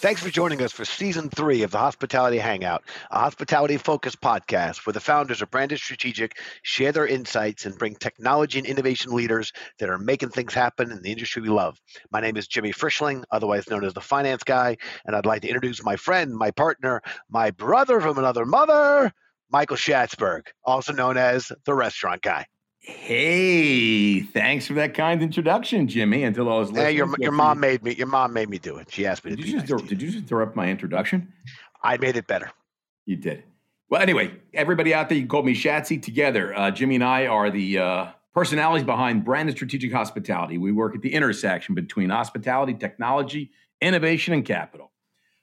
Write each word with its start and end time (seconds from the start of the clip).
Thanks 0.00 0.22
for 0.22 0.30
joining 0.30 0.62
us 0.62 0.70
for 0.70 0.84
season 0.84 1.28
three 1.28 1.64
of 1.64 1.72
the 1.72 1.78
Hospitality 1.78 2.38
Hangout, 2.38 2.84
a 3.10 3.18
hospitality 3.18 3.76
focused 3.78 4.20
podcast 4.20 4.86
where 4.86 4.92
the 4.92 5.00
founders 5.00 5.42
of 5.42 5.50
Branded 5.50 5.80
Strategic 5.80 6.38
share 6.62 6.92
their 6.92 7.08
insights 7.08 7.66
and 7.66 7.76
bring 7.76 7.96
technology 7.96 8.58
and 8.58 8.66
innovation 8.68 9.10
leaders 9.10 9.52
that 9.80 9.90
are 9.90 9.98
making 9.98 10.28
things 10.28 10.54
happen 10.54 10.92
in 10.92 11.02
the 11.02 11.10
industry 11.10 11.42
we 11.42 11.48
love. 11.48 11.80
My 12.12 12.20
name 12.20 12.36
is 12.36 12.46
Jimmy 12.46 12.72
Frischling, 12.72 13.24
otherwise 13.32 13.68
known 13.68 13.84
as 13.84 13.92
the 13.92 14.00
Finance 14.00 14.44
Guy, 14.44 14.76
and 15.04 15.16
I'd 15.16 15.26
like 15.26 15.42
to 15.42 15.48
introduce 15.48 15.82
my 15.82 15.96
friend, 15.96 16.32
my 16.32 16.52
partner, 16.52 17.02
my 17.28 17.50
brother 17.50 18.00
from 18.00 18.18
another 18.18 18.46
mother, 18.46 19.12
Michael 19.50 19.76
Schatzberg, 19.76 20.42
also 20.62 20.92
known 20.92 21.16
as 21.16 21.50
the 21.64 21.74
Restaurant 21.74 22.22
Guy. 22.22 22.46
Hey, 22.80 24.20
thanks 24.20 24.66
for 24.66 24.74
that 24.74 24.94
kind 24.94 25.22
introduction, 25.22 25.88
Jimmy. 25.88 26.24
Until 26.24 26.50
I 26.50 26.58
was 26.58 26.70
listening. 26.70 26.86
Hey, 26.86 26.92
your, 26.96 27.14
your 27.18 27.32
mom 27.32 27.60
made 27.60 27.82
me. 27.82 27.94
Your 27.94 28.06
mom 28.06 28.32
made 28.32 28.48
me 28.48 28.58
do 28.58 28.76
it. 28.76 28.90
She 28.90 29.06
asked 29.06 29.24
me 29.24 29.30
did 29.30 29.40
to. 29.42 29.46
You 29.46 29.60
just, 29.60 29.70
nice 29.70 29.82
did 29.82 30.00
you 30.00 30.10
just 30.10 30.24
interrupt 30.24 30.56
my 30.56 30.68
introduction? 30.68 31.32
I 31.82 31.96
made 31.98 32.16
it 32.16 32.26
better. 32.26 32.50
You 33.04 33.16
did. 33.16 33.44
Well, 33.90 34.02
anyway, 34.02 34.32
everybody 34.54 34.92
out 34.94 35.08
there, 35.08 35.18
you 35.18 35.26
call 35.26 35.42
me 35.42 35.54
Shatsy. 35.54 36.00
Together, 36.00 36.56
uh, 36.56 36.70
Jimmy 36.70 36.96
and 36.96 37.04
I 37.04 37.26
are 37.26 37.50
the 37.50 37.78
uh, 37.78 38.06
personalities 38.34 38.84
behind 38.84 39.24
Branded 39.24 39.56
Strategic 39.56 39.92
Hospitality. 39.92 40.58
We 40.58 40.72
work 40.72 40.94
at 40.94 41.02
the 41.02 41.12
intersection 41.12 41.74
between 41.74 42.10
hospitality, 42.10 42.74
technology, 42.74 43.50
innovation, 43.80 44.34
and 44.34 44.44
capital. 44.44 44.92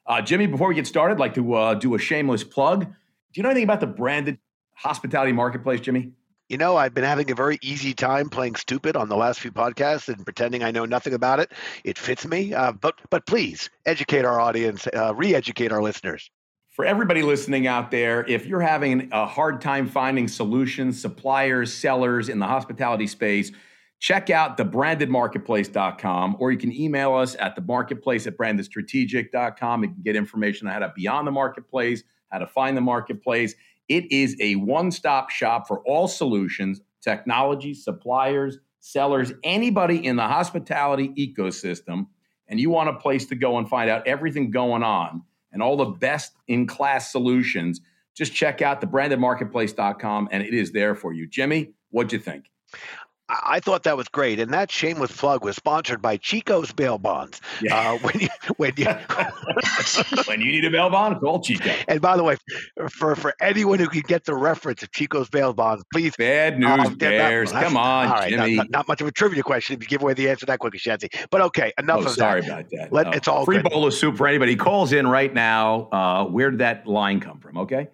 Uh, 0.08 0.22
Jimmy, 0.22 0.46
before 0.46 0.68
we 0.68 0.76
get 0.76 0.88
started, 0.88 1.16
I'd 1.16 1.20
like 1.20 1.34
to 1.36 1.54
uh, 1.54 1.74
do 1.74 1.96
a 1.96 2.00
shameless 2.00 2.44
plug. 2.44 2.86
Do 2.86 2.92
you 3.34 3.44
know 3.44 3.50
anything 3.50 3.64
about 3.66 3.80
the 3.80 3.88
branded 3.88 4.38
hospitality 4.74 5.32
marketplace, 5.32 5.82
Jimmy? 5.82 6.12
You 6.48 6.58
know, 6.58 6.78
I've 6.78 6.94
been 6.94 7.04
having 7.04 7.32
a 7.32 7.36
very 7.36 7.58
easy 7.64 7.96
time 7.96 8.30
playing 8.30 8.56
stupid 8.56 8.96
on 8.96 9.10
the 9.10 9.16
last 9.16 9.40
few 9.40 9.52
podcasts 9.52 10.14
and 10.14 10.24
pretending 10.24 10.64
I 10.64 10.70
know 10.70 10.86
nothing 10.86 11.14
about 11.14 11.40
it. 11.40 11.52
It 11.84 11.98
fits 11.98 12.28
me, 12.28 12.54
uh, 12.54 12.72
but 12.72 12.94
but 13.10 13.26
please 13.26 13.72
educate 13.88 14.26
our 14.26 14.40
audience, 14.40 14.88
uh, 14.96 15.16
re-educate 15.16 15.72
our 15.72 15.82
listeners. 15.82 16.30
For 16.70 16.86
everybody 16.86 17.24
listening 17.24 17.66
out 17.66 17.90
there, 17.90 18.24
if 18.28 18.46
you're 18.46 18.62
having 18.62 19.10
a 19.12 19.26
hard 19.26 19.60
time 19.60 19.88
finding 19.88 20.28
solutions, 20.28 21.02
suppliers, 21.02 21.74
sellers 21.74 22.30
in 22.30 22.38
the 22.38 22.46
hospitality 22.46 23.08
space, 23.08 23.52
check 24.00 24.30
out 24.30 24.56
thebrandedmarketplace.com 24.56 26.38
or 26.38 26.52
you 26.52 26.60
can 26.60 26.72
email 26.72 27.16
us 27.16 27.36
at 27.40 27.58
themarketplace 27.58 28.28
at 28.28 28.38
brandedstrategic.com. 28.38 29.84
You 29.84 29.90
can 29.90 30.04
get 30.04 30.16
information 30.16 30.68
on 30.68 30.74
how 30.74 30.80
to 30.80 30.94
be 30.96 31.08
on 31.08 31.26
the 31.26 31.32
marketplace, 31.32 32.04
how 32.30 32.38
to 32.38 32.48
find 32.48 32.78
the 32.78 32.82
marketplace 32.82 33.56
it 33.88 34.12
is 34.12 34.36
a 34.40 34.56
one 34.56 34.92
stop 34.92 35.30
shop 35.30 35.68
for 35.68 35.80
all 35.82 36.08
solutions, 36.08 36.82
technology, 37.02 37.74
suppliers, 37.74 38.58
sellers, 38.80 39.34
anybody 39.44 40.06
in 40.06 40.16
the 40.16 40.28
hospitality 40.28 41.10
ecosystem. 41.18 42.08
And 42.48 42.60
you 42.60 42.70
want 42.70 42.90
a 42.90 42.94
place 42.94 43.26
to 43.28 43.36
go 43.36 43.58
and 43.58 43.68
find 43.68 43.90
out 43.90 44.06
everything 44.08 44.52
going 44.52 44.84
on 44.84 45.24
and 45.52 45.64
all 45.64 45.78
the 45.78 45.86
best 45.86 46.34
in 46.48 46.68
class 46.68 47.12
solutions. 47.12 47.82
Just 48.16 48.34
check 48.34 48.62
out 48.62 48.82
the 48.82 48.88
brandedmarketplace.com 48.88 50.30
and 50.32 50.44
it 50.44 50.54
is 50.54 50.72
there 50.72 50.96
for 50.96 51.14
you. 51.14 51.28
Jimmy, 51.28 51.74
what'd 51.90 52.14
you 52.14 52.20
think? 52.20 52.52
I 53.28 53.60
thought 53.60 53.84
that 53.84 53.98
was 53.98 54.08
great, 54.08 54.40
and 54.40 54.54
that 54.54 54.70
shameless 54.70 55.12
plug 55.12 55.44
was 55.44 55.56
sponsored 55.56 56.00
by 56.02 56.18
Chico's 56.18 56.72
Bail 56.72 57.00
Bonds. 57.00 57.42
Yeah. 57.60 57.76
Uh, 57.76 57.98
when 58.02 58.20
you 58.20 58.28
when 58.58 58.74
you 58.78 58.86
when 60.26 60.42
you 60.42 60.52
need 60.52 60.66
a 60.66 60.70
bail 60.70 60.90
bond, 60.90 61.20
call 61.20 61.42
Chico. 61.42 61.72
And 61.88 62.02
by 62.02 62.18
the 62.18 62.24
way, 62.24 62.38
for 62.90 63.16
for 63.16 63.34
anyone 63.42 63.80
who 63.80 63.88
can 63.88 64.02
get 64.02 64.26
the 64.26 64.36
reference 64.36 64.84
of 64.84 64.92
Chico's 64.92 65.30
Bail 65.30 65.54
Bonds, 65.54 65.84
please. 65.92 66.14
Bad 66.18 66.60
news 66.60 66.70
uh, 66.70 66.90
bears. 66.90 67.52
Not, 67.52 67.64
Come 67.64 67.78
on, 67.78 68.08
all 68.08 68.14
right, 68.14 68.30
Jimmy. 68.30 68.56
Not, 68.56 68.70
not, 68.70 68.88
much 68.88 69.02
of 69.02 69.08
a 69.08 69.12
trivia 69.12 69.42
question 69.42 69.76
if 69.76 69.82
you 69.82 69.88
give 69.88 70.04
away 70.04 70.14
the 70.14 70.30
answer 70.30 70.46
that 70.46 70.60
quickly, 70.60 70.80
Shanty. 70.80 71.10
But 71.32 71.42
okay, 71.42 71.74
enough 71.80 72.02
oh, 72.02 72.06
of 72.06 72.12
sorry 72.12 72.42
that. 72.42 72.48
Sorry 72.48 72.62
about 72.62 72.72
that. 72.72 72.94
Let, 72.94 73.16
It's 73.16 73.28
all 73.28 73.46
free 73.46 73.58
good. 73.58 73.72
bowl 73.72 73.88
of 73.88 73.94
soup 73.94 74.18
for 74.18 74.28
anybody. 74.28 74.56
Calls 74.56 74.94
in 74.94 75.08
right 75.08 75.34
now. 75.34 75.90
Uh, 75.92 76.26
where 76.26 76.52
did 76.52 76.60
that 76.60 76.86
line 76.86 77.20
come 77.20 77.40
from? 77.40 77.58
Okay. 77.58 77.88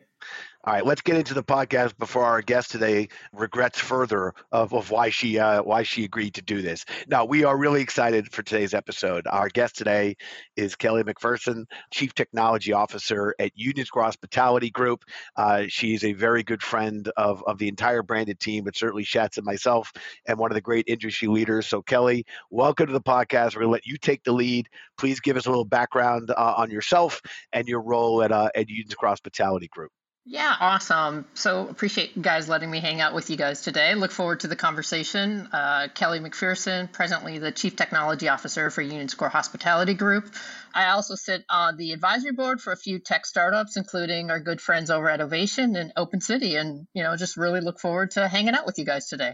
All 0.64 0.74
right, 0.74 0.86
let's 0.86 1.02
get 1.02 1.16
into 1.16 1.34
the 1.34 1.44
podcast 1.44 1.98
before 1.98 2.24
our 2.24 2.44
guest 2.44 2.70
today 2.70 3.08
regrets 3.34 3.80
further 3.80 4.32
of, 4.52 4.76
of 4.76 4.92
why 4.92 5.10
she 5.10 5.40
uh, 5.40 5.64
why 5.64 5.82
she 5.82 6.04
agreed 6.04 6.36
to 6.36 6.44
do 6.44 6.62
this. 6.62 6.86
Now, 7.08 7.26
we 7.26 7.44
are 7.44 7.58
really 7.58 7.82
excited 7.82 8.32
for 8.32 8.44
today's 8.44 8.76
episode. 8.76 9.26
Our 9.26 9.50
guest 9.50 9.76
today 9.76 10.18
is 10.56 10.76
Kelly 10.76 11.02
MacPherson, 11.02 11.66
Chief 11.92 12.14
Technology 12.14 12.74
Officer 12.74 13.34
at 13.40 13.54
Union 13.56 13.88
Square 13.88 14.06
Hospitality 14.06 14.70
Group. 14.70 15.04
Uh, 15.36 15.64
she's 15.68 16.04
a 16.04 16.14
very 16.14 16.44
good 16.44 16.62
friend 16.62 17.12
of, 17.18 17.44
of 17.48 17.58
the 17.58 17.68
entire 17.68 18.04
branded 18.04 18.40
team, 18.40 18.64
but 18.64 18.78
certainly 18.78 19.04
Schatz 19.04 19.38
and 19.38 19.46
myself, 19.48 19.92
and 20.28 20.38
one 20.38 20.52
of 20.52 20.56
the 20.56 20.62
great 20.62 20.86
industry 20.88 21.28
leaders. 21.28 21.66
So, 21.66 21.82
Kelly, 21.82 22.24
welcome 22.52 22.86
to 22.86 22.94
the 22.94 23.02
podcast. 23.02 23.56
We're 23.56 23.64
to 23.64 23.68
let 23.68 23.88
you 23.88 23.98
take 23.98 24.24
the 24.24 24.32
lead. 24.32 24.70
Please 24.96 25.22
give 25.22 25.38
us 25.38 25.48
a 25.48 25.50
little 25.50 25.66
background 25.66 26.30
uh, 26.30 26.54
on 26.56 26.70
yourself 26.70 27.20
and 27.52 27.68
your 27.68 27.82
role 27.82 28.22
at, 28.22 28.32
uh, 28.32 28.50
at 28.54 28.70
Union 28.70 28.92
Square 28.92 29.10
Hospitality 29.10 29.68
Group. 29.68 29.92
Yeah, 30.24 30.56
awesome. 30.60 31.26
So 31.34 31.68
appreciate 31.68 32.16
you 32.16 32.22
guys 32.22 32.48
letting 32.48 32.70
me 32.70 32.80
hang 32.80 33.02
out 33.02 33.16
with 33.16 33.32
you 33.32 33.38
guys 33.38 33.62
today. 33.62 33.96
Look 33.96 34.12
forward 34.12 34.42
to 34.42 34.48
the 34.48 34.56
conversation. 34.56 35.48
Uh, 35.52 35.88
Kelly 35.96 36.20
MacPherson, 36.20 36.92
presently 36.92 37.40
the 37.40 37.52
Chief 37.52 37.76
Technology 37.76 38.28
Officer 38.30 38.70
for 38.70 38.84
Union 38.84 39.08
Square 39.08 39.32
Hospitality 39.32 39.96
Group. 39.96 40.32
I 40.76 40.90
also 40.90 41.16
sit 41.16 41.44
on 41.50 41.76
the 41.76 41.92
advisory 41.92 42.34
board 42.34 42.62
for 42.62 42.72
a 42.72 42.78
few 42.78 43.00
tech 43.00 43.26
startups, 43.26 43.78
including 43.78 44.30
our 44.30 44.40
good 44.40 44.62
friends 44.62 44.92
over 44.92 45.10
at 45.10 45.22
Ovation 45.22 45.76
and 45.76 45.92
Open 45.98 46.22
City, 46.22 46.56
and 46.56 46.88
you 46.94 47.02
know, 47.02 47.16
just 47.18 47.36
really 47.36 47.60
look 47.60 47.80
forward 47.80 48.12
to 48.12 48.28
hanging 48.28 48.54
out 48.54 48.68
with 48.68 48.78
you 48.78 48.86
guys 48.86 49.08
today. 49.08 49.34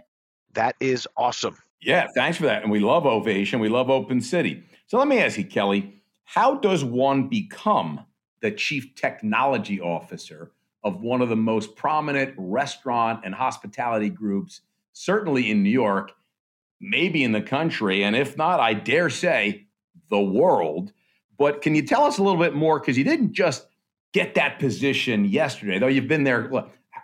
That 0.53 0.77
is 0.79 1.05
awesome. 1.17 1.57
Yeah, 1.81 2.07
thanks 2.15 2.37
for 2.37 2.45
that. 2.45 2.63
And 2.63 2.71
we 2.71 2.79
love 2.79 3.05
Ovation. 3.05 3.59
We 3.59 3.69
love 3.69 3.89
Open 3.89 4.21
City. 4.21 4.63
So 4.87 4.97
let 4.97 5.09
me 5.09 5.19
ask 5.19 5.37
you, 5.37 5.45
Kelly, 5.45 6.01
how 6.23 6.55
does 6.55 6.83
one 6.85 7.27
become 7.27 8.05
the 8.39 8.51
Chief 8.51 8.95
Technology 8.95 9.81
Officer? 9.81 10.53
Of 10.83 11.01
one 11.01 11.21
of 11.21 11.29
the 11.29 11.35
most 11.35 11.75
prominent 11.75 12.33
restaurant 12.37 13.21
and 13.25 13.33
hospitality 13.33 14.09
groups, 14.09 14.61
certainly 14.93 15.49
in 15.51 15.63
New 15.63 15.69
York, 15.69 16.11
maybe 16.79 17.23
in 17.23 17.31
the 17.31 17.41
country, 17.41 18.03
and 18.03 18.15
if 18.15 18.37
not, 18.37 18.59
I 18.59 18.73
dare 18.73 19.09
say 19.09 19.67
the 20.09 20.21
world. 20.21 20.93
But 21.37 21.61
can 21.61 21.75
you 21.75 21.81
tell 21.81 22.03
us 22.03 22.17
a 22.17 22.23
little 22.23 22.39
bit 22.39 22.55
more? 22.55 22.79
Because 22.79 22.97
you 22.97 23.03
didn't 23.03 23.33
just 23.33 23.67
get 24.13 24.35
that 24.35 24.59
position 24.59 25.25
yesterday, 25.25 25.79
though 25.79 25.87
you've 25.87 26.07
been 26.07 26.23
there. 26.23 26.49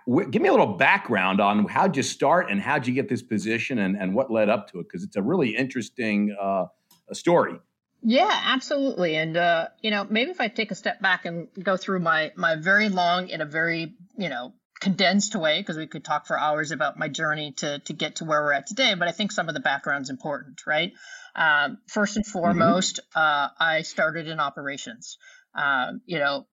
Give 0.05 0.41
me 0.41 0.49
a 0.49 0.51
little 0.51 0.75
background 0.75 1.39
on 1.39 1.65
how'd 1.67 1.95
you 1.95 2.03
start 2.03 2.49
and 2.49 2.59
how'd 2.59 2.87
you 2.87 2.93
get 2.93 3.09
this 3.09 3.21
position 3.21 3.79
and, 3.79 3.95
and 3.95 4.13
what 4.13 4.31
led 4.31 4.49
up 4.49 4.69
to 4.71 4.79
it, 4.79 4.83
because 4.83 5.03
it's 5.03 5.15
a 5.15 5.21
really 5.21 5.55
interesting 5.55 6.35
uh, 6.39 6.65
story. 7.11 7.59
Yeah, 8.03 8.41
absolutely. 8.45 9.15
And 9.15 9.37
uh, 9.37 9.69
you 9.81 9.91
know, 9.91 10.05
maybe 10.09 10.31
if 10.31 10.41
I 10.41 10.49
take 10.49 10.71
a 10.71 10.75
step 10.75 11.01
back 11.01 11.25
and 11.25 11.47
go 11.61 11.77
through 11.77 11.99
my 11.99 12.31
my 12.35 12.55
very 12.55 12.89
long 12.89 13.29
in 13.29 13.41
a 13.41 13.45
very 13.45 13.93
you 14.17 14.29
know 14.29 14.53
condensed 14.79 15.35
way, 15.35 15.61
because 15.61 15.77
we 15.77 15.87
could 15.87 16.03
talk 16.03 16.27
for 16.27 16.37
hours 16.37 16.71
about 16.71 16.99
my 16.99 17.07
journey 17.07 17.53
to 17.57 17.79
to 17.79 17.93
get 17.93 18.17
to 18.17 18.25
where 18.25 18.41
we're 18.41 18.51
at 18.51 18.67
today. 18.67 18.93
But 18.95 19.07
I 19.07 19.11
think 19.11 19.31
some 19.31 19.47
of 19.47 19.55
the 19.55 19.61
background's 19.61 20.09
important, 20.09 20.61
right? 20.67 20.91
Um, 21.35 21.77
first 21.87 22.17
and 22.17 22.25
mm-hmm. 22.25 22.39
foremost, 22.39 22.99
mm-hmm. 23.15 23.19
uh, 23.19 23.49
I 23.57 23.81
started 23.83 24.27
in 24.27 24.39
operations. 24.39 25.17
Uh, 25.55 25.93
you 26.05 26.19
know, 26.19 26.45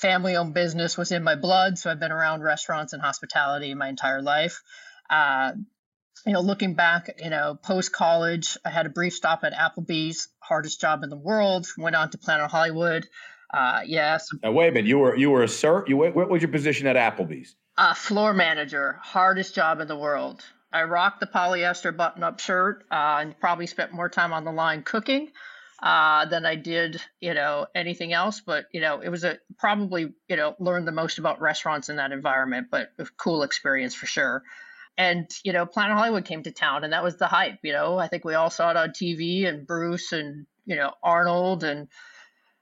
family 0.00 0.36
owned 0.36 0.52
business 0.52 0.98
was 0.98 1.10
in 1.10 1.22
my 1.22 1.36
blood, 1.36 1.78
so 1.78 1.90
I've 1.90 2.00
been 2.00 2.12
around 2.12 2.42
restaurants 2.42 2.92
and 2.92 3.00
hospitality 3.00 3.72
my 3.74 3.88
entire 3.88 4.20
life. 4.20 4.60
Uh, 5.08 5.52
you 6.26 6.32
know, 6.32 6.40
looking 6.40 6.74
back, 6.74 7.20
you 7.22 7.30
know, 7.30 7.58
post 7.62 7.92
college, 7.92 8.58
I 8.64 8.70
had 8.70 8.86
a 8.86 8.90
brief 8.90 9.14
stop 9.14 9.44
at 9.44 9.52
Applebee's, 9.52 10.28
hardest 10.48 10.80
job 10.80 11.02
in 11.02 11.10
the 11.10 11.16
world. 11.16 11.66
Went 11.76 11.94
on 11.94 12.10
to 12.10 12.18
Planet 12.18 12.50
Hollywood. 12.50 13.06
Uh, 13.52 13.80
yes. 13.86 14.28
Now, 14.42 14.52
wait 14.52 14.68
a 14.68 14.72
minute. 14.72 14.88
You 14.88 14.98
were 14.98 15.16
you 15.16 15.30
were 15.30 15.42
a 15.42 15.48
sir. 15.48 15.84
You 15.86 15.96
what 15.96 16.28
was 16.28 16.42
your 16.42 16.50
position 16.50 16.86
at 16.86 16.96
Applebee's? 16.96 17.54
Uh, 17.76 17.94
floor 17.94 18.34
manager, 18.34 18.98
hardest 19.02 19.54
job 19.54 19.80
in 19.80 19.88
the 19.88 19.96
world. 19.96 20.42
I 20.72 20.82
rocked 20.82 21.20
the 21.20 21.26
polyester 21.26 21.96
button-up 21.96 22.40
shirt 22.40 22.84
uh, 22.90 23.18
and 23.20 23.38
probably 23.38 23.66
spent 23.66 23.92
more 23.92 24.08
time 24.08 24.32
on 24.32 24.44
the 24.44 24.52
line 24.52 24.82
cooking 24.82 25.30
uh, 25.82 26.26
than 26.26 26.44
I 26.44 26.56
did, 26.56 27.00
you 27.20 27.32
know, 27.32 27.66
anything 27.74 28.12
else. 28.12 28.42
But 28.44 28.66
you 28.72 28.80
know, 28.80 29.00
it 29.00 29.08
was 29.08 29.24
a 29.24 29.38
probably 29.58 30.12
you 30.28 30.36
know 30.36 30.56
learned 30.58 30.86
the 30.86 30.92
most 30.92 31.18
about 31.18 31.40
restaurants 31.40 31.88
in 31.88 31.96
that 31.96 32.12
environment. 32.12 32.68
But 32.70 32.90
a 32.98 33.06
cool 33.16 33.42
experience 33.42 33.94
for 33.94 34.06
sure 34.06 34.42
and 34.98 35.30
you 35.44 35.52
know 35.52 35.64
planet 35.64 35.96
hollywood 35.96 36.24
came 36.24 36.42
to 36.42 36.50
town 36.50 36.84
and 36.84 36.92
that 36.92 37.02
was 37.04 37.16
the 37.16 37.26
hype 37.26 37.60
you 37.62 37.72
know 37.72 37.96
i 37.96 38.08
think 38.08 38.24
we 38.24 38.34
all 38.34 38.50
saw 38.50 38.70
it 38.70 38.76
on 38.76 38.90
tv 38.90 39.46
and 39.46 39.66
bruce 39.66 40.12
and 40.12 40.44
you 40.66 40.76
know 40.76 40.92
arnold 41.02 41.64
and 41.64 41.88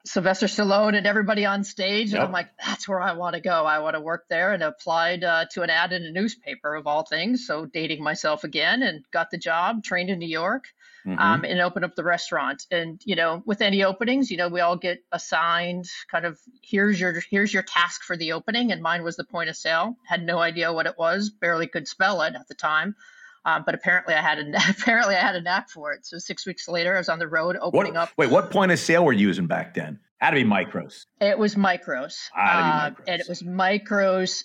sylvester 0.04 0.46
stallone 0.46 0.94
and 0.96 1.06
everybody 1.06 1.44
on 1.44 1.64
stage 1.64 2.12
yep. 2.12 2.20
and 2.20 2.26
i'm 2.26 2.32
like 2.32 2.48
that's 2.64 2.86
where 2.86 3.00
i 3.00 3.14
want 3.14 3.34
to 3.34 3.40
go 3.40 3.64
i 3.64 3.80
want 3.80 3.96
to 3.96 4.00
work 4.00 4.26
there 4.28 4.52
and 4.52 4.62
applied 4.62 5.24
uh, 5.24 5.46
to 5.50 5.62
an 5.62 5.70
ad 5.70 5.92
in 5.92 6.04
a 6.04 6.12
newspaper 6.12 6.76
of 6.76 6.86
all 6.86 7.04
things 7.04 7.46
so 7.46 7.66
dating 7.66 8.02
myself 8.02 8.44
again 8.44 8.82
and 8.82 9.02
got 9.10 9.30
the 9.30 9.38
job 9.38 9.82
trained 9.82 10.10
in 10.10 10.18
new 10.18 10.28
york 10.28 10.66
mm-hmm. 11.06 11.18
um, 11.18 11.44
and 11.44 11.60
open 11.60 11.84
up 11.84 11.94
the 11.94 12.04
restaurant. 12.04 12.64
And 12.70 13.00
you 13.04 13.16
know, 13.16 13.42
with 13.46 13.62
any 13.62 13.84
openings, 13.84 14.30
you 14.30 14.36
know, 14.36 14.48
we 14.48 14.60
all 14.60 14.76
get 14.76 15.02
assigned 15.12 15.86
kind 16.10 16.24
of 16.24 16.38
here's 16.62 17.00
your 17.00 17.20
here's 17.30 17.52
your 17.52 17.62
task 17.62 18.02
for 18.02 18.16
the 18.16 18.32
opening, 18.32 18.72
and 18.72 18.82
mine 18.82 19.02
was 19.02 19.16
the 19.16 19.24
point 19.24 19.48
of 19.48 19.56
sale. 19.56 19.96
Had 20.04 20.24
no 20.24 20.38
idea 20.38 20.72
what 20.72 20.86
it 20.86 20.94
was, 20.98 21.30
barely 21.30 21.66
could 21.66 21.86
spell 21.88 22.22
it 22.22 22.34
at 22.34 22.48
the 22.48 22.54
time. 22.54 22.96
Um, 23.44 23.62
but 23.64 23.76
apparently, 23.76 24.14
I 24.14 24.20
had 24.20 24.38
a 24.38 24.52
apparently 24.70 25.14
I 25.14 25.20
had 25.20 25.36
a 25.36 25.40
knack 25.40 25.70
for 25.70 25.92
it. 25.92 26.04
So 26.04 26.18
six 26.18 26.46
weeks 26.46 26.68
later, 26.68 26.94
I 26.94 26.98
was 26.98 27.08
on 27.08 27.18
the 27.18 27.28
road 27.28 27.56
opening 27.60 27.94
what, 27.94 28.02
up. 28.02 28.10
Wait, 28.16 28.30
what 28.30 28.50
point 28.50 28.72
of 28.72 28.78
sale 28.78 29.04
were 29.04 29.12
you 29.12 29.26
using 29.26 29.46
back 29.46 29.74
then? 29.74 30.00
Had 30.18 30.30
to 30.30 30.36
be 30.36 30.44
micros. 30.44 31.04
It 31.20 31.38
was 31.38 31.56
micros, 31.56 32.16
uh, 32.36 32.90
and 33.06 33.20
it 33.20 33.28
was 33.28 33.42
micros 33.42 34.44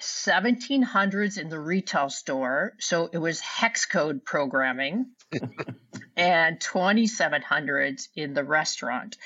1700s 0.00 1.38
in 1.38 1.48
the 1.48 1.58
retail 1.60 2.10
store. 2.10 2.74
So 2.78 3.08
it 3.12 3.18
was 3.18 3.40
hex 3.40 3.86
code 3.86 4.24
programming, 4.24 5.06
and 6.16 6.58
2700s 6.60 8.08
in 8.14 8.34
the 8.34 8.44
restaurant. 8.44 9.16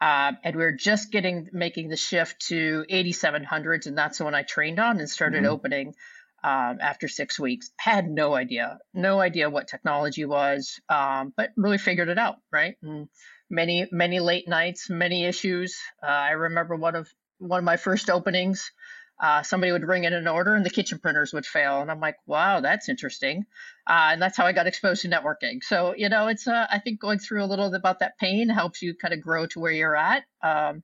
Um, 0.00 0.38
and 0.42 0.56
we 0.56 0.64
are 0.64 0.72
just 0.72 1.12
getting 1.12 1.48
making 1.52 1.88
the 1.88 1.96
shift 1.96 2.46
to 2.48 2.84
8700s, 2.90 3.86
and 3.86 3.96
that's 3.96 4.18
the 4.18 4.24
one 4.24 4.34
I 4.34 4.42
trained 4.42 4.80
on 4.80 4.98
and 4.98 5.08
started 5.08 5.44
Mhm. 5.44 5.48
opening 5.48 5.94
um, 6.42 6.78
after 6.80 7.06
six 7.06 7.38
weeks. 7.38 7.70
Had 7.76 8.08
no 8.08 8.34
idea, 8.34 8.80
no 8.92 9.20
idea 9.20 9.48
what 9.48 9.68
technology 9.68 10.24
was, 10.24 10.80
um, 10.88 11.32
but 11.36 11.50
really 11.56 11.78
figured 11.78 12.08
it 12.08 12.18
out, 12.18 12.38
right? 12.50 12.76
And 12.82 13.08
many, 13.48 13.86
many 13.92 14.18
late 14.18 14.48
nights, 14.48 14.90
many 14.90 15.24
issues. 15.24 15.78
Uh, 16.02 16.06
I 16.06 16.30
remember 16.32 16.74
one 16.74 16.96
of 16.96 17.08
one 17.38 17.58
of 17.58 17.64
my 17.64 17.76
first 17.76 18.10
openings. 18.10 18.72
Uh, 19.20 19.42
somebody 19.42 19.70
would 19.70 19.82
bring 19.86 20.02
in 20.04 20.12
an 20.12 20.26
order 20.26 20.54
and 20.54 20.66
the 20.66 20.70
kitchen 20.70 20.98
printers 20.98 21.32
would 21.32 21.46
fail, 21.46 21.80
and 21.80 21.90
I'm 21.90 22.00
like, 22.00 22.16
"Wow, 22.26 22.60
that's 22.60 22.88
interesting." 22.88 23.46
Uh, 23.88 24.10
and 24.12 24.22
that's 24.22 24.36
how 24.36 24.46
I 24.46 24.52
got 24.52 24.66
exposed 24.66 25.02
to 25.02 25.08
networking. 25.08 25.62
So 25.62 25.94
you 25.96 26.08
know, 26.08 26.28
it's 26.28 26.48
uh, 26.48 26.66
I 26.70 26.78
think 26.80 27.00
going 27.00 27.18
through 27.20 27.44
a 27.44 27.46
little 27.46 27.72
about 27.74 28.00
that 28.00 28.18
pain 28.18 28.48
helps 28.48 28.82
you 28.82 28.94
kind 28.94 29.14
of 29.14 29.20
grow 29.20 29.46
to 29.46 29.60
where 29.60 29.72
you're 29.72 29.96
at. 29.96 30.24
Um, 30.42 30.82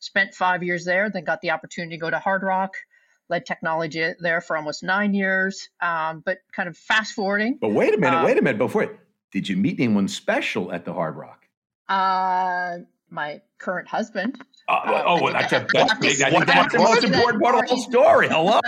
spent 0.00 0.34
five 0.34 0.62
years 0.62 0.84
there, 0.84 1.10
then 1.10 1.24
got 1.24 1.40
the 1.40 1.50
opportunity 1.50 1.96
to 1.96 2.00
go 2.00 2.10
to 2.10 2.18
Hard 2.18 2.42
Rock, 2.42 2.74
led 3.28 3.46
technology 3.46 4.12
there 4.20 4.40
for 4.40 4.56
almost 4.56 4.82
nine 4.82 5.14
years. 5.14 5.70
Um, 5.80 6.22
but 6.24 6.38
kind 6.52 6.68
of 6.68 6.76
fast 6.76 7.14
forwarding, 7.14 7.58
But 7.60 7.70
wait 7.72 7.94
a 7.94 7.98
minute, 7.98 8.18
Uh, 8.20 8.24
wait 8.24 8.38
a 8.38 8.42
minute. 8.42 8.58
Before, 8.58 8.98
did 9.32 9.48
you 9.48 9.56
meet 9.56 9.80
anyone 9.80 10.08
special 10.08 10.72
at 10.72 10.84
the 10.84 10.92
Hard 10.92 11.16
Rock? 11.16 11.46
uh, 11.88 12.78
my 13.10 13.40
current 13.58 13.88
husband. 13.88 14.40
Uh, 14.68 14.72
Uh, 14.72 15.02
oh, 15.06 15.26
I 15.26 15.32
that's, 15.32 15.52
I 15.52 15.56
a, 15.56 15.66
that's, 15.72 15.92
have 15.92 16.02
I 16.02 16.30
think 16.30 16.46
that's 16.46 16.72
the 16.72 16.78
most 16.78 17.04
important 17.04 17.42
part 17.42 17.54
of 17.54 17.62
the 17.62 17.66
whole 17.68 17.82
story. 17.82 18.28
Hello? 18.28 18.60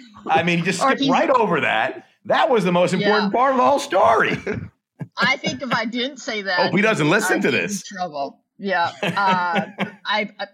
I 0.26 0.42
mean, 0.42 0.58
you 0.60 0.64
just 0.64 0.80
skipped 0.80 1.08
right 1.08 1.30
over 1.30 1.60
that. 1.62 2.04
That 2.26 2.50
was 2.50 2.64
the 2.64 2.72
most 2.72 2.92
important 2.92 3.32
Yeah. 3.32 3.38
part 3.38 3.52
of 3.52 3.56
the 3.58 3.64
whole 3.64 3.78
story. 3.78 4.36
I 5.16 5.36
think 5.36 5.62
if 5.62 5.72
I 5.72 5.84
didn't 5.84 6.18
say 6.18 6.42
that, 6.42 6.58
Hope 6.60 6.74
he 6.76 6.82
doesn't 6.82 7.08
listen 7.08 7.36
I'd 7.36 7.42
to 7.42 7.50
this. 7.50 7.82
trouble. 7.82 8.40
Yeah. 8.58 8.92
Uh, 9.02 9.66
I, 10.04 10.30
I, 10.38 10.46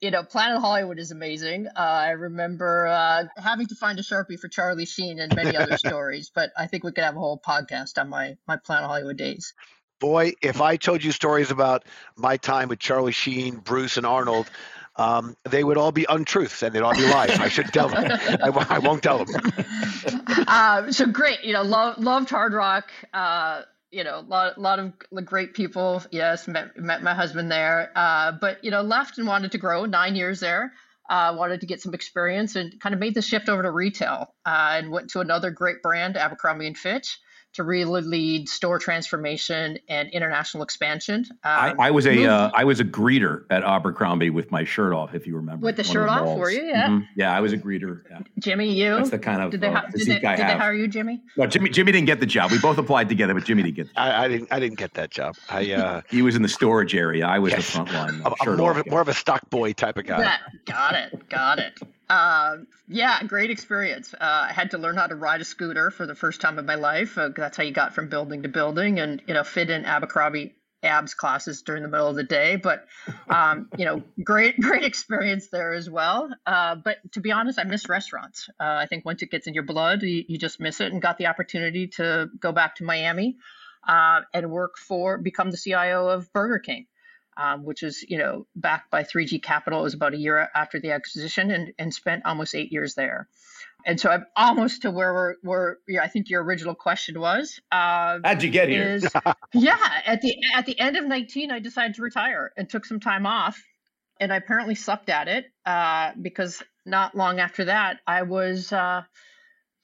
you 0.00 0.10
know, 0.10 0.22
Planet 0.22 0.60
Hollywood 0.60 0.98
is 0.98 1.10
amazing. 1.10 1.66
Uh, 1.68 1.80
I 1.80 2.10
remember 2.10 2.86
uh, 2.86 3.24
having 3.36 3.66
to 3.68 3.74
find 3.74 3.98
a 3.98 4.02
sharpie 4.02 4.38
for 4.38 4.48
Charlie 4.48 4.84
Sheen 4.86 5.18
and 5.20 5.34
many 5.34 5.56
other 5.56 5.76
stories, 5.78 6.30
but 6.34 6.50
I 6.56 6.66
think 6.66 6.84
we 6.84 6.92
could 6.92 7.02
have 7.04 7.16
a 7.16 7.18
whole 7.18 7.40
podcast 7.44 7.98
on 7.98 8.08
my 8.08 8.36
my 8.46 8.56
Planet 8.58 8.86
Hollywood 8.88 9.16
days. 9.16 9.54
Boy, 10.00 10.34
if 10.42 10.60
I 10.60 10.76
told 10.76 11.02
you 11.02 11.12
stories 11.12 11.50
about 11.50 11.84
my 12.16 12.36
time 12.36 12.68
with 12.68 12.78
Charlie 12.78 13.12
Sheen, 13.12 13.56
Bruce, 13.56 13.96
and 13.96 14.06
Arnold, 14.06 14.50
um, 14.96 15.36
they 15.44 15.62
would 15.62 15.76
all 15.76 15.92
be 15.92 16.06
untruths 16.08 16.62
and 16.62 16.74
they'd 16.74 16.82
all 16.82 16.94
be 16.94 17.06
lies. 17.06 17.38
I 17.38 17.48
shouldn't 17.48 17.74
tell 17.74 17.88
them. 17.88 18.18
I 18.42 18.78
won't 18.78 19.02
tell 19.02 19.24
them. 19.24 19.40
um, 20.46 20.92
so 20.92 21.06
great, 21.06 21.44
you 21.44 21.52
know, 21.52 21.62
love, 21.62 21.98
loved 21.98 22.30
Hard 22.30 22.52
Rock. 22.52 22.90
Uh, 23.12 23.62
you 23.90 24.04
know, 24.04 24.18
a 24.18 24.20
lot, 24.20 24.58
lot 24.58 24.78
of 24.78 24.92
great 25.24 25.54
people. 25.54 26.02
Yes, 26.10 26.46
met 26.46 26.76
met 26.76 27.02
my 27.02 27.14
husband 27.14 27.50
there. 27.50 27.90
Uh, 27.94 28.32
but 28.32 28.62
you 28.62 28.70
know, 28.70 28.82
left 28.82 29.18
and 29.18 29.26
wanted 29.26 29.52
to 29.52 29.58
grow. 29.58 29.84
Nine 29.86 30.14
years 30.14 30.40
there. 30.40 30.72
Uh, 31.08 31.34
wanted 31.38 31.60
to 31.60 31.66
get 31.66 31.80
some 31.80 31.94
experience 31.94 32.54
and 32.54 32.78
kind 32.80 32.94
of 32.94 33.00
made 33.00 33.14
the 33.14 33.22
shift 33.22 33.48
over 33.48 33.62
to 33.62 33.70
retail 33.70 34.34
uh, 34.44 34.72
and 34.74 34.90
went 34.90 35.08
to 35.08 35.20
another 35.20 35.50
great 35.50 35.80
brand, 35.80 36.18
Abercrombie 36.18 36.66
and 36.66 36.76
Fitch, 36.76 37.18
to 37.54 37.64
really 37.64 38.02
lead 38.02 38.48
store 38.48 38.78
transformation 38.78 39.78
and 39.88 40.10
international 40.10 40.62
expansion. 40.62 41.24
I, 41.42 41.70
Um, 41.70 41.80
I 41.80 41.90
was 41.90 42.06
a 42.06 42.14
moved- 42.14 42.28
uh, 42.28 42.50
I 42.54 42.64
was 42.64 42.78
a 42.80 42.84
greeter 42.84 43.44
at 43.50 43.64
Abercrombie 43.64 44.30
with 44.30 44.50
my 44.52 44.64
shirt 44.64 44.92
off, 44.92 45.14
if 45.14 45.26
you 45.26 45.36
remember. 45.36 45.64
With 45.64 45.76
the 45.76 45.82
shirt 45.84 46.08
off, 46.08 46.24
balls. 46.24 46.38
were 46.38 46.50
you? 46.50 46.64
Yeah. 46.66 46.88
Mhm. 46.88 47.08
Yeah, 47.16 47.34
I 47.34 47.40
was 47.40 47.52
a 47.52 47.58
greeter. 47.58 48.02
Yeah. 48.10 48.18
Jimmy, 48.38 48.72
you 48.74 48.94
That's 48.96 49.10
the 49.10 49.18
kind 49.18 49.42
of 49.42 49.50
did 49.50 49.60
they, 49.62 49.68
uh, 49.68 49.72
hi- 49.72 49.80
did, 49.86 49.92
physique 49.92 50.22
they, 50.22 50.28
I 50.28 50.36
did 50.36 50.46
they 50.48 50.56
hire 50.56 50.74
you, 50.74 50.88
Jimmy? 50.88 51.22
No, 51.36 51.46
Jimmy 51.46 51.70
Jimmy 51.70 51.92
didn't 51.92 52.06
get 52.06 52.20
the 52.20 52.26
job. 52.26 52.50
We 52.50 52.58
both 52.58 52.78
applied 52.78 53.08
together, 53.08 53.34
but 53.34 53.44
Jimmy 53.44 53.62
didn't 53.62 53.76
get. 53.76 53.88
The 53.88 53.94
job. 53.94 54.02
I, 54.06 54.24
I 54.24 54.28
didn't. 54.28 54.52
I 54.52 54.60
didn't 54.60 54.78
get 54.78 54.94
that 54.94 55.10
job. 55.10 55.36
I, 55.48 55.72
uh, 55.72 56.00
He 56.10 56.22
was 56.22 56.36
in 56.36 56.42
the 56.42 56.48
storage 56.48 56.94
area. 56.94 57.26
I 57.26 57.38
was 57.38 57.52
Yes. 57.52 57.66
the 57.66 57.72
front 57.72 57.92
line. 57.92 58.22
I'm, 58.24 58.34
I'm 58.40 58.56
more 58.56 58.70
of 58.72 58.76
a, 58.78 58.82
guy. 58.84 58.90
more 58.90 59.00
of 59.00 59.08
a 59.08 59.14
stock 59.14 59.48
boy 59.50 59.72
type 59.72 59.96
of 59.96 60.06
guy. 60.06 60.20
Yeah, 60.20 60.36
got 60.66 60.94
it, 60.94 61.28
got 61.28 61.58
it. 61.58 61.78
Um, 62.10 62.66
yeah, 62.88 63.22
great 63.24 63.50
experience. 63.50 64.14
Uh, 64.14 64.46
I 64.48 64.52
had 64.52 64.70
to 64.70 64.78
learn 64.78 64.96
how 64.96 65.06
to 65.06 65.14
ride 65.14 65.40
a 65.40 65.44
scooter 65.44 65.90
for 65.90 66.06
the 66.06 66.14
first 66.14 66.40
time 66.40 66.58
in 66.58 66.64
my 66.64 66.76
life. 66.76 67.18
Uh, 67.18 67.30
that's 67.36 67.56
how 67.56 67.62
you 67.62 67.72
got 67.72 67.94
from 67.94 68.08
building 68.08 68.42
to 68.44 68.48
building, 68.48 68.98
and 68.98 69.22
you 69.26 69.34
know, 69.34 69.44
fit 69.44 69.68
in 69.70 69.84
Abercrombie 69.84 70.54
abs 70.82 71.14
classes 71.14 71.62
during 71.62 71.82
the 71.82 71.88
middle 71.88 72.08
of 72.08 72.16
the 72.16 72.22
day. 72.22 72.56
But 72.56 72.86
um, 73.28 73.68
you 73.76 73.84
know, 73.84 74.02
great, 74.24 74.58
great 74.58 74.84
experience 74.84 75.48
there 75.48 75.74
as 75.74 75.90
well. 75.90 76.30
Uh, 76.46 76.76
but 76.76 76.96
to 77.12 77.20
be 77.20 77.32
honest, 77.32 77.58
I 77.58 77.64
miss 77.64 77.88
restaurants. 77.88 78.48
Uh, 78.58 78.64
I 78.64 78.86
think 78.86 79.04
once 79.04 79.22
it 79.22 79.30
gets 79.30 79.46
in 79.46 79.54
your 79.54 79.64
blood, 79.64 80.02
you, 80.02 80.24
you 80.28 80.38
just 80.38 80.60
miss 80.60 80.80
it. 80.80 80.92
And 80.92 81.02
got 81.02 81.18
the 81.18 81.26
opportunity 81.26 81.88
to 81.88 82.30
go 82.40 82.52
back 82.52 82.76
to 82.76 82.84
Miami 82.84 83.36
uh, 83.86 84.20
and 84.32 84.50
work 84.50 84.78
for, 84.78 85.18
become 85.18 85.50
the 85.50 85.58
CIO 85.58 86.08
of 86.08 86.32
Burger 86.32 86.58
King 86.58 86.86
um, 87.38 87.64
which 87.64 87.82
is 87.82 88.04
you 88.06 88.18
know 88.18 88.46
backed 88.54 88.90
by 88.90 89.04
3G 89.04 89.42
Capital. 89.42 89.80
It 89.80 89.84
was 89.84 89.94
about 89.94 90.12
a 90.12 90.18
year 90.18 90.48
after 90.54 90.80
the 90.80 90.90
acquisition, 90.90 91.50
and, 91.50 91.72
and 91.78 91.94
spent 91.94 92.26
almost 92.26 92.54
eight 92.54 92.72
years 92.72 92.94
there. 92.94 93.28
And 93.86 93.98
so 93.98 94.10
I'm 94.10 94.26
almost 94.36 94.82
to 94.82 94.90
where 94.90 95.14
we're, 95.14 95.34
where 95.42 95.78
yeah, 95.86 96.02
I 96.02 96.08
think 96.08 96.28
your 96.28 96.42
original 96.42 96.74
question 96.74 97.18
was. 97.18 97.60
Uh, 97.70 98.18
How'd 98.24 98.42
you 98.42 98.50
get 98.50 98.68
here? 98.68 98.96
is 98.96 99.06
yeah 99.54 99.78
at 100.04 100.20
the 100.20 100.36
at 100.54 100.66
the 100.66 100.78
end 100.78 100.96
of 100.96 101.04
19 101.04 101.50
i 101.50 101.58
decided 101.58 101.94
to 101.94 102.02
retire 102.02 102.52
and 102.56 102.68
took 102.68 102.84
some 102.84 103.00
time 103.00 103.24
off 103.26 103.62
and 104.20 104.32
i 104.32 104.36
apparently 104.36 104.74
sucked 104.74 105.08
at 105.08 105.28
it 105.28 105.46
uh, 105.64 106.12
because 106.20 106.62
not 106.84 107.14
long 107.14 107.38
after 107.38 107.66
that 107.66 107.98
i 108.06 108.22
was 108.22 108.72
uh, 108.72 109.02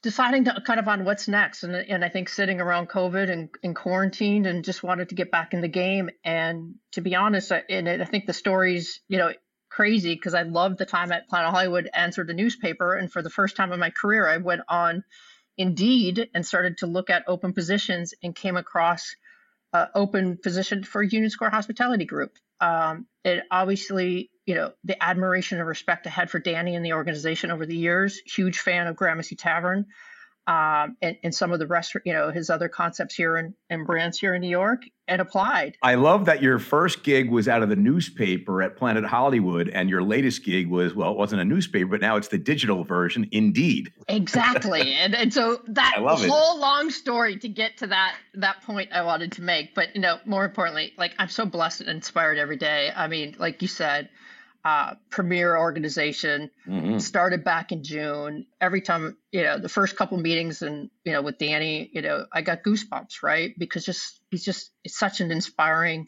deciding 0.05 0.45
to 0.45 0.61
kind 0.65 0.79
of 0.79 0.87
on 0.87 1.03
what's 1.03 1.27
next. 1.27 1.63
And, 1.63 1.75
and 1.75 2.05
i 2.05 2.09
think 2.09 2.29
sitting 2.29 2.61
around 2.61 2.89
covid 2.89 3.29
and, 3.29 3.49
and 3.63 3.75
quarantined 3.75 4.47
and 4.47 4.63
just 4.63 4.83
wanted 4.83 5.09
to 5.09 5.15
get 5.15 5.31
back 5.31 5.53
in 5.53 5.61
the 5.61 5.67
game. 5.67 6.09
And 6.23 6.75
to 6.93 7.01
be 7.01 7.15
honest 7.15 7.51
I, 7.51 7.63
and 7.69 7.89
i 7.89 8.05
think 8.05 8.25
the 8.25 8.33
story's 8.33 9.01
you 9.07 9.17
know 9.17 9.31
crazy 9.69 10.13
because 10.13 10.33
i 10.33 10.43
loved 10.43 10.77
the 10.77 10.85
time 10.85 11.11
at 11.11 11.27
planet 11.27 11.51
hollywood 11.51 11.89
answered 11.93 12.27
the 12.27 12.33
newspaper. 12.33 12.93
And 12.93 13.11
for 13.11 13.21
the 13.21 13.29
first 13.29 13.55
time 13.57 13.73
in 13.73 13.79
my 13.79 13.89
career 13.89 14.29
i 14.29 14.37
went 14.37 14.61
on 14.69 15.03
Indeed 15.57 16.29
and 16.33 16.45
started 16.45 16.79
to 16.79 16.87
look 16.87 17.09
at 17.09 17.23
open 17.27 17.53
positions 17.53 18.13
and 18.21 18.35
came 18.35 18.57
across 18.57 19.15
uh, 19.71 19.87
open 19.95 20.37
position 20.37 20.83
for 20.83 21.01
Union 21.01 21.29
Square 21.29 21.51
Hospitality 21.51 22.05
Group. 22.05 22.31
Um, 22.59 23.07
it 23.23 23.43
obviously, 23.49 24.31
you 24.45 24.55
know, 24.55 24.71
the 24.83 25.01
admiration 25.03 25.57
and 25.59 25.67
respect 25.67 26.05
I 26.07 26.09
had 26.09 26.29
for 26.29 26.39
Danny 26.39 26.75
and 26.75 26.85
the 26.85 26.93
organization 26.93 27.51
over 27.51 27.65
the 27.65 27.75
years. 27.75 28.21
Huge 28.25 28.59
fan 28.59 28.87
of 28.87 28.95
Gramercy 28.95 29.35
Tavern 29.35 29.85
um, 30.47 30.95
and, 31.01 31.17
and 31.23 31.33
some 31.33 31.51
of 31.51 31.59
the 31.59 31.65
rest, 31.65 31.95
you 32.05 32.13
know, 32.13 32.29
his 32.29 32.51
other 32.51 32.69
concepts 32.69 33.15
here 33.15 33.37
in, 33.37 33.55
and 33.69 33.85
brands 33.85 34.19
here 34.19 34.35
in 34.35 34.41
New 34.41 34.49
York, 34.49 34.83
and 35.07 35.19
applied. 35.19 35.75
I 35.81 35.95
love 35.95 36.25
that 36.25 36.43
your 36.43 36.59
first 36.59 37.03
gig 37.03 37.31
was 37.31 37.47
out 37.47 37.63
of 37.63 37.69
the 37.69 37.75
newspaper 37.75 38.61
at 38.61 38.77
Planet 38.77 39.05
Hollywood, 39.05 39.69
and 39.69 39.89
your 39.89 40.03
latest 40.03 40.45
gig 40.45 40.67
was 40.67 40.93
well, 40.93 41.11
it 41.11 41.17
wasn't 41.17 41.41
a 41.41 41.45
newspaper, 41.45 41.87
but 41.87 42.01
now 42.01 42.15
it's 42.15 42.27
the 42.27 42.37
digital 42.37 42.83
version. 42.83 43.27
Indeed. 43.31 43.91
Exactly, 44.07 44.93
and 44.99 45.15
and 45.15 45.33
so 45.33 45.61
that 45.67 45.95
love 45.99 46.23
it. 46.23 46.29
whole 46.29 46.59
long 46.59 46.91
story 46.91 47.37
to 47.37 47.49
get 47.49 47.77
to 47.77 47.87
that 47.87 48.15
that 48.35 48.61
point 48.61 48.91
I 48.93 49.01
wanted 49.01 49.31
to 49.33 49.41
make, 49.41 49.73
but 49.73 49.95
you 49.95 50.01
know, 50.01 50.19
more 50.25 50.45
importantly, 50.45 50.93
like 50.95 51.15
I'm 51.17 51.29
so 51.29 51.45
blessed 51.45 51.81
and 51.81 51.89
inspired 51.89 52.37
every 52.37 52.57
day. 52.57 52.91
I 52.95 53.07
mean, 53.07 53.35
like 53.39 53.63
you 53.63 53.67
said, 53.67 54.09
uh, 54.65 54.95
premier 55.11 55.55
organization 55.55 56.49
Mhm. 56.67 56.99
started 56.99 57.43
back 57.43 57.71
in 57.71 57.83
June. 57.83 58.47
Every 58.59 58.81
time, 58.81 59.15
you 59.31 59.43
know, 59.43 59.59
the 59.59 59.69
first 59.69 59.95
couple 59.95 60.17
meetings 60.17 60.63
and 60.63 60.89
you 61.03 61.13
know 61.13 61.21
with 61.21 61.37
Danny, 61.37 61.89
you 61.93 62.01
know, 62.01 62.25
I 62.33 62.41
got 62.41 62.63
goosebumps, 62.63 63.21
right? 63.21 63.53
Because 63.57 63.85
just 63.85 64.19
he's 64.31 64.43
just 64.43 64.71
it's 64.83 64.97
such 64.97 65.21
an 65.21 65.31
inspiring 65.31 66.07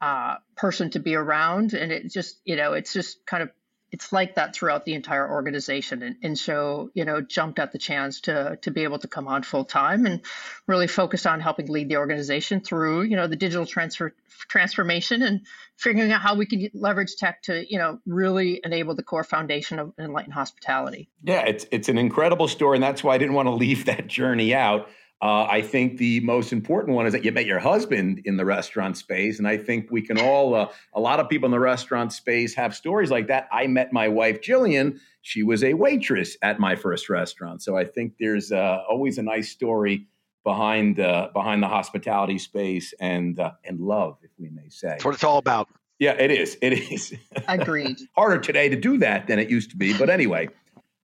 uh, 0.00 0.36
person 0.56 0.90
to 0.90 0.98
be 0.98 1.14
around, 1.14 1.74
and 1.74 1.92
it 1.92 2.12
just 2.12 2.40
you 2.44 2.56
know 2.56 2.72
it's 2.72 2.92
just 2.92 3.24
kind 3.24 3.42
of 3.44 3.50
it's 3.92 4.12
like 4.12 4.34
that 4.34 4.54
throughout 4.54 4.84
the 4.84 4.94
entire 4.94 5.30
organization, 5.30 6.02
and, 6.02 6.16
and 6.22 6.38
so 6.38 6.90
you 6.94 7.04
know 7.04 7.20
jumped 7.20 7.58
at 7.58 7.72
the 7.72 7.78
chance 7.78 8.20
to 8.22 8.58
to 8.62 8.70
be 8.70 8.82
able 8.82 8.98
to 8.98 9.08
come 9.08 9.28
on 9.28 9.42
full 9.42 9.64
time 9.64 10.06
and 10.06 10.22
really 10.66 10.86
focus 10.86 11.26
on 11.26 11.40
helping 11.40 11.66
lead 11.66 11.88
the 11.88 11.96
organization 11.96 12.60
through 12.60 13.02
you 13.02 13.16
know 13.16 13.26
the 13.26 13.36
digital 13.36 13.66
transfer 13.66 14.14
transformation 14.48 15.22
and 15.22 15.42
figuring 15.76 16.12
out 16.12 16.20
how 16.20 16.34
we 16.34 16.46
can 16.46 16.68
leverage 16.74 17.16
tech 17.16 17.42
to 17.42 17.64
you 17.70 17.78
know 17.78 17.98
really 18.06 18.60
enable 18.64 18.94
the 18.94 19.02
core 19.02 19.24
foundation 19.24 19.78
of 19.78 19.92
enlightened 19.98 20.34
hospitality. 20.34 21.08
Yeah, 21.22 21.42
it's 21.46 21.66
it's 21.70 21.88
an 21.88 21.98
incredible 21.98 22.48
story, 22.48 22.76
and 22.76 22.82
that's 22.82 23.04
why 23.04 23.14
I 23.14 23.18
didn't 23.18 23.34
want 23.34 23.46
to 23.46 23.54
leave 23.54 23.86
that 23.86 24.08
journey 24.08 24.54
out. 24.54 24.88
Uh, 25.22 25.44
I 25.44 25.62
think 25.62 25.96
the 25.96 26.20
most 26.20 26.52
important 26.52 26.94
one 26.94 27.06
is 27.06 27.12
that 27.14 27.24
you 27.24 27.32
met 27.32 27.46
your 27.46 27.58
husband 27.58 28.20
in 28.26 28.36
the 28.36 28.44
restaurant 28.44 28.98
space, 28.98 29.38
and 29.38 29.48
I 29.48 29.56
think 29.56 29.90
we 29.90 30.02
can 30.02 30.18
all, 30.18 30.54
uh, 30.54 30.68
a 30.92 31.00
lot 31.00 31.20
of 31.20 31.28
people 31.30 31.46
in 31.46 31.52
the 31.52 31.60
restaurant 31.60 32.12
space 32.12 32.54
have 32.54 32.76
stories 32.76 33.10
like 33.10 33.28
that. 33.28 33.48
I 33.50 33.66
met 33.66 33.94
my 33.94 34.08
wife 34.08 34.42
Jillian; 34.42 34.98
she 35.22 35.42
was 35.42 35.64
a 35.64 35.72
waitress 35.72 36.36
at 36.42 36.60
my 36.60 36.76
first 36.76 37.08
restaurant, 37.08 37.62
so 37.62 37.78
I 37.78 37.84
think 37.86 38.14
there's 38.20 38.52
uh, 38.52 38.82
always 38.90 39.16
a 39.16 39.22
nice 39.22 39.50
story 39.50 40.06
behind 40.44 41.00
uh, 41.00 41.30
behind 41.32 41.62
the 41.62 41.68
hospitality 41.68 42.38
space 42.38 42.92
and 43.00 43.40
uh, 43.40 43.52
and 43.64 43.80
love, 43.80 44.18
if 44.22 44.30
we 44.38 44.50
may 44.50 44.68
say. 44.68 44.88
That's 44.88 45.04
what 45.04 45.14
it's 45.14 45.24
all 45.24 45.38
about. 45.38 45.68
Yeah, 45.98 46.12
it 46.12 46.30
is. 46.30 46.58
It 46.60 46.74
is. 46.74 47.14
Agreed. 47.48 47.96
Harder 48.14 48.38
today 48.38 48.68
to 48.68 48.76
do 48.76 48.98
that 48.98 49.28
than 49.28 49.38
it 49.38 49.48
used 49.48 49.70
to 49.70 49.78
be, 49.78 49.96
but 49.96 50.10
anyway, 50.10 50.50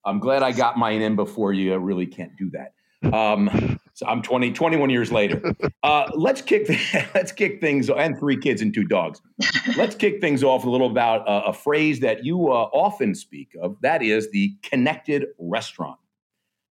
I'm 0.04 0.18
glad 0.18 0.42
I 0.42 0.52
got 0.52 0.76
mine 0.76 1.00
in 1.00 1.16
before 1.16 1.54
you. 1.54 1.72
I 1.72 1.76
really 1.76 2.06
can't 2.06 2.36
do 2.36 2.50
that. 2.50 2.74
Um, 3.10 3.80
so 3.94 4.06
I'm 4.06 4.22
20, 4.22 4.52
21 4.52 4.90
years 4.90 5.12
later. 5.12 5.54
Uh, 5.84 6.08
let's 6.14 6.40
kick 6.40 6.68
let's 7.14 7.32
kick 7.32 7.60
things 7.60 7.90
and 7.90 8.16
three 8.16 8.36
kids 8.36 8.62
and 8.62 8.72
two 8.72 8.84
dogs. 8.84 9.20
Let's 9.76 9.96
kick 9.96 10.20
things 10.20 10.44
off 10.44 10.64
a 10.64 10.70
little 10.70 10.88
about 10.88 11.26
uh, 11.26 11.42
a 11.46 11.52
phrase 11.52 11.98
that 12.00 12.24
you 12.24 12.52
uh, 12.52 12.68
often 12.72 13.16
speak 13.16 13.56
of. 13.60 13.76
That 13.80 14.00
is 14.00 14.30
the 14.30 14.54
connected 14.62 15.26
restaurant. 15.40 15.98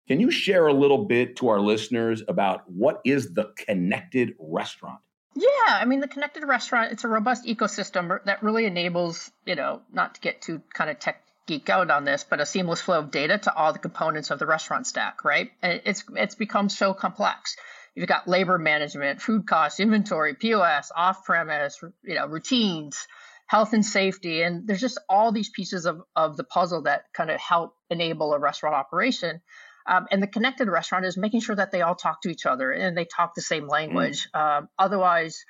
Can 0.07 0.19
you 0.19 0.29
share 0.29 0.67
a 0.67 0.73
little 0.73 1.05
bit 1.05 1.38
to 1.38 1.47
our 1.47 1.59
listeners 1.59 2.21
about 2.27 2.69
what 2.69 3.01
is 3.03 3.33
the 3.33 3.51
connected 3.57 4.35
restaurant? 4.38 4.99
Yeah, 5.35 5.47
I 5.67 5.85
mean 5.85 6.01
the 6.01 6.07
connected 6.07 6.43
restaurant, 6.43 6.91
it's 6.91 7.03
a 7.03 7.07
robust 7.07 7.45
ecosystem 7.45 8.23
that 8.25 8.43
really 8.43 8.65
enables, 8.65 9.31
you 9.45 9.55
know, 9.55 9.81
not 9.91 10.15
to 10.15 10.21
get 10.21 10.41
too 10.41 10.61
kind 10.73 10.91
of 10.91 10.99
tech 10.99 11.23
geek 11.50 11.68
out 11.70 11.89
on 11.89 12.06
this, 12.06 12.24
but 12.24 12.39
a 12.39 12.46
seamless 12.46 12.79
flow 12.79 13.00
of 13.00 13.10
data 13.10 13.39
to 13.39 13.53
all 13.53 13.74
the 13.74 13.79
components 13.79 14.29
of 14.29 14.38
the 14.38 14.46
restaurant 14.46 14.86
stack, 14.86 15.25
right? 15.25 15.51
And 15.63 15.82
it's 15.84 16.03
it's 16.15 16.36
become 16.36 16.70
so 16.70 16.94
complex. 16.94 17.56
You've 17.96 18.08
got 18.08 18.27
labor 18.27 18.60
management, 18.60 19.20
food 19.20 19.48
costs, 19.48 19.79
inventory, 19.79 20.36
POS, 20.36 20.91
off-premise, 20.96 21.82
you 22.03 22.13
know, 22.13 22.27
routines, 22.27 23.08
health 23.48 23.74
and 23.74 23.84
safety, 23.84 24.44
and 24.44 24.68
there's 24.68 24.79
just 24.79 25.00
all 25.10 25.32
these 25.32 25.50
pieces 25.50 25.88
of, 25.88 26.03
of 26.15 26.38
the 26.38 26.44
puzzle 26.44 26.84
that 26.84 27.06
kind 27.13 27.32
of 27.32 27.39
help 27.39 27.74
enable 27.89 28.32
a 28.34 28.39
restaurant 28.39 28.75
operation. 28.75 29.41
Um, 29.88 30.06
and 30.12 30.22
the 30.22 30.27
connected 30.27 30.68
restaurant 30.70 31.06
is 31.06 31.18
making 31.18 31.41
sure 31.41 31.56
that 31.56 31.72
they 31.72 31.82
all 31.82 31.96
talk 31.96 32.22
to 32.22 32.29
each 32.29 32.46
other 32.46 32.72
and 32.72 32.96
they 32.96 33.06
talk 33.06 33.34
the 33.34 33.41
same 33.41 33.68
language. 33.68 34.29
Mm. 34.36 34.39
Um, 34.39 34.70
otherwise, 34.77 35.44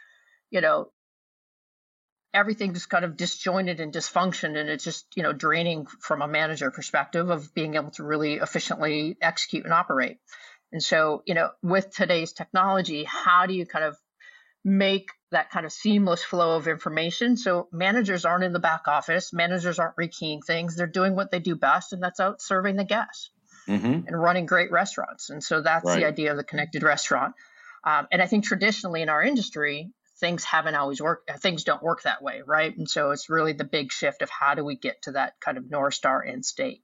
you 0.50 0.62
know, 0.62 0.92
everything 2.34 2.74
just 2.74 2.90
kind 2.90 3.06
of 3.06 3.18
disjointed 3.18 3.80
and 3.80 3.94
dysfunctioned, 3.94 4.58
and 4.58 4.70
it's 4.70 4.84
just 4.84 5.06
you 5.16 5.24
know 5.24 5.34
draining 5.34 5.86
from 5.86 6.22
a 6.22 6.28
manager 6.28 6.72
perspective 6.72 7.30
of 7.30 7.54
being 7.54 7.76
able 7.76 7.92
to 7.92 8.04
really 8.04 8.36
efficiently 8.36 9.18
execute 9.22 9.66
and 9.66 9.74
operate. 9.74 10.18
And 10.72 10.84
so, 10.84 11.24
you 11.26 11.34
know, 11.34 11.50
with 11.64 11.90
today's 11.90 12.32
technology, 12.32 13.04
how 13.04 13.48
do 13.48 13.56
you 13.56 13.66
kind 13.66 13.86
of 13.86 13.98
make 14.64 15.10
that 15.32 15.52
kind 15.52 15.66
of 15.66 15.72
seamless 15.72 16.24
flow 16.24 16.56
of 16.56 16.68
information. 16.68 17.38
So 17.38 17.68
managers 17.72 18.26
aren't 18.26 18.44
in 18.44 18.54
the 18.54 18.60
back 18.60 18.88
office, 18.88 19.32
managers 19.32 19.80
aren't 19.80 19.96
rekeying 19.96 20.44
things. 20.46 20.76
They're 20.76 20.88
doing 20.88 21.16
what 21.16 21.32
they 21.32 21.40
do 21.40 21.56
best, 21.56 21.94
and 21.94 22.02
that's 22.02 22.20
out 22.20 22.42
serving 22.42 22.76
the 22.76 22.84
guests 22.84 23.32
mm-hmm. 23.68 24.08
and 24.08 24.22
running 24.22 24.46
great 24.46 24.72
restaurants. 24.72 25.30
And 25.30 25.44
so 25.44 25.62
that's 25.62 25.86
right. 25.86 26.00
the 26.00 26.06
idea 26.06 26.32
of 26.32 26.38
the 26.38 26.44
connected 26.44 26.84
restaurant. 26.84 27.36
Um, 27.84 28.08
and 28.12 28.22
I 28.22 28.28
think 28.28 28.44
traditionally 28.44 29.02
in 29.02 29.10
our 29.10 29.24
industry, 29.24 29.92
things 30.20 30.44
haven't 30.44 30.76
always 30.76 31.02
worked. 31.02 31.30
Uh, 31.30 31.38
things 31.38 31.64
don't 31.64 31.84
work 31.84 32.04
that 32.04 32.22
way, 32.22 32.42
right? 32.46 32.76
And 32.76 32.90
so 32.90 33.12
it's 33.12 33.30
really 33.30 33.54
the 33.54 33.64
big 33.64 33.92
shift 33.92 34.22
of 34.22 34.30
how 34.30 34.56
do 34.56 34.64
we 34.64 34.76
get 34.76 35.02
to 35.04 35.14
that 35.14 35.34
kind 35.40 35.58
of 35.58 35.70
North 35.70 35.94
Star 35.94 36.24
end 36.24 36.46
state. 36.46 36.84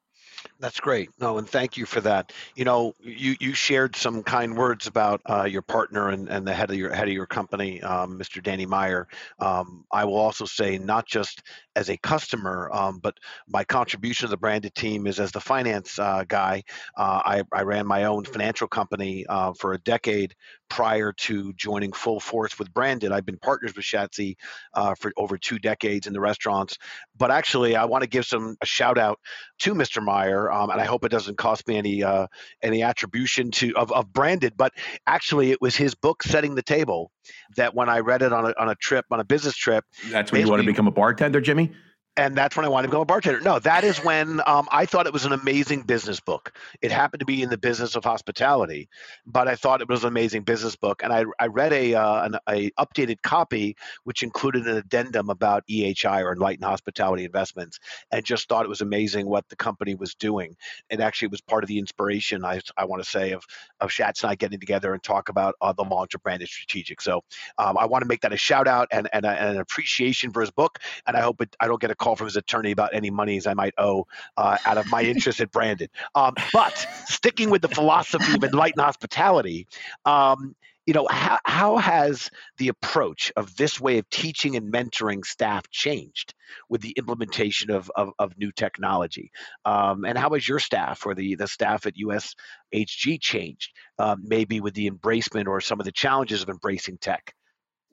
That's 0.59 0.79
great. 0.79 1.09
No, 1.19 1.37
and 1.37 1.49
thank 1.49 1.77
you 1.77 1.85
for 1.85 2.01
that. 2.01 2.31
You 2.55 2.65
know, 2.65 2.93
you 3.01 3.35
you 3.39 3.53
shared 3.53 3.95
some 3.95 4.23
kind 4.23 4.55
words 4.55 4.87
about 4.87 5.21
uh, 5.29 5.43
your 5.43 5.61
partner 5.61 6.09
and, 6.09 6.29
and 6.29 6.47
the 6.47 6.53
head 6.53 6.69
of 6.69 6.77
your 6.77 6.93
head 6.93 7.07
of 7.07 7.13
your 7.13 7.25
company, 7.25 7.81
um, 7.81 8.17
Mr. 8.17 8.41
Danny 8.41 8.65
Meyer. 8.65 9.07
Um, 9.39 9.85
I 9.91 10.05
will 10.05 10.15
also 10.17 10.45
say, 10.45 10.77
not 10.77 11.05
just 11.07 11.43
as 11.75 11.89
a 11.89 11.97
customer, 11.97 12.69
um, 12.71 12.99
but 12.99 13.17
my 13.47 13.63
contribution 13.63 14.27
to 14.27 14.31
the 14.31 14.37
branded 14.37 14.73
team 14.75 15.07
is 15.07 15.19
as 15.19 15.31
the 15.31 15.41
finance 15.41 15.99
uh, 15.99 16.23
guy. 16.27 16.63
Uh, 16.95 17.21
I, 17.25 17.43
I 17.51 17.63
ran 17.63 17.85
my 17.85 18.05
own 18.05 18.23
financial 18.23 18.67
company 18.67 19.25
uh, 19.27 19.53
for 19.53 19.73
a 19.73 19.77
decade 19.79 20.35
prior 20.69 21.13
to 21.13 21.53
joining 21.53 21.91
full 21.91 22.19
force 22.19 22.57
with 22.57 22.73
Branded. 22.73 23.11
I've 23.11 23.25
been 23.25 23.37
partners 23.37 23.75
with 23.75 23.85
Shatsy 23.85 24.35
uh, 24.73 24.95
for 24.95 25.11
over 25.17 25.37
two 25.37 25.59
decades 25.59 26.07
in 26.07 26.13
the 26.13 26.19
restaurants. 26.19 26.77
But 27.17 27.31
actually, 27.31 27.75
I 27.75 27.85
want 27.85 28.03
to 28.03 28.09
give 28.09 28.25
some 28.25 28.57
a 28.61 28.65
shout 28.65 28.97
out 28.97 29.19
to 29.59 29.73
Mr. 29.73 30.03
Meyer, 30.03 30.14
um, 30.51 30.69
and 30.69 30.81
I 30.81 30.85
hope 30.85 31.03
it 31.03 31.09
doesn't 31.09 31.37
cost 31.37 31.67
me 31.67 31.77
any 31.77 32.03
uh, 32.03 32.27
any 32.61 32.83
attribution 32.83 33.51
to 33.51 33.75
of, 33.75 33.91
of 33.91 34.11
Branded. 34.11 34.53
But 34.57 34.73
actually, 35.07 35.51
it 35.51 35.61
was 35.61 35.75
his 35.75 35.95
book, 35.95 36.23
Setting 36.23 36.55
the 36.55 36.63
Table, 36.63 37.11
that 37.55 37.75
when 37.75 37.89
I 37.89 37.99
read 37.99 38.21
it 38.21 38.33
on 38.33 38.45
a 38.45 38.53
on 38.59 38.69
a 38.69 38.75
trip 38.75 39.05
on 39.11 39.19
a 39.19 39.25
business 39.25 39.55
trip. 39.55 39.83
That's 40.09 40.31
when 40.31 40.41
you 40.41 40.49
want 40.49 40.61
to 40.61 40.67
become 40.67 40.87
a 40.87 40.91
bartender, 40.91 41.41
Jimmy 41.41 41.71
and 42.17 42.35
that's 42.35 42.55
when 42.55 42.65
I 42.65 42.69
wanted 42.69 42.87
to 42.87 42.89
become 42.89 43.01
a 43.01 43.05
bartender. 43.05 43.41
No, 43.41 43.59
that 43.59 43.83
is 43.83 43.97
when 44.03 44.41
um, 44.47 44.67
I 44.71 44.85
thought 44.85 45.05
it 45.05 45.13
was 45.13 45.25
an 45.25 45.33
amazing 45.33 45.81
business 45.81 46.19
book. 46.19 46.53
It 46.81 46.91
happened 46.91 47.19
to 47.19 47.25
be 47.25 47.41
in 47.41 47.49
the 47.49 47.57
business 47.57 47.95
of 47.95 48.03
hospitality, 48.03 48.87
but 49.25 49.47
I 49.47 49.55
thought 49.55 49.81
it 49.81 49.89
was 49.89 50.03
an 50.03 50.07
amazing 50.07 50.43
business 50.43 50.75
book. 50.75 51.03
And 51.03 51.11
I, 51.11 51.25
I 51.39 51.47
read 51.47 51.73
a, 51.73 51.95
uh, 51.95 52.25
an 52.25 52.37
a 52.47 52.71
updated 52.71 53.21
copy 53.21 53.75
which 54.05 54.23
included 54.23 54.65
an 54.65 54.77
addendum 54.77 55.29
about 55.29 55.67
EHI 55.67 56.23
or 56.23 56.31
Enlightened 56.31 56.65
Hospitality 56.65 57.25
Investments, 57.25 57.79
and 58.11 58.25
just 58.25 58.47
thought 58.47 58.65
it 58.65 58.69
was 58.69 58.81
amazing 58.81 59.27
what 59.27 59.47
the 59.49 59.55
company 59.55 59.95
was 59.95 60.15
doing. 60.15 60.55
It 60.89 60.99
actually, 60.99 61.29
was 61.29 61.41
part 61.41 61.63
of 61.63 61.67
the 61.67 61.79
inspiration 61.79 62.45
I, 62.45 62.61
I 62.77 62.85
want 62.85 63.03
to 63.03 63.09
say 63.09 63.31
of 63.31 63.43
of 63.81 63.89
Shats 63.89 64.23
and 64.23 64.31
I 64.31 64.35
getting 64.35 64.59
together 64.59 64.93
and 64.93 65.03
talk 65.03 65.29
about 65.29 65.55
uh, 65.61 65.73
the 65.73 65.83
launch 65.83 66.13
of 66.13 66.23
Branded 66.23 66.47
Strategic. 66.47 67.01
So 67.01 67.23
um, 67.57 67.77
I 67.77 67.85
want 67.85 68.03
to 68.03 68.07
make 68.07 68.21
that 68.21 68.31
a 68.31 68.37
shout 68.37 68.67
out 68.67 68.87
and, 68.91 69.09
and, 69.11 69.25
a, 69.25 69.29
and 69.29 69.55
an 69.55 69.57
appreciation 69.57 70.31
for 70.31 70.41
his 70.41 70.51
book. 70.51 70.79
And 71.07 71.17
I 71.17 71.21
hope 71.21 71.41
it, 71.41 71.55
I 71.59 71.67
don't 71.67 71.81
get 71.81 71.91
a 71.91 71.95
call 72.05 72.15
from 72.15 72.27
his 72.27 72.35
attorney 72.35 72.69
about 72.69 72.93
any 72.93 73.09
monies 73.09 73.47
I 73.47 73.55
might 73.55 73.73
owe 73.79 74.05
uh, 74.37 74.57
out 74.63 74.77
of 74.77 74.89
my 74.91 75.01
interest 75.01 75.41
at 75.41 75.51
Branded. 75.51 75.89
Um, 76.13 76.35
but 76.53 76.87
sticking 77.07 77.49
with 77.49 77.63
the 77.63 77.67
philosophy 77.67 78.35
of 78.35 78.43
enlightened 78.43 78.81
hospitality, 78.81 79.67
um, 80.05 80.55
you 80.85 80.93
know, 80.93 81.07
how, 81.09 81.39
how 81.45 81.77
has 81.77 82.29
the 82.59 82.67
approach 82.67 83.31
of 83.35 83.55
this 83.55 83.81
way 83.81 83.97
of 83.97 84.07
teaching 84.11 84.55
and 84.55 84.71
mentoring 84.71 85.25
staff 85.25 85.67
changed 85.71 86.35
with 86.69 86.81
the 86.81 86.91
implementation 86.91 87.71
of, 87.71 87.91
of, 87.95 88.11
of 88.19 88.37
new 88.37 88.51
technology? 88.51 89.31
Um, 89.65 90.05
and 90.05 90.15
how 90.15 90.29
has 90.35 90.47
your 90.47 90.59
staff 90.59 91.07
or 91.07 91.15
the, 91.15 91.33
the 91.33 91.47
staff 91.47 91.87
at 91.87 91.95
USHG 91.95 93.19
changed, 93.19 93.71
um, 93.97 94.21
maybe 94.23 94.61
with 94.61 94.75
the 94.75 94.87
embracement 94.87 95.47
or 95.47 95.59
some 95.59 95.79
of 95.79 95.85
the 95.85 95.91
challenges 95.91 96.43
of 96.43 96.49
embracing 96.49 96.99
tech? 96.99 97.33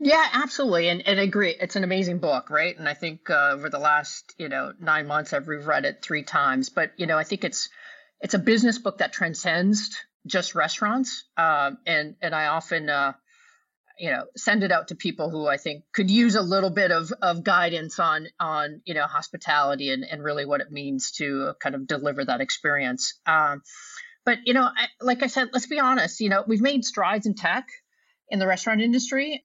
Yeah, 0.04 0.28
absolutely, 0.32 0.88
and 0.88 1.06
and 1.06 1.20
I 1.20 1.22
agree. 1.22 1.54
It's 1.60 1.76
an 1.76 1.84
amazing 1.84 2.18
book, 2.18 2.50
right? 2.50 2.76
And 2.76 2.88
I 2.88 2.94
think 2.94 3.30
uh, 3.30 3.50
over 3.52 3.70
the 3.70 3.78
last 3.78 4.34
you 4.36 4.48
know 4.48 4.72
nine 4.80 5.06
months, 5.06 5.32
I've 5.32 5.46
reread 5.46 5.84
it 5.84 6.02
three 6.02 6.24
times. 6.24 6.70
But 6.70 6.90
you 6.96 7.06
know, 7.06 7.16
I 7.16 7.22
think 7.22 7.44
it's 7.44 7.68
it's 8.20 8.34
a 8.34 8.40
business 8.40 8.78
book 8.78 8.98
that 8.98 9.12
transcends 9.12 9.96
just 10.26 10.56
restaurants, 10.56 11.22
uh, 11.36 11.70
and 11.86 12.16
and 12.20 12.34
I 12.34 12.46
often 12.48 12.90
uh, 12.90 13.12
you 13.96 14.10
know 14.10 14.24
send 14.36 14.64
it 14.64 14.72
out 14.72 14.88
to 14.88 14.96
people 14.96 15.30
who 15.30 15.46
I 15.46 15.56
think 15.56 15.84
could 15.92 16.10
use 16.10 16.34
a 16.34 16.42
little 16.42 16.70
bit 16.70 16.90
of 16.90 17.12
of 17.22 17.44
guidance 17.44 18.00
on 18.00 18.26
on 18.40 18.80
you 18.84 18.94
know 18.94 19.04
hospitality 19.04 19.92
and 19.92 20.02
and 20.02 20.20
really 20.20 20.44
what 20.44 20.60
it 20.60 20.72
means 20.72 21.12
to 21.18 21.52
kind 21.60 21.76
of 21.76 21.86
deliver 21.86 22.24
that 22.24 22.40
experience. 22.40 23.20
Um, 23.24 23.62
but 24.24 24.38
you 24.46 24.54
know, 24.54 24.64
I, 24.64 24.88
like 25.00 25.22
I 25.22 25.28
said, 25.28 25.50
let's 25.52 25.66
be 25.66 25.78
honest. 25.78 26.18
You 26.20 26.28
know, 26.28 26.42
we've 26.44 26.60
made 26.60 26.84
strides 26.84 27.26
in 27.26 27.36
tech 27.36 27.68
in 28.28 28.40
the 28.40 28.48
restaurant 28.48 28.80
industry 28.80 29.44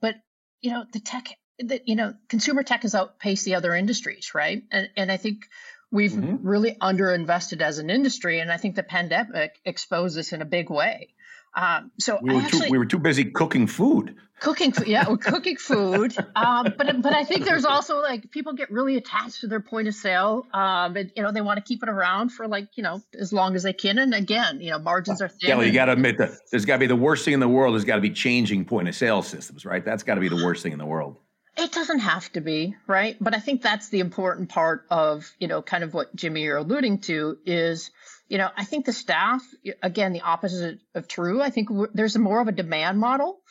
but 0.00 0.16
you 0.60 0.70
know 0.70 0.84
the 0.92 1.00
tech 1.00 1.28
that 1.58 1.88
you 1.88 1.96
know 1.96 2.14
consumer 2.28 2.62
tech 2.62 2.82
has 2.82 2.94
outpaced 2.94 3.44
the 3.44 3.54
other 3.54 3.74
industries 3.74 4.32
right 4.34 4.62
and 4.70 4.88
and 4.96 5.10
i 5.12 5.16
think 5.16 5.46
we've 5.90 6.12
mm-hmm. 6.12 6.46
really 6.46 6.76
underinvested 6.80 7.60
as 7.60 7.78
an 7.78 7.90
industry 7.90 8.40
and 8.40 8.52
i 8.52 8.56
think 8.56 8.76
the 8.76 8.82
pandemic 8.82 9.58
exposed 9.64 10.18
us 10.18 10.32
in 10.32 10.42
a 10.42 10.46
big 10.46 10.70
way 10.70 11.14
um, 11.54 11.90
so 11.98 12.18
we 12.22 12.34
were, 12.34 12.40
actually, 12.40 12.66
too, 12.66 12.70
we 12.70 12.78
were 12.78 12.86
too 12.86 12.98
busy 12.98 13.24
cooking 13.24 13.66
food. 13.66 14.16
Cooking 14.40 14.72
food 14.72 14.86
yeah 14.86 15.06
we're 15.08 15.18
cooking 15.18 15.56
food. 15.56 16.16
Um, 16.36 16.72
but 16.78 17.02
but 17.02 17.12
i 17.12 17.24
think 17.24 17.44
there's 17.44 17.64
also 17.64 18.00
like 18.00 18.30
people 18.30 18.54
get 18.54 18.70
really 18.70 18.96
attached 18.96 19.40
to 19.40 19.46
their 19.46 19.60
point 19.60 19.88
of 19.88 19.94
sale 19.94 20.46
um, 20.54 20.96
and 20.96 21.12
you 21.14 21.22
know 21.22 21.32
they 21.32 21.40
want 21.40 21.58
to 21.58 21.62
keep 21.62 21.82
it 21.82 21.88
around 21.88 22.30
for 22.30 22.46
like 22.48 22.68
you 22.76 22.82
know 22.82 23.02
as 23.18 23.32
long 23.32 23.54
as 23.56 23.62
they 23.62 23.72
can 23.72 23.98
and 23.98 24.14
again 24.14 24.60
you 24.60 24.70
know 24.70 24.78
margins 24.78 25.20
are 25.20 25.28
thin 25.28 25.50
yeah 25.50 25.54
well, 25.56 25.66
you 25.66 25.72
got 25.72 25.86
to 25.86 25.92
admit 25.92 26.16
that 26.18 26.30
there's 26.50 26.64
got 26.64 26.76
to 26.76 26.78
be 26.78 26.86
the 26.86 26.96
worst 26.96 27.24
thing 27.24 27.34
in 27.34 27.40
the 27.40 27.48
world 27.48 27.74
there's 27.74 27.84
got 27.84 27.96
to 27.96 28.00
be 28.00 28.10
changing 28.10 28.64
point 28.64 28.88
of 28.88 28.94
sale 28.94 29.22
systems 29.22 29.66
right? 29.66 29.84
That's 29.84 30.02
got 30.02 30.14
to 30.14 30.20
be 30.20 30.28
the 30.28 30.42
worst 30.42 30.62
thing 30.62 30.72
in 30.72 30.78
the 30.78 30.86
world. 30.86 31.16
It 31.58 31.72
doesn't 31.72 31.98
have 31.98 32.30
to 32.32 32.40
be 32.40 32.74
right? 32.86 33.16
But 33.20 33.34
i 33.34 33.40
think 33.40 33.60
that's 33.60 33.88
the 33.90 34.00
important 34.00 34.48
part 34.48 34.86
of 34.88 35.30
you 35.38 35.48
know 35.48 35.60
kind 35.60 35.84
of 35.84 35.92
what 35.92 36.14
jimmy 36.14 36.42
you're 36.42 36.58
alluding 36.58 37.00
to 37.00 37.38
is 37.44 37.90
you 38.30 38.38
know 38.38 38.48
i 38.56 38.64
think 38.64 38.86
the 38.86 38.92
staff 38.92 39.42
again 39.82 40.14
the 40.14 40.22
opposite 40.22 40.78
of 40.94 41.06
true 41.06 41.42
i 41.42 41.50
think 41.50 41.68
there's 41.92 42.16
more 42.16 42.40
of 42.40 42.48
a 42.48 42.52
demand 42.52 42.98
model 42.98 43.42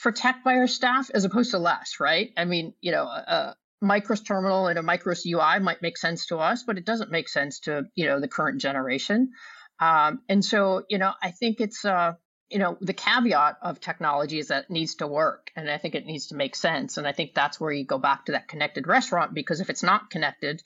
for 0.00 0.12
tech 0.12 0.40
our 0.46 0.66
staff 0.66 1.10
as 1.12 1.24
opposed 1.24 1.50
to 1.50 1.58
less, 1.58 2.00
right? 2.00 2.30
I 2.36 2.46
mean, 2.46 2.72
you 2.80 2.90
know, 2.90 3.04
a, 3.04 3.54
a 3.82 3.84
Micros 3.84 4.24
terminal 4.24 4.66
and 4.66 4.78
a 4.78 4.82
Micros 4.82 5.26
UI 5.26 5.62
might 5.62 5.82
make 5.82 5.98
sense 5.98 6.26
to 6.26 6.38
us, 6.38 6.62
but 6.62 6.78
it 6.78 6.86
doesn't 6.86 7.10
make 7.10 7.28
sense 7.28 7.60
to, 7.60 7.84
you 7.94 8.06
know, 8.06 8.18
the 8.18 8.28
current 8.28 8.62
generation. 8.62 9.32
Um, 9.78 10.20
and 10.28 10.42
so, 10.42 10.84
you 10.88 10.96
know, 10.96 11.12
I 11.22 11.32
think 11.32 11.60
it's, 11.60 11.84
uh, 11.84 12.14
you 12.48 12.58
know, 12.58 12.78
the 12.80 12.94
caveat 12.94 13.56
of 13.62 13.78
technology 13.78 14.38
is 14.38 14.48
that 14.48 14.64
it 14.64 14.70
needs 14.70 14.96
to 14.96 15.06
work 15.06 15.50
and 15.54 15.70
I 15.70 15.76
think 15.76 15.94
it 15.94 16.06
needs 16.06 16.28
to 16.28 16.34
make 16.34 16.56
sense. 16.56 16.96
And 16.96 17.06
I 17.06 17.12
think 17.12 17.34
that's 17.34 17.60
where 17.60 17.70
you 17.70 17.84
go 17.84 17.98
back 17.98 18.26
to 18.26 18.32
that 18.32 18.48
connected 18.48 18.86
restaurant 18.86 19.34
because 19.34 19.60
if 19.60 19.68
it's 19.68 19.82
not 19.82 20.10
connected, 20.10 20.62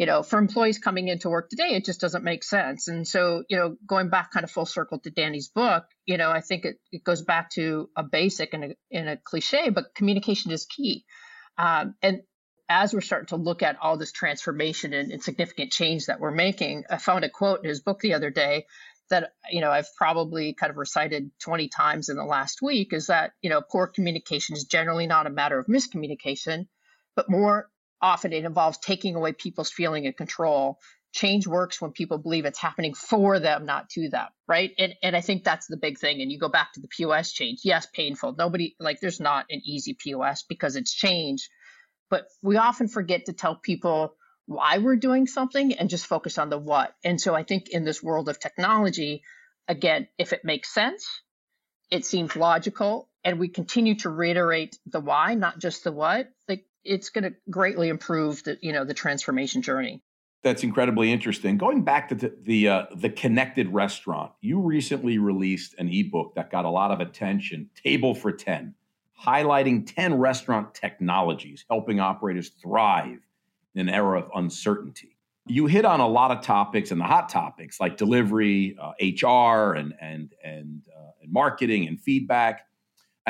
you 0.00 0.06
know, 0.06 0.22
for 0.22 0.38
employees 0.38 0.78
coming 0.78 1.08
into 1.08 1.28
work 1.28 1.50
today, 1.50 1.74
it 1.74 1.84
just 1.84 2.00
doesn't 2.00 2.24
make 2.24 2.42
sense. 2.42 2.88
And 2.88 3.06
so, 3.06 3.44
you 3.50 3.58
know, 3.58 3.76
going 3.86 4.08
back 4.08 4.32
kind 4.32 4.44
of 4.44 4.50
full 4.50 4.64
circle 4.64 4.98
to 5.00 5.10
Danny's 5.10 5.48
book, 5.48 5.84
you 6.06 6.16
know, 6.16 6.30
I 6.30 6.40
think 6.40 6.64
it, 6.64 6.76
it 6.90 7.04
goes 7.04 7.20
back 7.20 7.50
to 7.50 7.90
a 7.94 8.02
basic 8.02 8.54
and 8.54 8.64
a, 8.64 8.68
and 8.90 9.10
a 9.10 9.18
cliche, 9.18 9.68
but 9.68 9.94
communication 9.94 10.52
is 10.52 10.64
key. 10.64 11.04
Um, 11.58 11.96
and 12.00 12.22
as 12.70 12.94
we're 12.94 13.02
starting 13.02 13.26
to 13.26 13.36
look 13.36 13.62
at 13.62 13.76
all 13.78 13.98
this 13.98 14.10
transformation 14.10 14.94
and, 14.94 15.12
and 15.12 15.22
significant 15.22 15.70
change 15.70 16.06
that 16.06 16.18
we're 16.18 16.30
making, 16.30 16.84
I 16.88 16.96
found 16.96 17.26
a 17.26 17.28
quote 17.28 17.62
in 17.62 17.68
his 17.68 17.82
book 17.82 18.00
the 18.00 18.14
other 18.14 18.30
day 18.30 18.64
that 19.10 19.32
you 19.50 19.60
know 19.60 19.70
I've 19.70 19.94
probably 19.98 20.54
kind 20.54 20.70
of 20.70 20.78
recited 20.78 21.30
20 21.40 21.68
times 21.68 22.08
in 22.08 22.16
the 22.16 22.24
last 22.24 22.62
week 22.62 22.94
is 22.94 23.08
that 23.08 23.32
you 23.42 23.50
know 23.50 23.60
poor 23.60 23.88
communication 23.88 24.56
is 24.56 24.64
generally 24.64 25.08
not 25.08 25.26
a 25.26 25.30
matter 25.30 25.58
of 25.58 25.66
miscommunication, 25.66 26.68
but 27.16 27.28
more 27.28 27.68
often 28.02 28.32
it 28.32 28.44
involves 28.44 28.78
taking 28.78 29.14
away 29.14 29.32
people's 29.32 29.70
feeling 29.70 30.06
of 30.06 30.16
control. 30.16 30.78
Change 31.12 31.46
works 31.46 31.80
when 31.80 31.90
people 31.90 32.18
believe 32.18 32.44
it's 32.44 32.60
happening 32.60 32.94
for 32.94 33.40
them, 33.40 33.66
not 33.66 33.90
to 33.90 34.08
them, 34.08 34.28
right? 34.46 34.72
And 34.78 34.94
and 35.02 35.16
I 35.16 35.20
think 35.20 35.42
that's 35.42 35.66
the 35.66 35.76
big 35.76 35.98
thing. 35.98 36.22
And 36.22 36.30
you 36.30 36.38
go 36.38 36.48
back 36.48 36.72
to 36.74 36.80
the 36.80 36.88
POS 36.88 37.32
change. 37.32 37.60
Yes, 37.64 37.86
painful. 37.92 38.36
Nobody 38.38 38.76
like 38.78 39.00
there's 39.00 39.20
not 39.20 39.46
an 39.50 39.60
easy 39.64 39.96
POS 39.98 40.44
because 40.48 40.76
it's 40.76 40.94
change, 40.94 41.48
but 42.08 42.26
we 42.42 42.56
often 42.58 42.86
forget 42.86 43.26
to 43.26 43.32
tell 43.32 43.56
people 43.56 44.14
why 44.46 44.78
we're 44.78 44.96
doing 44.96 45.26
something 45.26 45.74
and 45.74 45.90
just 45.90 46.06
focus 46.06 46.38
on 46.38 46.50
the 46.50 46.58
what. 46.58 46.92
And 47.04 47.20
so 47.20 47.34
I 47.34 47.42
think 47.42 47.68
in 47.70 47.84
this 47.84 48.02
world 48.02 48.28
of 48.28 48.38
technology, 48.38 49.22
again, 49.68 50.08
if 50.18 50.32
it 50.32 50.44
makes 50.44 50.72
sense, 50.72 51.06
it 51.90 52.04
seems 52.04 52.36
logical, 52.36 53.08
and 53.24 53.38
we 53.38 53.48
continue 53.48 53.96
to 53.96 54.10
reiterate 54.10 54.76
the 54.86 55.00
why, 55.00 55.34
not 55.34 55.58
just 55.58 55.84
the 55.84 55.92
what, 55.92 56.28
like 56.48 56.64
it's 56.84 57.10
going 57.10 57.24
to 57.24 57.34
greatly 57.48 57.88
improve 57.88 58.42
the 58.44 58.58
you 58.60 58.72
know 58.72 58.84
the 58.84 58.94
transformation 58.94 59.62
journey. 59.62 60.02
That's 60.42 60.62
incredibly 60.62 61.12
interesting. 61.12 61.58
Going 61.58 61.82
back 61.82 62.08
to 62.08 62.14
the 62.14 62.34
the, 62.42 62.68
uh, 62.68 62.86
the 62.94 63.10
connected 63.10 63.72
restaurant, 63.72 64.32
you 64.40 64.60
recently 64.60 65.18
released 65.18 65.74
an 65.78 65.88
ebook 65.88 66.34
that 66.34 66.50
got 66.50 66.64
a 66.64 66.70
lot 66.70 66.90
of 66.90 67.00
attention. 67.00 67.68
Table 67.82 68.14
for 68.14 68.32
Ten, 68.32 68.74
highlighting 69.22 69.92
ten 69.94 70.14
restaurant 70.14 70.74
technologies 70.74 71.64
helping 71.68 72.00
operators 72.00 72.50
thrive 72.62 73.18
in 73.74 73.88
an 73.88 73.94
era 73.94 74.20
of 74.20 74.30
uncertainty. 74.34 75.16
You 75.46 75.66
hit 75.66 75.84
on 75.84 76.00
a 76.00 76.08
lot 76.08 76.30
of 76.30 76.42
topics 76.42 76.90
and 76.90 77.00
the 77.00 77.04
hot 77.04 77.28
topics 77.28 77.80
like 77.80 77.96
delivery, 77.96 78.76
uh, 78.80 78.92
HR, 79.00 79.74
and 79.74 79.94
and 80.00 80.32
and, 80.42 80.82
uh, 80.96 81.10
and 81.22 81.32
marketing 81.32 81.86
and 81.86 82.00
feedback 82.00 82.66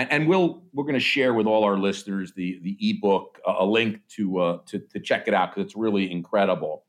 and, 0.00 0.10
and 0.10 0.28
we'll 0.28 0.62
we're 0.72 0.84
going 0.84 0.94
to 0.94 1.00
share 1.00 1.34
with 1.34 1.46
all 1.46 1.64
our 1.64 1.78
listeners 1.78 2.32
the 2.32 2.58
the 2.62 2.76
ebook 2.80 3.38
uh, 3.46 3.56
a 3.58 3.66
link 3.66 4.00
to 4.08 4.38
uh, 4.38 4.58
to 4.66 4.78
to 4.78 5.00
check 5.00 5.28
it 5.28 5.34
out 5.34 5.50
because 5.50 5.66
it's 5.66 5.76
really 5.76 6.10
incredible. 6.10 6.84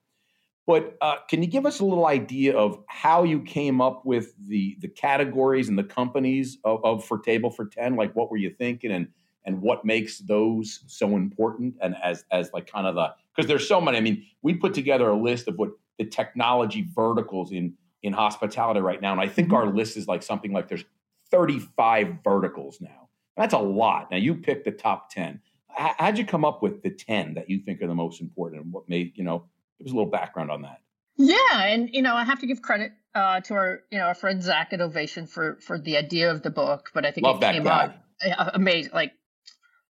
But 0.68 0.96
uh, 1.01 1.15
can 1.27 1.41
you 1.41 1.50
give 1.50 1.65
us 1.65 1.80
a 1.80 1.86
little 1.86 2.06
idea 2.06 2.56
of 2.56 2.82
how 2.88 3.24
you 3.24 3.41
came 3.41 3.82
up 3.82 4.06
with 4.06 4.34
the 4.48 4.77
the 4.80 4.88
categories 4.88 5.68
and 5.68 5.77
the 5.77 5.84
companies 5.84 6.58
of, 6.63 6.84
of 6.86 7.06
for 7.06 7.20
Table 7.20 7.50
for 7.50 7.65
Ten? 7.65 7.96
Like, 7.96 8.15
what 8.15 8.32
were 8.32 8.38
you 8.38 8.50
thinking, 8.50 8.91
and 8.91 9.08
and 9.46 9.62
what 9.62 9.84
makes 9.84 10.20
those 10.20 10.84
so 10.88 11.15
important? 11.15 11.75
And 11.82 11.96
as 12.01 12.24
as 12.32 12.51
like 12.53 12.72
kind 12.72 12.88
of 12.88 12.96
the 12.96 13.13
because 13.36 13.48
there's 13.48 13.68
so 13.68 13.82
many. 13.82 13.98
I 13.98 14.01
mean, 14.01 14.25
we 14.41 14.53
put 14.53 14.74
together 14.74 15.10
a 15.10 15.22
list 15.22 15.48
of 15.48 15.56
what 15.58 15.72
the 15.98 16.06
technology 16.06 16.88
verticals 16.96 17.51
in 17.51 17.74
in 18.03 18.13
hospitality 18.13 18.80
right 18.80 19.01
now, 19.01 19.12
and 19.12 19.22
I 19.22 19.27
think 19.27 19.50
mm-hmm. 19.50 19.58
our 19.58 19.74
list 19.74 19.98
is 19.98 20.08
like 20.08 20.24
something 20.24 20.53
like 20.53 20.70
there's 20.70 20.86
35 21.32 22.18
verticals 22.24 22.80
now. 22.82 23.10
That's 23.38 23.54
a 23.54 23.60
lot. 23.60 24.12
Now 24.12 24.18
you 24.18 24.36
picked 24.36 24.66
the 24.66 24.72
top 24.72 25.10
10. 25.12 25.42
How'd 25.74 26.18
you 26.18 26.26
come 26.26 26.44
up 26.44 26.62
with 26.62 26.84
the 26.84 26.90
10 26.90 27.36
that 27.36 27.50
you 27.50 27.60
think 27.60 27.82
are 27.82 27.88
the 27.88 27.96
most 27.96 28.22
important 28.22 28.62
and 28.62 28.74
what 28.74 28.90
made, 28.90 29.14
you 29.16 29.24
know, 29.24 29.46
give 29.80 29.88
us 29.88 29.94
a 29.94 29.96
little 29.96 30.12
background 30.12 30.52
on 30.52 30.64
that. 30.64 30.82
Yeah, 31.18 31.66
and 31.66 31.90
you 31.92 32.02
know, 32.02 32.16
I 32.16 32.24
have 32.24 32.40
to 32.40 32.48
give 32.48 32.62
credit 32.62 32.92
uh, 33.14 33.42
to 33.42 33.54
our, 33.54 33.80
you 33.92 34.00
know, 34.00 34.06
our 34.06 34.16
friend 34.16 34.42
Zach 34.42 34.74
at 34.74 34.82
Ovation 34.82 35.28
for 35.28 35.58
for 35.62 35.78
the 35.78 35.98
idea 35.98 36.32
of 36.32 36.42
the 36.42 36.50
book, 36.50 36.90
but 36.94 37.06
I 37.06 37.12
think 37.12 37.26
Love 37.26 37.44
it 37.44 37.54
came 37.54 37.64
guy. 37.64 37.94
amazing, 38.54 38.92
like 38.94 39.14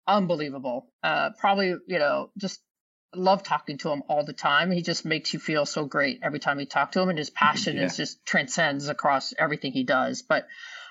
unbelievable. 0.07 0.88
Uh, 1.03 1.31
probably, 1.38 1.75
you 1.87 1.99
know, 1.99 2.31
just 2.37 2.61
love 3.14 3.42
talking 3.42 3.79
to 3.79 3.90
him 3.90 4.03
all 4.09 4.25
the 4.25 4.33
time. 4.33 4.70
He 4.70 4.83
just 4.83 5.05
makes 5.05 5.33
you 5.33 5.38
feel 5.38 5.66
so 5.66 5.85
great 5.85 6.20
every 6.23 6.40
time 6.40 6.61
you 6.61 6.66
talk 6.66 6.92
to 6.92 7.01
him, 7.01 7.09
and 7.09 7.18
his 7.18 7.31
passion 7.31 7.77
yeah. 7.77 7.85
is 7.85 7.97
just 7.97 8.25
transcends 8.27 8.88
across 8.88 9.33
everything 9.38 9.73
he 9.73 9.85
does. 9.85 10.23
But 10.23 10.47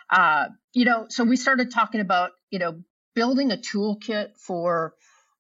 uh, 0.10 0.46
you 0.74 0.86
know, 0.86 1.08
so 1.10 1.24
we 1.24 1.36
started 1.36 1.72
talking 1.72 2.02
about, 2.02 2.32
you 2.50 2.60
know, 2.60 2.82
building 3.16 3.52
a 3.52 3.58
toolkit 3.58 4.38
for 4.38 4.94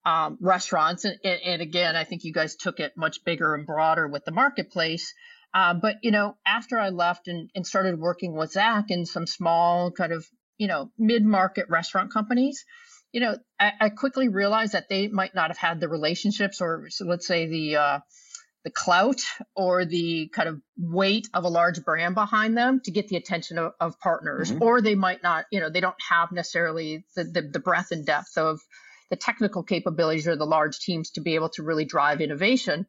um, 0.06 0.38
restaurants. 0.42 1.06
And, 1.06 1.18
and, 1.24 1.62
again, 1.62 1.96
I 1.96 2.04
think 2.04 2.24
you 2.24 2.34
guys 2.34 2.56
took 2.56 2.80
it 2.80 2.94
much 2.98 3.24
bigger 3.24 3.56
and 3.56 3.66
broader 3.66 4.08
with 4.08 4.26
the 4.26 4.32
marketplace. 4.32 5.14
Uh, 5.54 5.74
but, 5.76 5.98
you 6.02 6.12
know, 6.12 6.36
after 6.46 6.80
I 6.80 6.90
left 6.90 7.28
and, 7.28 7.50
and 7.56 7.66
started 7.66 8.00
working 8.00 8.36
with 8.36 8.52
Zach 8.52 8.86
in 8.90 9.06
some 9.06 9.28
small 9.28 9.92
kind 9.92 10.12
of, 10.12 10.26
you 10.58 10.68
know, 10.68 10.92
mid 10.98 11.24
market 11.24 11.68
restaurant 11.70 12.12
companies, 12.12 12.66
you 13.12 13.22
know, 13.22 13.38
I, 13.60 13.72
I, 13.80 13.90
quickly 13.90 14.28
realized 14.28 14.74
that 14.74 14.90
they 14.90 15.08
might 15.08 15.36
not 15.36 15.50
have 15.50 15.58
had 15.58 15.80
the 15.80 15.88
relationships 15.88 16.62
or 16.62 16.88
so 16.90 17.06
let's 17.06 17.28
say 17.28 17.46
the, 17.46 17.76
uh, 17.76 18.00
the 18.64 18.72
clout 18.72 19.22
or 19.56 19.86
the 19.86 20.30
kind 20.34 20.48
of 20.48 20.62
weight 20.78 21.28
of 21.34 21.44
a 21.44 21.50
large 21.50 21.84
brand 21.84 22.16
behind 22.16 22.58
them 22.58 22.80
to 22.86 22.92
get 22.92 23.08
the 23.10 23.18
attention 23.18 23.58
of, 23.58 23.74
of 23.80 24.00
partners. 24.00 24.52
Mm-hmm. 24.52 24.64
or 24.64 24.82
they 24.82 24.96
might 24.96 25.22
not 25.22 25.46
you 25.52 25.60
know 25.60 25.70
they 25.70 25.82
don't 25.82 25.96
have 26.10 26.32
necessarily 26.32 27.06
the, 27.16 27.24
the, 27.24 27.42
the 27.42 27.60
breadth 27.60 27.92
and 27.92 28.06
depth 28.06 28.38
of 28.38 28.60
the 29.10 29.16
technical 29.16 29.64
capabilities 29.64 30.28
or 30.28 30.36
the 30.36 30.46
large 30.46 30.80
teams 30.80 31.12
to 31.12 31.22
be 31.22 31.36
able 31.36 31.50
to 31.50 31.64
really 31.64 31.86
drive 31.86 32.22
innovation. 32.22 32.88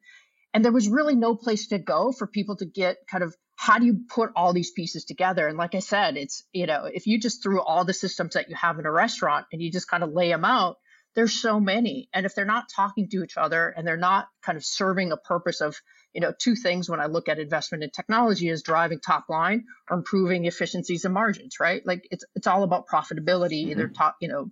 And 0.53 0.63
there 0.63 0.71
was 0.71 0.87
really 0.87 1.15
no 1.15 1.35
place 1.35 1.67
to 1.67 1.77
go 1.77 2.11
for 2.11 2.25
people 2.25 2.55
to 2.57 2.65
get 2.65 2.97
kind 3.07 3.23
of 3.23 3.35
how 3.57 3.77
do 3.79 3.85
you 3.85 3.99
put 4.09 4.31
all 4.35 4.53
these 4.53 4.71
pieces 4.71 5.05
together? 5.05 5.47
And 5.47 5.57
like 5.57 5.75
i 5.75 5.79
said 5.79 6.17
it's 6.17 6.43
you 6.53 6.65
know 6.65 6.85
if 6.91 7.05
you 7.07 7.19
just 7.19 7.43
threw 7.43 7.61
all 7.61 7.85
the 7.85 7.93
systems 7.93 8.33
that 8.33 8.49
you 8.49 8.55
have 8.55 8.79
in 8.79 8.85
a 8.85 8.91
restaurant 8.91 9.45
and 9.51 9.61
you 9.61 9.71
just 9.71 9.89
kind 9.89 10.03
of 10.03 10.13
lay 10.13 10.29
them 10.29 10.45
out 10.45 10.77
there's 11.15 11.33
so 11.33 11.59
many 11.59 12.09
and 12.13 12.25
if 12.25 12.35
they're 12.35 12.45
not 12.45 12.69
talking 12.69 13.09
to 13.09 13.23
each 13.23 13.37
other 13.37 13.69
and 13.69 13.87
they're 13.87 13.97
not 13.97 14.27
kind 14.43 14.57
of 14.57 14.65
serving 14.65 15.11
a 15.11 15.17
purpose 15.17 15.61
of 15.61 15.75
you 16.13 16.21
know 16.21 16.33
two 16.37 16.55
things 16.55 16.89
when 16.89 16.99
i 16.99 17.05
look 17.05 17.29
at 17.29 17.39
investment 17.39 17.83
in 17.83 17.89
technology 17.89 18.49
is 18.49 18.61
driving 18.61 18.99
top 18.99 19.25
line 19.29 19.65
or 19.89 19.97
improving 19.97 20.45
efficiencies 20.45 21.05
and 21.05 21.13
margins 21.13 21.59
right 21.59 21.85
like 21.85 22.07
it's 22.11 22.25
it's 22.35 22.47
all 22.47 22.63
about 22.63 22.87
profitability 22.87 23.61
mm-hmm. 23.63 23.71
either 23.71 23.87
top 23.87 24.15
you 24.21 24.27
know 24.27 24.49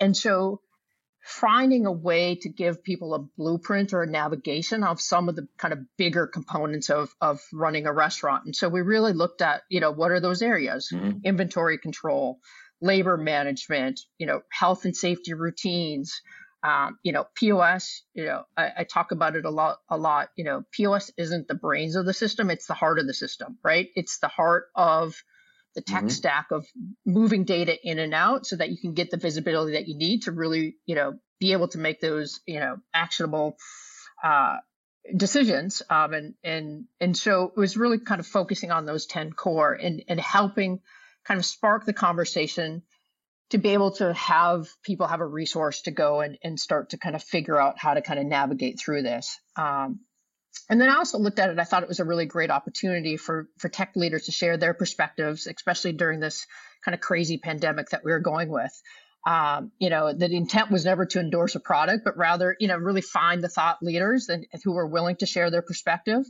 and 0.00 0.16
so 0.16 0.60
finding 1.24 1.86
a 1.86 1.92
way 1.92 2.34
to 2.34 2.48
give 2.48 2.82
people 2.82 3.14
a 3.14 3.20
blueprint 3.38 3.92
or 3.92 4.02
a 4.02 4.10
navigation 4.10 4.82
of 4.82 5.00
some 5.00 5.28
of 5.28 5.36
the 5.36 5.46
kind 5.56 5.72
of 5.72 5.78
bigger 5.96 6.26
components 6.26 6.90
of 6.90 7.14
of 7.20 7.40
running 7.52 7.86
a 7.86 7.92
restaurant 7.92 8.44
and 8.44 8.56
so 8.56 8.68
we 8.68 8.80
really 8.80 9.12
looked 9.12 9.40
at 9.40 9.62
you 9.68 9.80
know 9.80 9.92
what 9.92 10.10
are 10.10 10.20
those 10.20 10.42
areas 10.42 10.90
mm-hmm. 10.92 11.18
inventory 11.24 11.78
control 11.78 12.40
labor 12.82 13.16
management, 13.16 14.00
you 14.18 14.26
know, 14.26 14.42
health 14.50 14.84
and 14.84 14.94
safety 14.94 15.34
routines, 15.34 16.20
um, 16.64 16.98
you 17.02 17.12
know, 17.12 17.26
POS. 17.36 18.02
You 18.14 18.26
know, 18.26 18.44
I, 18.56 18.70
I, 18.78 18.84
talk 18.84 19.12
about 19.12 19.36
it 19.36 19.44
a 19.44 19.50
lot. 19.50 19.78
A 19.88 19.96
lot. 19.96 20.28
You 20.36 20.44
know, 20.44 20.62
POS 20.72 21.10
isn't 21.16 21.48
the 21.48 21.54
brains 21.54 21.96
of 21.96 22.06
the 22.06 22.14
system; 22.14 22.50
it's 22.50 22.66
the 22.66 22.74
heart 22.74 22.98
of 22.98 23.06
the 23.06 23.14
system, 23.14 23.58
right? 23.64 23.88
It's 23.94 24.18
the 24.18 24.28
heart 24.28 24.66
of 24.74 25.14
the 25.74 25.80
tech 25.80 26.00
mm-hmm. 26.00 26.08
stack 26.08 26.46
of 26.50 26.66
moving 27.06 27.44
data 27.44 27.76
in 27.82 27.98
and 27.98 28.14
out, 28.14 28.46
so 28.46 28.56
that 28.56 28.70
you 28.70 28.76
can 28.78 28.94
get 28.94 29.10
the 29.10 29.16
visibility 29.16 29.72
that 29.72 29.88
you 29.88 29.96
need 29.96 30.22
to 30.22 30.32
really, 30.32 30.76
you 30.86 30.94
know, 30.94 31.18
be 31.40 31.52
able 31.52 31.68
to 31.68 31.78
make 31.78 32.00
those, 32.00 32.40
you 32.46 32.60
know, 32.60 32.76
actionable. 32.92 33.56
Uh, 34.22 34.58
decisions 35.16 35.82
um, 35.90 36.14
and 36.14 36.34
and 36.44 36.84
and 37.00 37.16
so 37.16 37.46
it 37.46 37.58
was 37.58 37.76
really 37.76 37.98
kind 37.98 38.20
of 38.20 38.26
focusing 38.26 38.70
on 38.70 38.86
those 38.86 39.06
10 39.06 39.32
core 39.32 39.72
and 39.72 40.04
and 40.06 40.20
helping 40.20 40.80
kind 41.26 41.38
of 41.38 41.46
spark 41.46 41.84
the 41.84 41.92
conversation 41.92 42.82
to 43.50 43.58
be 43.58 43.70
able 43.70 43.90
to 43.90 44.14
have 44.14 44.66
people 44.82 45.06
have 45.06 45.20
a 45.20 45.26
resource 45.26 45.82
to 45.82 45.90
go 45.90 46.20
and, 46.20 46.38
and 46.42 46.58
start 46.58 46.90
to 46.90 46.98
kind 46.98 47.14
of 47.14 47.22
figure 47.22 47.60
out 47.60 47.78
how 47.78 47.92
to 47.94 48.00
kind 48.00 48.18
of 48.18 48.24
navigate 48.24 48.80
through 48.80 49.02
this. 49.02 49.38
Um, 49.56 50.00
and 50.70 50.80
then 50.80 50.88
I 50.88 50.96
also 50.96 51.18
looked 51.18 51.38
at 51.38 51.50
it. 51.50 51.58
I 51.58 51.64
thought 51.64 51.82
it 51.82 51.88
was 51.88 52.00
a 52.00 52.04
really 52.04 52.26
great 52.26 52.50
opportunity 52.50 53.16
for 53.16 53.48
for 53.58 53.68
tech 53.68 53.92
leaders 53.94 54.24
to 54.24 54.32
share 54.32 54.56
their 54.56 54.74
perspectives, 54.74 55.46
especially 55.46 55.92
during 55.92 56.20
this 56.20 56.46
kind 56.84 56.94
of 56.94 57.00
crazy 57.00 57.38
pandemic 57.38 57.90
that 57.90 58.04
we 58.04 58.12
were 58.12 58.20
going 58.20 58.48
with. 58.48 58.72
Um, 59.26 59.70
you 59.78 59.90
know, 59.90 60.12
the 60.12 60.34
intent 60.34 60.70
was 60.70 60.84
never 60.84 61.06
to 61.06 61.20
endorse 61.20 61.54
a 61.54 61.60
product, 61.60 62.04
but 62.04 62.16
rather, 62.16 62.56
you 62.58 62.68
know, 62.68 62.76
really 62.76 63.02
find 63.02 63.42
the 63.42 63.48
thought 63.48 63.82
leaders 63.82 64.28
and, 64.28 64.46
who 64.64 64.72
were 64.72 64.86
willing 64.86 65.16
to 65.16 65.26
share 65.26 65.50
their 65.50 65.62
perspective. 65.62 66.24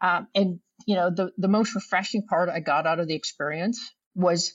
Um, 0.00 0.28
and 0.34 0.60
you 0.86 0.96
know, 0.96 1.10
the 1.10 1.30
the 1.38 1.48
most 1.48 1.74
refreshing 1.74 2.26
part 2.26 2.48
I 2.48 2.60
got 2.60 2.86
out 2.86 3.00
of 3.00 3.08
the 3.08 3.14
experience 3.14 3.92
was 4.14 4.54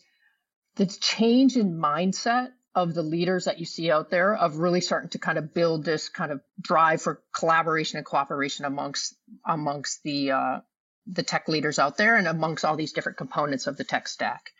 the 0.75 0.85
change 0.85 1.55
in 1.57 1.73
mindset 1.77 2.51
of 2.75 2.93
the 2.93 3.01
leaders 3.01 3.45
that 3.45 3.59
you 3.59 3.65
see 3.65 3.91
out 3.91 4.09
there 4.09 4.35
of 4.35 4.57
really 4.57 4.81
starting 4.81 5.09
to 5.09 5.19
kind 5.19 5.37
of 5.37 5.53
build 5.53 5.83
this 5.83 6.07
kind 6.07 6.31
of 6.31 6.39
drive 6.61 7.01
for 7.01 7.21
collaboration 7.33 7.97
and 7.97 8.05
cooperation 8.05 8.65
amongst 8.65 9.15
amongst 9.45 10.03
the 10.03 10.31
uh, 10.31 10.59
the 11.07 11.23
tech 11.23 11.47
leaders 11.47 11.79
out 11.79 11.97
there 11.97 12.15
and 12.15 12.27
amongst 12.27 12.63
all 12.63 12.75
these 12.75 12.93
different 12.93 13.17
components 13.17 13.67
of 13.67 13.77
the 13.77 13.83
tech 13.83 14.07
stack. 14.07 14.51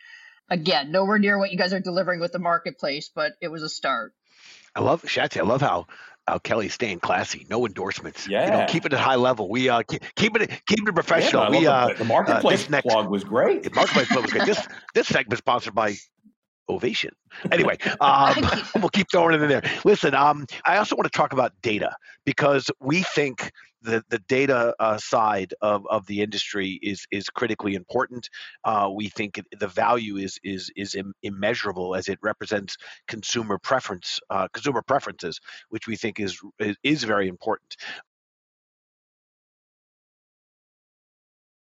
again, 0.50 0.90
nowhere 0.90 1.18
near 1.18 1.38
what 1.38 1.52
you 1.52 1.56
guys 1.56 1.72
are 1.72 1.80
delivering 1.80 2.20
with 2.20 2.32
the 2.32 2.38
marketplace, 2.38 3.10
but 3.14 3.32
it 3.40 3.48
was 3.48 3.62
a 3.62 3.68
start. 3.68 4.12
I 4.74 4.80
love 4.80 5.02
Shatsy. 5.02 5.38
I 5.38 5.42
love 5.42 5.60
how 5.60 5.86
how 6.26 6.38
Kelly's 6.38 6.74
staying 6.74 7.00
classy. 7.00 7.46
No 7.50 7.66
endorsements. 7.66 8.28
Yeah. 8.28 8.44
You 8.44 8.50
know, 8.50 8.66
keep 8.68 8.86
it 8.86 8.92
at 8.92 9.00
high 9.00 9.16
level. 9.16 9.48
We 9.48 9.68
uh 9.68 9.82
keep, 9.82 10.02
keep 10.14 10.36
it 10.36 10.48
keep 10.66 10.86
it 10.86 10.94
professional. 10.94 11.44
Yeah, 11.44 11.60
we 11.60 11.66
uh 11.66 11.94
the, 11.94 12.04
marketplace 12.04 12.66
uh, 12.66 12.70
next, 12.70 12.84
blog 12.84 13.10
was 13.10 13.24
great. 13.24 13.64
The 13.64 13.70
marketplace 13.74 14.08
blog 14.08 14.22
was 14.22 14.32
great. 14.32 14.46
This 14.46 14.66
this 14.94 15.08
segment 15.08 15.38
sponsored 15.38 15.74
by 15.74 15.96
ovation. 16.70 17.10
Anyway, 17.52 17.76
um, 18.00 18.34
we'll 18.76 18.88
keep 18.88 19.06
throwing 19.10 19.36
it 19.36 19.40
in 19.40 19.48
there. 19.48 19.62
Listen, 19.84 20.14
um, 20.14 20.46
I 20.64 20.78
also 20.78 20.96
want 20.96 21.04
to 21.04 21.16
talk 21.16 21.32
about 21.32 21.52
data 21.62 21.94
because 22.24 22.68
we 22.80 23.02
think 23.02 23.52
the 23.82 24.02
the 24.08 24.18
data 24.28 24.74
uh, 24.78 24.98
side 24.98 25.54
of, 25.60 25.86
of 25.88 26.06
the 26.06 26.22
industry 26.22 26.78
is 26.82 27.06
is 27.10 27.28
critically 27.28 27.74
important. 27.74 28.28
Uh, 28.64 28.90
we 28.92 29.08
think 29.08 29.40
the 29.58 29.68
value 29.68 30.16
is 30.16 30.38
is 30.42 30.70
is 30.76 30.94
Im- 30.94 31.14
immeasurable 31.22 31.94
as 31.94 32.08
it 32.08 32.18
represents 32.22 32.76
consumer 33.08 33.58
preference 33.58 34.20
uh, 34.30 34.48
consumer 34.52 34.82
preferences, 34.82 35.40
which 35.70 35.86
we 35.86 35.96
think 35.96 36.20
is 36.20 36.38
is, 36.58 36.76
is 36.82 37.04
very 37.04 37.28
important. 37.28 37.76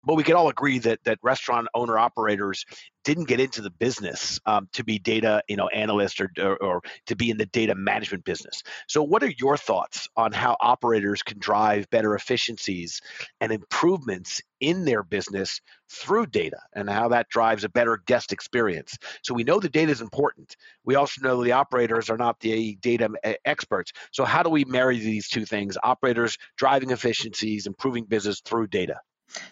But 0.09 0.15
we 0.15 0.25
can 0.25 0.37
all 0.37 0.49
agree 0.49 0.79
that 0.79 1.05
that 1.05 1.19
restaurant 1.23 1.69
owner 1.75 1.99
operators 1.99 2.65
didn't 3.05 3.29
get 3.29 3.41
into 3.41 3.61
the 3.61 3.71
business 3.71 4.41
um, 4.47 4.67
to 4.73 4.83
be 4.83 4.99
data 4.99 5.43
you 5.49 5.57
know 5.57 5.69
analysts 5.69 6.19
or, 6.19 6.31
or, 6.41 6.57
or 6.63 6.83
to 7.05 7.15
be 7.15 7.29
in 7.29 7.37
the 7.37 7.45
data 7.45 7.75
management 7.75 8.25
business. 8.25 8.63
So 8.87 9.03
what 9.03 9.23
are 9.23 9.33
your 9.39 9.59
thoughts 9.59 10.09
on 10.17 10.33
how 10.33 10.57
operators 10.61 11.23
can 11.23 11.39
drive 11.39 11.91
better 11.91 12.15
efficiencies 12.15 13.03
and 13.43 13.53
improvements 13.53 14.41
in 14.61 14.87
their 14.87 15.03
business 15.03 15.61
through 15.91 16.27
data 16.27 16.59
and 16.75 16.89
how 16.89 17.09
that 17.09 17.29
drives 17.29 17.65
a 17.65 17.69
better 17.69 18.01
guest 18.07 18.33
experience? 18.33 18.97
So 19.23 19.35
we 19.35 19.45
know 19.45 19.61
the 19.61 19.69
data 19.69 19.93
is 19.93 20.01
important. 20.01 20.57
We 20.87 20.95
also 20.95 21.21
know 21.21 21.45
the 21.45 21.53
operators 21.53 22.09
are 22.09 22.17
not 22.17 22.41
the 22.41 22.77
data 22.77 23.11
experts. 23.45 23.93
So 24.13 24.25
how 24.25 24.43
do 24.43 24.49
we 24.49 24.65
marry 24.65 24.99
these 24.99 25.29
two 25.29 25.45
things 25.45 25.77
operators 25.83 26.39
driving 26.57 26.93
efficiencies 26.93 27.67
improving 27.67 28.05
business 28.07 28.41
through 28.41 28.69
data 28.69 29.01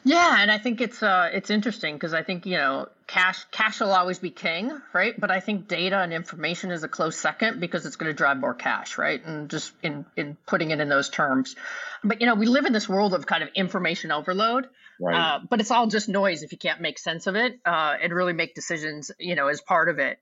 yeah, 0.05 0.37
and 0.41 0.51
I 0.51 0.59
think 0.59 0.81
it's 0.81 1.03
uh 1.03 1.29
it's 1.33 1.51
interesting 1.51 1.95
because 1.95 2.15
I 2.15 2.23
think 2.23 2.47
you 2.47 2.57
know 2.57 2.89
cash 3.07 3.45
cash 3.51 3.81
will 3.81 3.93
always 3.93 4.19
be 4.19 4.31
king, 4.31 4.71
right? 4.93 5.19
But 5.19 5.31
I 5.31 5.41
think 5.41 5.69
data 5.69 5.99
and 5.99 6.13
information 6.13 6.71
is 6.71 6.83
a 6.83 6.89
close 6.89 7.17
second 7.19 7.61
because 7.61 7.85
it's 7.87 7.97
going 7.97 8.11
to 8.11 8.17
drive 8.17 8.39
more 8.39 8.55
cash, 8.55 8.99
right? 8.99 9.25
And 9.25 9.51
just 9.51 9.73
in 9.83 10.07
in 10.17 10.37
putting 10.47 10.71
it 10.71 10.81
in 10.81 10.89
those 10.89 11.11
terms, 11.11 11.57
but 12.03 12.21
you 12.21 12.27
know 12.27 12.35
we 12.35 12.47
live 12.47 12.65
in 12.67 12.73
this 12.73 12.89
world 12.89 13.15
of 13.15 13.27
kind 13.27 13.43
of 13.43 13.51
information 13.55 14.13
overload, 14.13 14.69
right? 15.01 15.17
Uh, 15.17 15.41
but 15.49 15.61
it's 15.61 15.71
all 15.71 15.87
just 15.87 16.09
noise 16.09 16.43
if 16.43 16.53
you 16.53 16.59
can't 16.59 16.81
make 16.81 16.99
sense 16.99 17.27
of 17.27 17.37
it 17.37 17.59
uh, 17.67 17.95
and 18.01 18.13
really 18.13 18.33
make 18.33 18.55
decisions, 18.55 19.11
you 19.19 19.35
know, 19.35 19.49
as 19.49 19.61
part 19.61 19.89
of 19.89 19.99
it. 19.99 20.19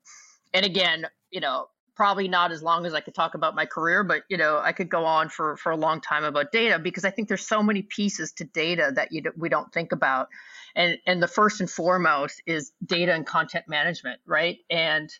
And 0.53 0.65
again, 0.65 1.07
you 1.31 1.41
know, 1.41 1.67
probably 1.95 2.29
not 2.29 2.53
as 2.53 2.63
long 2.63 2.87
as 2.87 2.95
I 2.95 3.01
could 3.01 3.15
talk 3.15 3.35
about 3.35 3.55
my 3.55 3.67
career, 3.67 4.05
but 4.05 4.23
you 4.29 4.37
know, 4.37 4.61
I 4.63 4.73
could 4.73 4.89
go 4.89 5.05
on 5.05 5.29
for 5.29 5.57
for 5.57 5.73
a 5.73 5.77
long 5.77 6.01
time 6.01 6.25
about 6.25 6.53
data 6.53 6.79
because 6.79 7.05
I 7.05 7.11
think 7.11 7.29
there's 7.29 7.47
so 7.47 7.63
many 7.63 7.83
pieces 7.83 8.33
to 8.35 8.45
data 8.45 8.93
that 8.95 9.13
you 9.13 9.23
we 9.37 9.49
don't 9.49 9.73
think 9.73 9.93
about, 9.93 10.29
and 10.75 10.99
and 11.07 11.23
the 11.23 11.29
first 11.29 11.61
and 11.61 11.71
foremost 11.71 12.43
is 12.47 12.73
data 12.85 13.13
and 13.13 13.27
content 13.27 13.67
management, 13.69 14.21
right? 14.27 14.59
And 14.71 15.11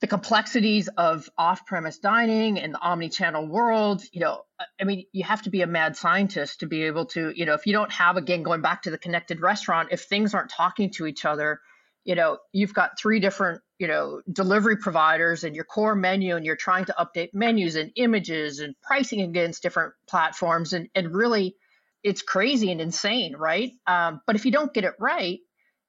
the 0.00 0.06
complexities 0.06 0.88
of 0.96 1.28
off-premise 1.36 1.98
dining 1.98 2.60
and 2.60 2.72
the 2.72 2.78
omni-channel 2.78 3.48
world, 3.48 4.00
you 4.12 4.20
know, 4.20 4.42
I 4.80 4.84
mean, 4.84 5.06
you 5.10 5.24
have 5.24 5.42
to 5.42 5.50
be 5.50 5.62
a 5.62 5.66
mad 5.66 5.96
scientist 5.96 6.60
to 6.60 6.66
be 6.66 6.84
able 6.84 7.06
to, 7.06 7.32
you 7.34 7.44
know, 7.44 7.54
if 7.54 7.66
you 7.66 7.72
don't 7.72 7.90
have 7.90 8.16
again 8.16 8.44
going 8.44 8.62
back 8.62 8.82
to 8.82 8.92
the 8.92 8.98
connected 8.98 9.40
restaurant, 9.40 9.88
if 9.90 10.02
things 10.02 10.34
aren't 10.34 10.50
talking 10.50 10.90
to 10.92 11.06
each 11.06 11.24
other, 11.24 11.60
you 12.04 12.14
know, 12.14 12.38
you've 12.52 12.74
got 12.74 12.98
three 12.98 13.18
different 13.18 13.60
you 13.78 13.86
know 13.86 14.20
delivery 14.30 14.76
providers 14.76 15.44
and 15.44 15.54
your 15.54 15.64
core 15.64 15.94
menu 15.94 16.36
and 16.36 16.44
you're 16.44 16.56
trying 16.56 16.84
to 16.84 16.94
update 16.98 17.30
menus 17.32 17.76
and 17.76 17.92
images 17.96 18.58
and 18.58 18.74
pricing 18.82 19.22
against 19.22 19.62
different 19.62 19.94
platforms 20.08 20.72
and, 20.72 20.88
and 20.94 21.14
really 21.14 21.56
it's 22.02 22.22
crazy 22.22 22.70
and 22.70 22.80
insane 22.80 23.36
right 23.36 23.72
um, 23.86 24.20
but 24.26 24.36
if 24.36 24.44
you 24.44 24.52
don't 24.52 24.74
get 24.74 24.84
it 24.84 24.94
right 24.98 25.38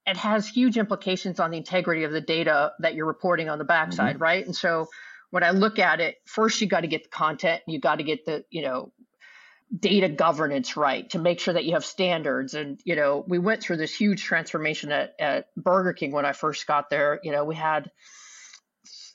it 0.05 0.17
has 0.17 0.47
huge 0.47 0.77
implications 0.77 1.39
on 1.39 1.51
the 1.51 1.57
integrity 1.57 2.03
of 2.03 2.11
the 2.11 2.21
data 2.21 2.71
that 2.79 2.95
you're 2.95 3.05
reporting 3.05 3.49
on 3.49 3.57
the 3.57 3.65
backside 3.65 4.15
mm-hmm. 4.15 4.23
right 4.23 4.45
and 4.45 4.55
so 4.55 4.87
when 5.31 5.43
i 5.43 5.51
look 5.51 5.79
at 5.79 5.99
it 5.99 6.15
first 6.25 6.61
you 6.61 6.67
got 6.67 6.81
to 6.81 6.87
get 6.87 7.03
the 7.03 7.09
content 7.09 7.61
you 7.67 7.79
got 7.79 7.95
to 7.95 8.03
get 8.03 8.25
the 8.25 8.43
you 8.49 8.61
know 8.61 8.91
data 9.77 10.09
governance 10.09 10.75
right 10.75 11.09
to 11.11 11.19
make 11.19 11.39
sure 11.39 11.53
that 11.53 11.65
you 11.65 11.73
have 11.73 11.85
standards. 11.85 12.53
And 12.53 12.79
you 12.83 12.95
know 12.95 13.23
we 13.27 13.39
went 13.39 13.61
through 13.61 13.77
this 13.77 13.93
huge 13.93 14.23
transformation 14.23 14.91
at, 14.91 15.13
at 15.19 15.47
burger 15.55 15.93
king 15.93 16.11
when 16.11 16.25
i 16.25 16.33
first 16.33 16.65
got 16.65 16.89
there. 16.89 17.19
You 17.23 17.31
know 17.31 17.45
we 17.45 17.55
had 17.55 17.91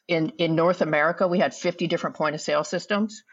in 0.06 0.30
in 0.38 0.54
north 0.54 0.82
america 0.82 1.26
we 1.26 1.38
had 1.38 1.54
50 1.54 1.86
different 1.86 2.16
point 2.16 2.34
of 2.34 2.40
sale 2.40 2.64
systems. 2.64 3.24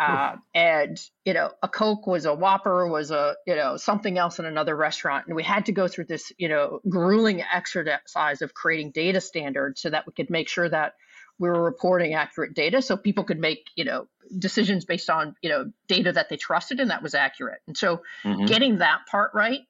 Uh, 0.00 0.36
and 0.54 0.96
you 1.24 1.34
know 1.34 1.50
a 1.60 1.66
coke 1.66 2.06
was 2.06 2.24
a 2.24 2.32
whopper 2.32 2.86
was 2.86 3.10
a 3.10 3.34
you 3.48 3.56
know 3.56 3.76
something 3.76 4.16
else 4.16 4.38
in 4.38 4.44
another 4.44 4.76
restaurant. 4.76 5.26
And 5.26 5.34
we 5.34 5.42
had 5.42 5.66
to 5.66 5.72
go 5.72 5.88
through 5.88 6.04
this 6.04 6.32
you 6.38 6.48
know 6.48 6.80
grueling 6.88 7.42
exercise 7.42 8.40
of 8.40 8.54
creating 8.54 8.92
data 8.92 9.20
standards 9.20 9.80
so 9.80 9.90
that 9.90 10.06
we 10.06 10.12
could 10.12 10.30
make 10.30 10.48
sure 10.48 10.68
that 10.68 10.94
we 11.38 11.48
were 11.48 11.62
reporting 11.62 12.14
accurate 12.14 12.54
data 12.54 12.82
so 12.82 12.96
people 12.96 13.24
could 13.24 13.38
make 13.38 13.70
you 13.76 13.84
know 13.84 14.06
decisions 14.38 14.84
based 14.84 15.08
on 15.08 15.34
you 15.42 15.48
know 15.48 15.70
data 15.88 16.12
that 16.12 16.28
they 16.28 16.36
trusted 16.36 16.80
and 16.80 16.90
that 16.90 17.02
was 17.02 17.14
accurate. 17.14 17.60
And 17.66 17.76
so 17.76 18.02
mm-hmm. 18.24 18.46
getting 18.46 18.78
that 18.78 19.00
part 19.10 19.32
right 19.34 19.60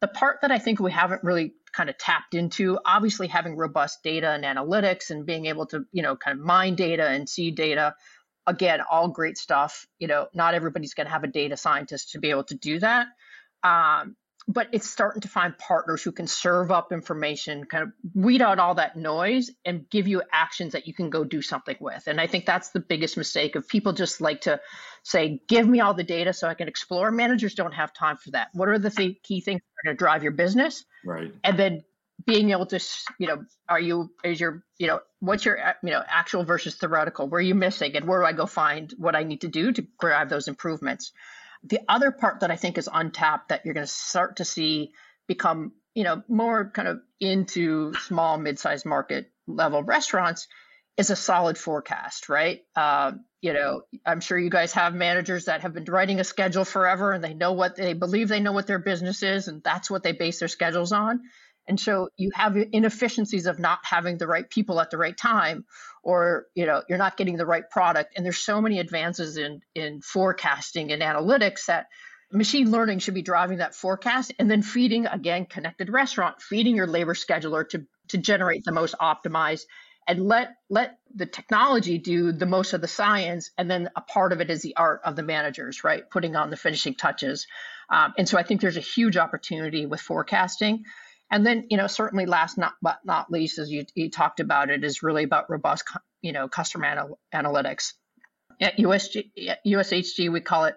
the 0.00 0.08
part 0.08 0.38
that 0.40 0.50
i 0.50 0.58
think 0.58 0.80
we 0.80 0.90
haven't 0.90 1.22
really 1.22 1.52
kind 1.72 1.90
of 1.90 1.98
tapped 1.98 2.34
into 2.34 2.78
obviously 2.84 3.26
having 3.26 3.56
robust 3.56 4.02
data 4.02 4.30
and 4.30 4.44
analytics 4.44 5.10
and 5.10 5.26
being 5.26 5.46
able 5.46 5.66
to 5.66 5.84
you 5.92 6.02
know 6.02 6.16
kind 6.16 6.38
of 6.38 6.44
mine 6.44 6.74
data 6.74 7.06
and 7.06 7.28
see 7.28 7.50
data 7.50 7.94
again 8.46 8.80
all 8.90 9.08
great 9.08 9.38
stuff. 9.38 9.86
You 9.98 10.08
know 10.08 10.28
not 10.34 10.54
everybody's 10.54 10.94
going 10.94 11.06
to 11.06 11.12
have 11.12 11.24
a 11.24 11.28
data 11.28 11.56
scientist 11.56 12.12
to 12.12 12.18
be 12.18 12.30
able 12.30 12.44
to 12.44 12.54
do 12.54 12.78
that. 12.80 13.06
Um, 13.62 14.16
but 14.48 14.68
it's 14.72 14.88
starting 14.88 15.20
to 15.20 15.28
find 15.28 15.56
partners 15.58 16.02
who 16.02 16.12
can 16.12 16.26
serve 16.26 16.70
up 16.70 16.92
information, 16.92 17.64
kind 17.64 17.84
of 17.84 17.92
weed 18.14 18.42
out 18.42 18.58
all 18.58 18.74
that 18.74 18.96
noise 18.96 19.50
and 19.64 19.88
give 19.90 20.08
you 20.08 20.22
actions 20.32 20.72
that 20.72 20.86
you 20.86 20.94
can 20.94 21.10
go 21.10 21.24
do 21.24 21.42
something 21.42 21.76
with. 21.80 22.06
And 22.06 22.20
I 22.20 22.26
think 22.26 22.46
that's 22.46 22.70
the 22.70 22.80
biggest 22.80 23.16
mistake 23.16 23.54
of 23.54 23.68
people 23.68 23.92
just 23.92 24.20
like 24.20 24.42
to 24.42 24.60
say, 25.02 25.40
give 25.48 25.68
me 25.68 25.80
all 25.80 25.94
the 25.94 26.04
data 26.04 26.32
so 26.32 26.48
I 26.48 26.54
can 26.54 26.68
explore. 26.68 27.10
Managers 27.10 27.54
don't 27.54 27.74
have 27.74 27.92
time 27.92 28.16
for 28.16 28.30
that. 28.32 28.48
What 28.52 28.68
are 28.68 28.78
the 28.78 28.90
th- 28.90 29.22
key 29.22 29.40
things 29.40 29.60
that 29.60 29.90
are 29.90 29.92
going 29.92 29.96
to 29.96 29.98
drive 29.98 30.22
your 30.22 30.32
business? 30.32 30.84
Right. 31.04 31.32
And 31.44 31.58
then 31.58 31.84
being 32.26 32.50
able 32.50 32.66
to, 32.66 32.80
you 33.18 33.28
know, 33.28 33.44
are 33.68 33.80
you, 33.80 34.10
is 34.24 34.40
your, 34.40 34.64
you 34.78 34.86
know, 34.86 35.00
what's 35.20 35.44
your, 35.44 35.64
uh, 35.64 35.72
you 35.82 35.90
know, 35.90 36.02
actual 36.06 36.44
versus 36.44 36.74
theoretical? 36.74 37.28
Where 37.28 37.38
are 37.38 37.42
you 37.42 37.54
missing? 37.54 37.96
And 37.96 38.06
where 38.06 38.20
do 38.20 38.26
I 38.26 38.32
go 38.32 38.46
find 38.46 38.92
what 38.98 39.14
I 39.14 39.22
need 39.22 39.42
to 39.42 39.48
do 39.48 39.72
to 39.72 39.86
drive 40.00 40.28
those 40.28 40.48
improvements? 40.48 41.12
The 41.64 41.80
other 41.88 42.10
part 42.10 42.40
that 42.40 42.50
I 42.50 42.56
think 42.56 42.78
is 42.78 42.88
untapped 42.92 43.50
that 43.50 43.64
you're 43.64 43.74
going 43.74 43.86
to 43.86 43.92
start 43.92 44.36
to 44.36 44.44
see 44.44 44.92
become, 45.28 45.72
you 45.94 46.04
know, 46.04 46.22
more 46.28 46.70
kind 46.70 46.88
of 46.88 47.00
into 47.20 47.94
small, 47.94 48.38
mid-sized 48.38 48.86
market 48.86 49.30
level 49.46 49.82
restaurants 49.82 50.48
is 50.96 51.10
a 51.10 51.16
solid 51.16 51.56
forecast, 51.56 52.28
right? 52.28 52.62
Uh, 52.76 53.12
you 53.40 53.52
know, 53.52 53.82
I'm 54.04 54.20
sure 54.20 54.38
you 54.38 54.50
guys 54.50 54.72
have 54.72 54.94
managers 54.94 55.46
that 55.46 55.62
have 55.62 55.72
been 55.72 55.84
writing 55.84 56.20
a 56.20 56.24
schedule 56.24 56.64
forever 56.64 57.12
and 57.12 57.24
they 57.24 57.32
know 57.32 57.52
what 57.52 57.76
they 57.76 57.94
believe 57.94 58.28
they 58.28 58.40
know 58.40 58.52
what 58.52 58.66
their 58.66 58.78
business 58.78 59.22
is 59.22 59.48
and 59.48 59.62
that's 59.62 59.90
what 59.90 60.02
they 60.02 60.12
base 60.12 60.40
their 60.40 60.48
schedules 60.48 60.92
on. 60.92 61.22
And 61.70 61.78
so 61.78 62.08
you 62.16 62.32
have 62.34 62.56
inefficiencies 62.56 63.46
of 63.46 63.60
not 63.60 63.78
having 63.84 64.18
the 64.18 64.26
right 64.26 64.50
people 64.50 64.80
at 64.80 64.90
the 64.90 64.98
right 64.98 65.16
time, 65.16 65.64
or 66.02 66.46
you 66.56 66.66
know 66.66 66.82
you're 66.88 66.98
not 66.98 67.16
getting 67.16 67.36
the 67.36 67.46
right 67.46 67.62
product. 67.70 68.14
And 68.16 68.24
there's 68.26 68.38
so 68.38 68.60
many 68.60 68.80
advances 68.80 69.36
in 69.36 69.60
in 69.76 70.00
forecasting 70.00 70.90
and 70.90 71.00
analytics 71.00 71.66
that 71.66 71.86
machine 72.32 72.72
learning 72.72 72.98
should 72.98 73.14
be 73.14 73.22
driving 73.22 73.58
that 73.58 73.76
forecast 73.76 74.32
and 74.40 74.50
then 74.50 74.62
feeding 74.62 75.06
again 75.06 75.46
connected 75.46 75.90
restaurant, 75.90 76.42
feeding 76.42 76.74
your 76.74 76.88
labor 76.88 77.14
scheduler 77.14 77.66
to 77.68 77.86
to 78.08 78.18
generate 78.18 78.64
the 78.64 78.72
most 78.72 78.96
optimized 79.00 79.62
and 80.08 80.26
let 80.26 80.56
let 80.70 80.98
the 81.14 81.26
technology 81.26 81.98
do 81.98 82.32
the 82.32 82.46
most 82.46 82.72
of 82.72 82.80
the 82.80 82.88
science. 82.88 83.52
And 83.56 83.70
then 83.70 83.90
a 83.94 84.00
part 84.00 84.32
of 84.32 84.40
it 84.40 84.50
is 84.50 84.62
the 84.62 84.74
art 84.74 85.02
of 85.04 85.14
the 85.14 85.22
managers 85.22 85.84
right? 85.84 86.02
Putting 86.10 86.34
on 86.34 86.50
the 86.50 86.56
finishing 86.56 86.96
touches. 86.96 87.46
Um, 87.88 88.12
and 88.18 88.28
so 88.28 88.38
i 88.38 88.44
think 88.44 88.60
there's 88.60 88.76
a 88.76 88.88
huge 88.96 89.16
opportunity 89.16 89.84
with 89.84 90.00
forecasting 90.00 90.84
and 91.30 91.46
then, 91.46 91.66
you 91.70 91.76
know, 91.76 91.86
certainly 91.86 92.26
last 92.26 92.58
not 92.58 92.74
but 92.82 92.98
not 93.04 93.30
least, 93.30 93.58
as 93.58 93.70
you, 93.70 93.84
you 93.94 94.10
talked 94.10 94.40
about 94.40 94.70
it, 94.70 94.84
is 94.84 95.02
really 95.02 95.24
about 95.24 95.48
robust, 95.48 95.84
you 96.22 96.32
know, 96.32 96.48
customer 96.48 96.86
anal- 96.86 97.18
analytics. 97.32 97.92
At 98.60 98.76
USG, 98.76 99.30
at 99.48 99.64
USHG, 99.64 100.30
we 100.30 100.40
call 100.40 100.64
it 100.64 100.76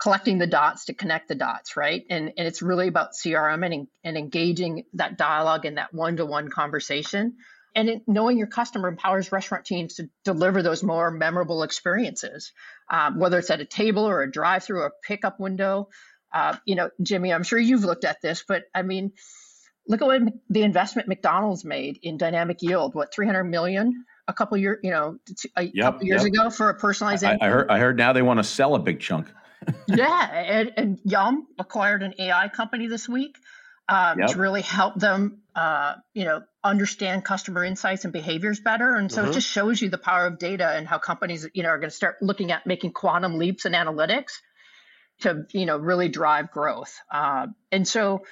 collecting 0.00 0.38
the 0.38 0.46
dots 0.46 0.86
to 0.86 0.94
connect 0.94 1.28
the 1.28 1.34
dots, 1.34 1.76
right? 1.76 2.04
And, 2.08 2.32
and 2.38 2.46
it's 2.46 2.62
really 2.62 2.86
about 2.86 3.10
CRM 3.12 3.66
and, 3.66 3.88
and 4.04 4.16
engaging 4.16 4.84
that 4.94 5.18
dialogue 5.18 5.64
and 5.64 5.76
that 5.76 5.92
one-to-one 5.92 6.48
conversation. 6.48 7.36
And 7.74 7.88
it, 7.88 8.02
knowing 8.06 8.38
your 8.38 8.46
customer 8.46 8.88
empowers 8.88 9.32
restaurant 9.32 9.64
teams 9.64 9.94
to 9.94 10.08
deliver 10.24 10.62
those 10.62 10.82
more 10.82 11.10
memorable 11.10 11.64
experiences, 11.64 12.52
um, 12.90 13.18
whether 13.18 13.38
it's 13.38 13.50
at 13.50 13.60
a 13.60 13.66
table 13.66 14.08
or 14.08 14.22
a 14.22 14.30
drive-through 14.30 14.80
or 14.80 14.92
pickup 15.02 15.40
window. 15.40 15.88
Uh, 16.32 16.56
you 16.64 16.76
know, 16.76 16.90
Jimmy, 17.02 17.32
I'm 17.32 17.42
sure 17.42 17.58
you've 17.58 17.84
looked 17.84 18.04
at 18.04 18.22
this, 18.22 18.44
but 18.46 18.64
I 18.74 18.82
mean, 18.82 19.12
look 19.88 20.02
at 20.02 20.06
what 20.06 20.22
the 20.50 20.62
investment 20.62 21.08
McDonald's 21.08 21.64
made 21.64 21.98
in 22.02 22.16
dynamic 22.16 22.62
yield. 22.62 22.94
What 22.94 23.12
300 23.12 23.44
million 23.44 24.04
a 24.28 24.32
couple 24.32 24.56
years, 24.58 24.78
you 24.82 24.90
know, 24.90 25.18
a 25.56 25.64
yep, 25.64 25.74
couple 25.84 26.06
years 26.06 26.22
yep. 26.22 26.32
ago 26.32 26.50
for 26.50 26.68
a 26.68 26.74
personalized. 26.74 27.24
I, 27.24 27.38
I, 27.40 27.48
heard. 27.48 27.70
I 27.70 27.78
heard 27.78 27.96
now 27.96 28.12
they 28.12 28.22
want 28.22 28.38
to 28.38 28.44
sell 28.44 28.74
a 28.74 28.78
big 28.78 29.00
chunk. 29.00 29.26
yeah, 29.88 30.30
and, 30.32 30.72
and 30.76 31.00
Yum 31.04 31.46
acquired 31.58 32.02
an 32.02 32.14
AI 32.18 32.48
company 32.48 32.86
this 32.86 33.08
week 33.08 33.36
um, 33.88 34.20
yep. 34.20 34.30
to 34.30 34.38
really 34.38 34.62
help 34.62 34.94
them, 34.96 35.38
uh, 35.56 35.94
you 36.12 36.24
know, 36.24 36.42
understand 36.62 37.24
customer 37.24 37.64
insights 37.64 38.04
and 38.04 38.12
behaviors 38.12 38.60
better. 38.60 38.94
And 38.94 39.10
so 39.10 39.22
mm-hmm. 39.22 39.30
it 39.30 39.34
just 39.34 39.48
shows 39.48 39.80
you 39.80 39.88
the 39.88 39.98
power 39.98 40.26
of 40.26 40.38
data 40.38 40.68
and 40.68 40.86
how 40.86 40.98
companies, 40.98 41.46
you 41.54 41.62
know, 41.62 41.70
are 41.70 41.78
going 41.78 41.90
to 41.90 41.96
start 41.96 42.16
looking 42.20 42.52
at 42.52 42.66
making 42.66 42.92
quantum 42.92 43.38
leaps 43.38 43.64
in 43.64 43.72
analytics 43.72 44.40
to, 45.20 45.46
you 45.52 45.66
know, 45.66 45.78
really 45.78 46.08
drive 46.08 46.50
growth. 46.50 46.94
Uh, 47.10 47.46
and 47.72 47.88
so 47.88 48.22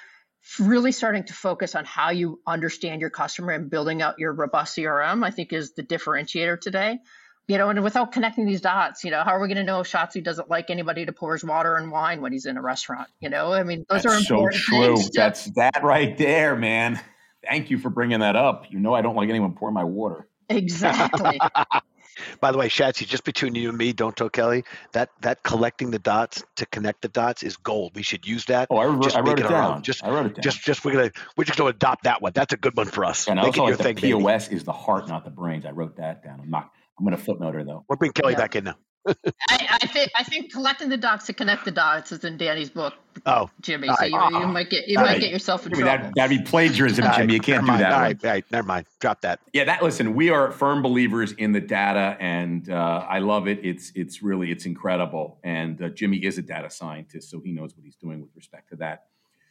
really 0.59 0.91
starting 0.91 1.23
to 1.25 1.33
focus 1.33 1.75
on 1.75 1.85
how 1.85 2.11
you 2.11 2.39
understand 2.45 3.01
your 3.01 3.09
customer 3.09 3.51
and 3.51 3.69
building 3.69 4.01
out 4.01 4.19
your 4.19 4.33
robust 4.33 4.77
CRM, 4.77 5.23
I 5.23 5.31
think 5.31 5.53
is 5.53 5.73
the 5.73 5.83
differentiator 5.83 6.59
today. 6.59 6.99
You 7.47 7.57
know, 7.57 7.69
and 7.69 7.81
without 7.81 8.11
connecting 8.11 8.45
these 8.45 8.59
dots, 8.59 9.05
you 9.05 9.11
know, 9.11 9.23
how 9.23 9.31
are 9.31 9.39
we 9.39 9.47
going 9.47 9.57
to 9.57 9.63
know 9.63 9.79
if 9.79 9.89
Shatsy 9.89 10.21
doesn't 10.21 10.49
like 10.49 10.69
anybody 10.69 11.05
to 11.05 11.13
pour 11.13 11.31
his 11.31 11.45
water 11.45 11.77
and 11.77 11.91
wine 11.91 12.21
when 12.21 12.33
he's 12.33 12.45
in 12.45 12.57
a 12.57 12.61
restaurant? 12.61 13.07
You 13.21 13.29
know, 13.29 13.53
I 13.53 13.63
mean, 13.63 13.85
those 13.89 14.03
That's 14.03 14.15
are 14.15 14.21
so 14.21 14.49
true. 14.51 14.97
That's 15.13 15.45
that 15.51 15.81
right 15.81 16.17
there, 16.17 16.57
man. 16.57 16.99
Thank 17.47 17.69
you 17.69 17.77
for 17.77 17.89
bringing 17.89 18.19
that 18.19 18.35
up. 18.35 18.65
You 18.69 18.79
know, 18.79 18.93
I 18.93 19.01
don't 19.01 19.15
like 19.15 19.29
anyone 19.29 19.53
pour 19.53 19.71
my 19.71 19.85
water. 19.85 20.27
Exactly. 20.49 21.39
By 22.41 22.51
the 22.51 22.57
way, 22.57 22.69
Shatsy, 22.69 23.07
just 23.07 23.23
between 23.23 23.55
you 23.55 23.69
and 23.69 23.77
me, 23.77 23.93
don't 23.93 24.15
tell 24.15 24.29
Kelly 24.29 24.63
that 24.93 25.09
that 25.21 25.43
collecting 25.43 25.91
the 25.91 25.99
dots 25.99 26.43
to 26.55 26.65
connect 26.67 27.01
the 27.01 27.09
dots 27.09 27.43
is 27.43 27.57
gold. 27.57 27.93
We 27.95 28.03
should 28.03 28.25
use 28.27 28.45
that. 28.45 28.67
Oh, 28.69 28.77
I, 28.77 28.85
wrote, 28.85 29.15
I 29.15 29.19
wrote 29.21 29.39
it, 29.39 29.45
it 29.45 29.49
down. 29.49 29.83
Just, 29.83 30.03
I 30.03 30.09
wrote 30.09 30.27
it 30.27 30.35
down. 30.35 30.43
Just, 30.43 30.61
just 30.61 30.85
we're 30.85 30.93
gonna 30.93 31.11
we're 31.35 31.43
just 31.43 31.57
gonna 31.57 31.69
adopt 31.69 32.03
that 32.03 32.21
one. 32.21 32.31
That's 32.33 32.53
a 32.53 32.57
good 32.57 32.75
one 32.75 32.87
for 32.87 33.05
us. 33.05 33.27
And 33.27 33.37
Make 33.37 33.47
also 33.47 33.63
like 33.63 33.77
the 33.77 33.83
thing, 33.83 33.95
POS 33.95 34.47
baby. 34.47 34.55
is 34.57 34.63
the 34.63 34.73
heart, 34.73 35.07
not 35.07 35.23
the 35.23 35.31
brains. 35.31 35.65
I 35.65 35.71
wrote 35.71 35.97
that 35.97 36.23
down. 36.23 36.39
I'm 36.41 36.49
not. 36.49 36.71
I'm 36.97 37.05
gonna 37.05 37.17
footnote 37.17 37.53
her 37.53 37.63
though. 37.63 37.85
We'll 37.87 37.97
bring 37.97 38.11
Kelly 38.11 38.33
yeah. 38.33 38.39
back 38.39 38.55
in 38.55 38.63
now. 38.65 38.75
I, 39.07 39.79
I, 39.81 39.87
think 39.87 40.11
I 40.15 40.23
think 40.23 40.51
collecting 40.51 40.89
the 40.89 40.97
dots 40.97 41.25
to 41.27 41.33
connect 41.33 41.65
the 41.65 41.71
dots 41.71 42.11
is 42.11 42.23
in 42.23 42.37
Danny's 42.37 42.69
book. 42.69 42.93
Oh, 43.25 43.49
Jimmy, 43.61 43.89
so 43.97 44.05
you, 44.05 44.15
you, 44.15 44.47
might 44.47 44.69
get 44.69 44.87
you 44.87 44.97
All 44.97 45.03
might 45.03 45.13
right. 45.13 45.21
get 45.21 45.31
yourself 45.31 45.65
in 45.65 45.71
trouble. 45.71 45.85
That, 45.85 46.13
that'd 46.15 46.37
be 46.37 46.43
plagiarism, 46.43 47.05
Jimmy. 47.15 47.33
You 47.33 47.39
can't 47.39 47.61
do 47.61 47.67
mind. 47.67 47.81
that. 47.81 47.91
All 47.91 47.99
right, 47.99 48.23
all 48.23 48.29
right, 48.29 48.45
never 48.51 48.67
mind. 48.67 48.85
Drop 48.99 49.21
that. 49.21 49.39
Yeah, 49.53 49.63
that. 49.63 49.81
Listen, 49.81 50.13
we 50.13 50.29
are 50.29 50.51
firm 50.51 50.81
believers 50.81 51.31
in 51.33 51.51
the 51.51 51.61
data, 51.61 52.17
and 52.19 52.69
uh, 52.69 53.05
I 53.09 53.19
love 53.19 53.47
it. 53.47 53.59
It's 53.63 53.91
it's 53.95 54.21
really 54.21 54.51
it's 54.51 54.65
incredible. 54.65 55.39
And 55.43 55.81
uh, 55.81 55.89
Jimmy 55.89 56.17
is 56.17 56.37
a 56.37 56.41
data 56.41 56.69
scientist, 56.69 57.29
so 57.29 57.39
he 57.39 57.51
knows 57.51 57.75
what 57.75 57.85
he's 57.85 57.95
doing 57.95 58.21
with 58.21 58.31
respect 58.35 58.69
to 58.69 58.75
that. 58.77 59.05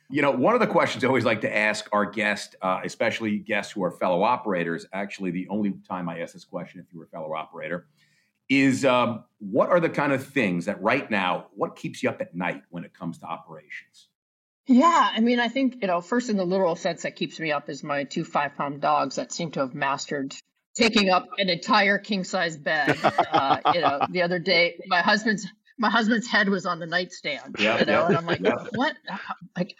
You 0.08 0.22
know, 0.22 0.30
one 0.30 0.54
of 0.54 0.60
the 0.60 0.68
questions 0.68 1.02
I 1.02 1.08
always 1.08 1.24
like 1.24 1.40
to 1.40 1.56
ask 1.56 1.88
our 1.90 2.04
guest, 2.04 2.54
uh, 2.62 2.80
especially 2.84 3.38
guests 3.38 3.72
who 3.72 3.82
are 3.82 3.90
fellow 3.90 4.22
operators. 4.22 4.86
Actually, 4.92 5.32
the 5.32 5.48
only 5.48 5.74
time 5.88 6.08
I 6.08 6.20
ask 6.20 6.32
this 6.32 6.44
question, 6.44 6.78
if 6.80 6.92
you 6.92 7.00
were 7.00 7.06
a 7.06 7.08
fellow 7.08 7.34
operator 7.34 7.86
is 8.48 8.84
um, 8.84 9.24
what 9.38 9.70
are 9.70 9.80
the 9.80 9.88
kind 9.88 10.12
of 10.12 10.26
things 10.26 10.66
that 10.66 10.82
right 10.82 11.10
now, 11.10 11.46
what 11.54 11.76
keeps 11.76 12.02
you 12.02 12.08
up 12.08 12.20
at 12.20 12.34
night 12.34 12.62
when 12.70 12.84
it 12.84 12.94
comes 12.94 13.18
to 13.18 13.26
operations? 13.26 14.08
Yeah, 14.68 15.10
I 15.12 15.20
mean, 15.20 15.38
I 15.38 15.48
think, 15.48 15.78
you 15.80 15.86
know, 15.86 16.00
first 16.00 16.28
in 16.28 16.36
the 16.36 16.44
literal 16.44 16.74
sense 16.74 17.02
that 17.02 17.14
keeps 17.14 17.38
me 17.38 17.52
up 17.52 17.68
is 17.68 17.84
my 17.84 18.04
two 18.04 18.24
five 18.24 18.56
pound 18.56 18.80
dogs 18.80 19.16
that 19.16 19.32
seem 19.32 19.52
to 19.52 19.60
have 19.60 19.74
mastered 19.74 20.34
taking 20.74 21.08
up 21.08 21.26
an 21.38 21.48
entire 21.48 21.98
king 21.98 22.24
size 22.24 22.56
bed. 22.56 22.98
uh, 23.04 23.60
you 23.74 23.80
know, 23.80 24.00
the 24.10 24.22
other 24.22 24.38
day, 24.38 24.78
my 24.86 25.02
husband's 25.02 25.46
my 25.78 25.90
husband's 25.90 26.26
head 26.26 26.48
was 26.48 26.66
on 26.66 26.78
the 26.78 26.86
nightstand. 26.86 27.56
Yeah, 27.58 27.78
you 27.78 27.86
know, 27.86 27.92
yeah, 27.92 28.06
and 28.06 28.16
I'm 28.16 28.26
like, 28.26 28.40
yeah. 28.40 28.64
what? 28.74 28.94
Like, 29.56 29.76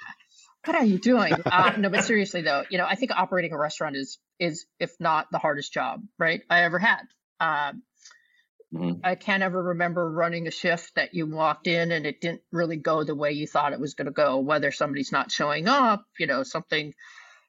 what 0.64 0.76
are 0.76 0.84
you 0.84 0.98
doing? 0.98 1.32
Uh, 1.44 1.72
no, 1.78 1.88
but 1.88 2.04
seriously 2.04 2.42
though, 2.42 2.64
you 2.70 2.78
know, 2.78 2.86
I 2.86 2.96
think 2.96 3.12
operating 3.12 3.52
a 3.52 3.58
restaurant 3.58 3.96
is 3.96 4.18
is 4.38 4.66
if 4.78 4.92
not 5.00 5.26
the 5.30 5.38
hardest 5.38 5.72
job, 5.72 6.02
right, 6.18 6.42
I 6.50 6.64
ever 6.64 6.78
had. 6.78 7.02
Um, 7.40 7.82
Mm-hmm. 8.74 9.00
I 9.04 9.14
can't 9.14 9.42
ever 9.42 9.62
remember 9.62 10.10
running 10.10 10.46
a 10.46 10.50
shift 10.50 10.96
that 10.96 11.14
you 11.14 11.26
walked 11.26 11.66
in 11.66 11.92
and 11.92 12.04
it 12.04 12.20
didn't 12.20 12.42
really 12.50 12.76
go 12.76 13.04
the 13.04 13.14
way 13.14 13.32
you 13.32 13.46
thought 13.46 13.72
it 13.72 13.80
was 13.80 13.94
going 13.94 14.06
to 14.06 14.12
go, 14.12 14.38
whether 14.38 14.72
somebody's 14.72 15.12
not 15.12 15.30
showing 15.30 15.68
up, 15.68 16.04
you 16.18 16.26
know, 16.26 16.42
something, 16.42 16.92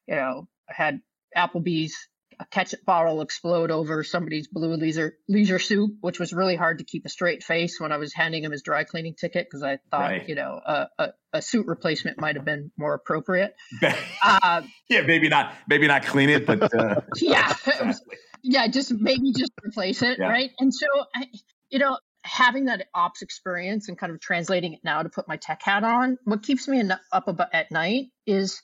you 0.07 0.15
know, 0.15 0.47
I 0.69 0.73
had 0.73 1.01
Applebee's 1.35 1.95
a 2.39 2.45
ketchup 2.45 2.85
bottle 2.85 3.21
explode 3.21 3.71
over 3.71 4.03
somebody's 4.03 4.47
blue 4.47 4.75
leisure 4.75 5.17
leisure 5.27 5.57
suit, 5.57 5.97
which 6.01 6.19
was 6.19 6.33
really 6.33 6.55
hard 6.55 6.77
to 6.77 6.83
keep 6.83 7.03
a 7.05 7.09
straight 7.09 7.43
face 7.43 7.79
when 7.79 7.91
I 7.91 7.97
was 7.97 8.13
handing 8.13 8.43
him 8.43 8.51
his 8.51 8.61
dry 8.61 8.83
cleaning 8.83 9.15
ticket 9.15 9.47
because 9.47 9.63
I 9.63 9.79
thought, 9.89 10.01
right. 10.01 10.29
you 10.29 10.35
know, 10.35 10.61
a, 10.63 10.87
a, 10.99 11.07
a, 11.33 11.41
suit 11.41 11.65
replacement 11.65 12.19
might 12.19 12.35
have 12.35 12.45
been 12.45 12.71
more 12.77 12.93
appropriate. 12.93 13.55
uh, 14.23 14.61
yeah, 14.87 15.01
maybe 15.01 15.29
not, 15.29 15.53
maybe 15.67 15.87
not 15.87 16.05
clean 16.05 16.29
it, 16.29 16.45
but 16.45 16.71
uh, 16.75 17.01
yeah, 17.15 17.55
exactly 17.65 18.17
yeah, 18.47 18.67
just 18.67 18.91
maybe 18.93 19.33
just 19.33 19.51
replace 19.63 20.01
it, 20.01 20.19
yeah. 20.19 20.27
right? 20.27 20.51
And 20.59 20.73
so, 20.73 20.87
I, 21.13 21.27
you 21.69 21.79
know, 21.79 21.97
having 22.23 22.65
that 22.65 22.87
ops 22.93 23.21
experience 23.21 23.89
and 23.89 23.97
kind 23.97 24.11
of 24.11 24.21
translating 24.21 24.73
it 24.73 24.79
now 24.83 25.03
to 25.03 25.09
put 25.09 25.27
my 25.27 25.35
tech 25.35 25.61
hat 25.61 25.83
on, 25.83 26.17
what 26.23 26.43
keeps 26.43 26.67
me 26.67 26.81
up 27.11 27.27
about 27.27 27.53
at 27.53 27.71
night 27.71 28.05
is 28.25 28.61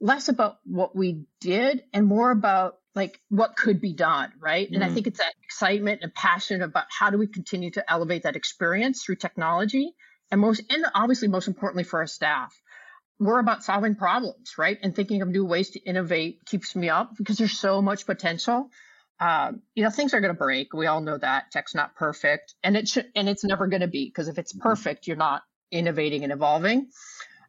less 0.00 0.28
about 0.28 0.56
what 0.64 0.96
we 0.96 1.24
did 1.40 1.82
and 1.92 2.06
more 2.06 2.30
about 2.30 2.76
like 2.94 3.20
what 3.28 3.54
could 3.56 3.80
be 3.80 3.92
done, 3.92 4.32
right? 4.40 4.66
Mm-hmm. 4.66 4.74
And 4.74 4.84
I 4.84 4.86
mm-hmm. 4.86 4.94
think 4.94 5.06
it's 5.08 5.18
that 5.18 5.34
excitement 5.44 6.00
and 6.02 6.14
passion 6.14 6.62
about 6.62 6.86
how 6.90 7.10
do 7.10 7.18
we 7.18 7.26
continue 7.26 7.70
to 7.72 7.92
elevate 7.92 8.22
that 8.22 8.36
experience 8.36 9.04
through 9.04 9.16
technology, 9.16 9.92
and 10.30 10.40
most 10.40 10.62
and 10.70 10.86
obviously 10.94 11.28
most 11.28 11.48
importantly 11.48 11.84
for 11.84 12.00
our 12.00 12.06
staff 12.06 12.58
we're 13.20 13.38
about 13.38 13.62
solving 13.62 13.94
problems, 13.94 14.54
right? 14.58 14.78
And 14.82 14.96
thinking 14.96 15.22
of 15.22 15.28
new 15.28 15.44
ways 15.44 15.70
to 15.70 15.78
innovate 15.78 16.44
keeps 16.44 16.74
me 16.74 16.88
up 16.88 17.16
because 17.16 17.38
there's 17.38 17.56
so 17.56 17.80
much 17.80 18.04
potential 18.04 18.68
um, 19.22 19.62
you 19.76 19.84
know 19.84 19.90
things 19.90 20.14
are 20.14 20.20
going 20.20 20.34
to 20.34 20.38
break. 20.38 20.74
We 20.74 20.86
all 20.86 21.00
know 21.00 21.16
that 21.16 21.52
tech's 21.52 21.76
not 21.76 21.94
perfect 21.94 22.54
and 22.64 22.76
it 22.76 22.88
should 22.88 23.06
and 23.14 23.28
it's 23.28 23.44
never 23.44 23.68
going 23.68 23.82
to 23.82 23.86
be 23.86 24.06
because 24.06 24.26
if 24.26 24.36
it's 24.36 24.52
mm-hmm. 24.52 24.62
perfect 24.62 25.06
you're 25.06 25.16
not 25.16 25.42
innovating 25.70 26.24
and 26.24 26.32
evolving. 26.32 26.88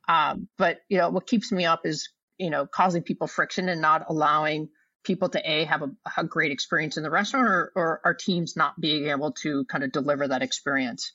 Um, 0.08 0.48
but 0.58 0.82
you 0.88 1.00
know 1.00 1.10
what 1.10 1.26
keeps 1.26 1.52
me 1.52 1.66
up 1.66 1.86
is 1.86 2.10
you 2.38 2.52
know 2.52 2.68
causing 2.68 3.02
people 3.02 3.26
friction 3.26 3.70
and 3.70 3.82
not 3.82 4.06
allowing 4.08 4.70
people 5.04 5.30
to 5.30 5.42
a 5.44 5.66
have 5.66 5.82
a, 5.82 5.90
a 6.16 6.24
great 6.24 6.52
experience 6.52 6.98
in 6.98 7.04
the 7.04 7.10
restaurant 7.10 7.48
or, 7.48 7.72
or 7.76 8.02
our 8.06 8.14
teams 8.14 8.56
not 8.56 8.80
being 8.80 9.08
able 9.08 9.32
to 9.32 9.66
kind 9.66 9.84
of 9.84 9.92
deliver 9.92 10.28
that 10.28 10.44
experience. 10.44 11.12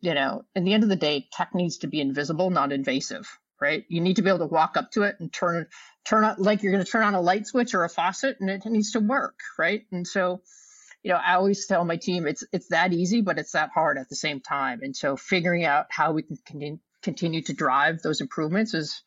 You 0.00 0.14
know 0.14 0.42
in 0.56 0.64
the 0.64 0.74
end 0.74 0.82
of 0.82 0.88
the 0.88 0.96
day 0.96 1.28
tech 1.32 1.54
needs 1.54 1.78
to 1.78 1.86
be 1.86 2.00
invisible 2.00 2.50
not 2.50 2.72
invasive 2.72 3.28
right? 3.60 3.84
You 3.88 4.00
need 4.00 4.16
to 4.16 4.22
be 4.22 4.30
able 4.30 4.38
to 4.40 4.46
walk 4.46 4.76
up 4.76 4.90
to 4.92 5.02
it 5.02 5.16
and 5.20 5.32
turn 5.32 5.66
turn 6.04 6.24
on 6.24 6.36
like 6.38 6.62
you're 6.62 6.72
going 6.72 6.84
to 6.84 6.90
turn 6.90 7.04
on 7.04 7.14
a 7.14 7.20
light 7.20 7.46
switch 7.46 7.74
or 7.74 7.84
a 7.84 7.88
faucet 7.88 8.36
and 8.40 8.50
it 8.50 8.64
needs 8.66 8.92
to 8.92 9.00
work 9.00 9.38
right? 9.58 9.84
And 9.92 10.06
so 10.06 10.42
you 11.02 11.10
know 11.10 11.16
i 11.16 11.34
always 11.34 11.66
tell 11.66 11.82
my 11.84 11.96
team 11.96 12.26
it's 12.26 12.44
it's 12.52 12.68
that 12.68 12.92
easy 12.92 13.22
but 13.22 13.38
it's 13.38 13.52
that 13.52 13.70
hard 13.70 13.98
at 13.98 14.08
the 14.08 14.16
same 14.16 14.40
time. 14.40 14.80
And 14.82 14.94
so 14.94 15.16
figuring 15.16 15.64
out 15.64 15.86
how 15.90 16.12
we 16.12 16.22
can 16.22 16.36
continue 16.44 16.78
continue 17.02 17.42
to 17.42 17.52
drive 17.54 18.02
those 18.02 18.20
improvements 18.20 18.74
is 18.74 19.02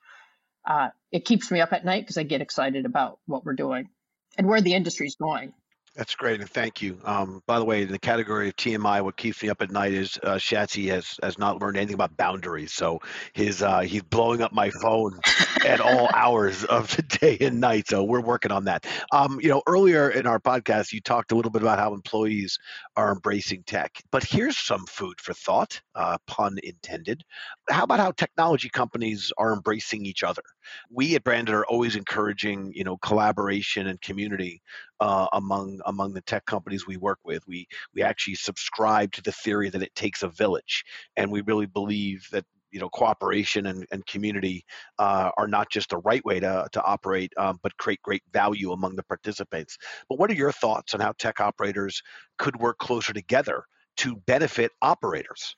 uh, 0.65 0.89
it 1.11 1.25
keeps 1.25 1.51
me 1.51 1.61
up 1.61 1.73
at 1.73 1.85
night 1.85 2.01
because 2.01 2.17
i 2.17 2.23
get 2.23 2.41
excited 2.41 2.85
about 2.85 3.19
what 3.25 3.45
we're 3.45 3.53
doing 3.53 3.89
and 4.37 4.47
where 4.47 4.61
the 4.61 4.73
industry's 4.73 5.15
going 5.15 5.53
that's 5.95 6.15
great, 6.15 6.39
and 6.39 6.49
thank 6.49 6.81
you. 6.81 6.97
Um, 7.03 7.43
by 7.45 7.59
the 7.59 7.65
way, 7.65 7.83
in 7.83 7.91
the 7.91 7.99
category 7.99 8.47
of 8.47 8.55
TMI, 8.55 9.03
what 9.03 9.15
keeps 9.15 9.43
me 9.43 9.49
up 9.49 9.61
at 9.61 9.69
night 9.69 9.93
is 9.93 10.17
uh, 10.23 10.35
Shatsy 10.35 10.89
has 10.89 11.19
has 11.21 11.37
not 11.37 11.61
learned 11.61 11.77
anything 11.77 11.93
about 11.93 12.17
boundaries. 12.17 12.73
So 12.73 12.99
his 13.33 13.61
uh, 13.61 13.81
he's 13.81 14.01
blowing 14.01 14.41
up 14.41 14.51
my 14.51 14.71
phone 14.81 15.19
at 15.63 15.79
all 15.79 16.09
hours 16.15 16.63
of 16.63 16.95
the 16.95 17.03
day 17.03 17.37
and 17.41 17.59
night. 17.59 17.89
So 17.89 18.03
we're 18.03 18.21
working 18.21 18.51
on 18.51 18.65
that. 18.65 18.87
Um, 19.11 19.39
you 19.39 19.49
know, 19.49 19.61
earlier 19.67 20.09
in 20.09 20.25
our 20.25 20.39
podcast, 20.39 20.93
you 20.93 20.99
talked 20.99 21.31
a 21.31 21.35
little 21.35 21.51
bit 21.51 21.61
about 21.61 21.77
how 21.77 21.93
employees 21.93 22.57
are 22.95 23.11
embracing 23.11 23.61
tech. 23.63 24.01
But 24.11 24.23
here's 24.23 24.57
some 24.57 24.87
food 24.87 25.21
for 25.21 25.33
thought, 25.33 25.79
uh, 25.93 26.17
pun 26.25 26.57
intended. 26.63 27.23
How 27.69 27.83
about 27.83 27.99
how 27.99 28.11
technology 28.11 28.69
companies 28.69 29.31
are 29.37 29.53
embracing 29.53 30.07
each 30.07 30.23
other? 30.23 30.43
We 30.89 31.15
at 31.15 31.23
Branded 31.23 31.53
are 31.53 31.65
always 31.67 31.95
encouraging, 31.95 32.71
you 32.73 32.83
know, 32.83 32.97
collaboration 32.97 33.87
and 33.87 34.01
community 34.01 34.61
uh, 34.99 35.27
among 35.33 35.79
among 35.85 36.13
the 36.13 36.21
tech 36.21 36.45
companies 36.45 36.87
we 36.87 36.97
work 36.97 37.19
with. 37.23 37.47
We 37.47 37.67
we 37.93 38.03
actually 38.03 38.35
subscribe 38.35 39.11
to 39.13 39.21
the 39.21 39.31
theory 39.31 39.69
that 39.69 39.83
it 39.83 39.95
takes 39.95 40.23
a 40.23 40.29
village, 40.29 40.83
and 41.17 41.31
we 41.31 41.41
really 41.41 41.65
believe 41.65 42.27
that 42.31 42.45
you 42.73 42.79
know 42.79 42.89
cooperation 42.89 43.67
and, 43.67 43.85
and 43.91 44.05
community 44.05 44.65
uh, 44.99 45.29
are 45.37 45.47
not 45.47 45.69
just 45.69 45.91
the 45.91 45.97
right 45.99 46.25
way 46.25 46.39
to, 46.39 46.67
to 46.71 46.83
operate 46.83 47.31
um, 47.37 47.59
but 47.61 47.77
create 47.77 48.01
great 48.01 48.23
value 48.33 48.71
among 48.71 48.95
the 48.95 49.03
participants 49.03 49.77
but 50.09 50.19
what 50.19 50.29
are 50.31 50.35
your 50.35 50.51
thoughts 50.51 50.93
on 50.93 50.99
how 50.99 51.13
tech 51.19 51.39
operators 51.39 52.01
could 52.39 52.55
work 52.57 52.79
closer 52.79 53.13
together 53.13 53.63
to 53.95 54.15
benefit 54.25 54.71
operators 54.81 55.55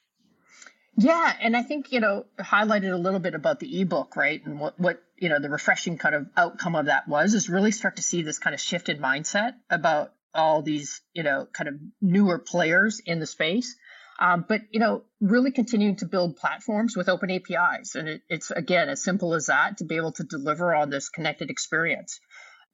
yeah, 0.98 1.34
and 1.42 1.58
I 1.58 1.62
think 1.62 1.92
you 1.92 2.00
know 2.00 2.26
highlighted 2.40 2.94
a 2.94 2.98
little 2.98 3.20
bit 3.20 3.36
about 3.36 3.60
the 3.60 3.82
ebook, 3.82 4.16
right? 4.16 4.42
And 4.46 4.60
what 4.60 4.80
what 4.80 5.04
you 5.18 5.30
know 5.30 5.40
the 5.40 5.50
refreshing 5.50 5.98
kind 5.98 6.16
of 6.16 6.28
outcome 6.38 6.76
of 6.76 6.86
that 6.86 7.08
was 7.08 7.34
is 7.34 7.50
really 7.50 7.72
start 7.72 7.98
to 7.98 8.02
see 8.02 8.22
this 8.22 8.40
kind 8.40 8.54
of 8.54 8.62
shifted 8.62 9.02
mindset 9.02 9.54
about 9.70 10.14
all 10.34 10.62
these 10.62 11.02
you 11.14 11.24
know 11.24 11.48
kind 11.52 11.68
of 11.68 11.76
newer 12.02 12.40
players 12.40 13.02
in 13.06 13.20
the 13.20 13.26
space. 13.26 13.76
Um, 14.18 14.46
but 14.48 14.62
you 14.72 14.80
know, 14.80 15.04
really 15.20 15.52
continuing 15.52 15.98
to 15.98 16.06
build 16.06 16.38
platforms 16.38 16.96
with 16.96 17.10
open 17.10 17.30
APIs, 17.30 17.96
and 17.96 18.08
it, 18.08 18.22
it's 18.30 18.52
again 18.52 18.88
as 18.88 19.04
simple 19.04 19.34
as 19.34 19.48
that 19.48 19.78
to 19.78 19.84
be 19.84 19.98
able 19.98 20.14
to 20.14 20.24
deliver 20.24 20.74
on 20.74 20.90
this 20.90 21.10
connected 21.10 21.50
experience. 21.50 22.22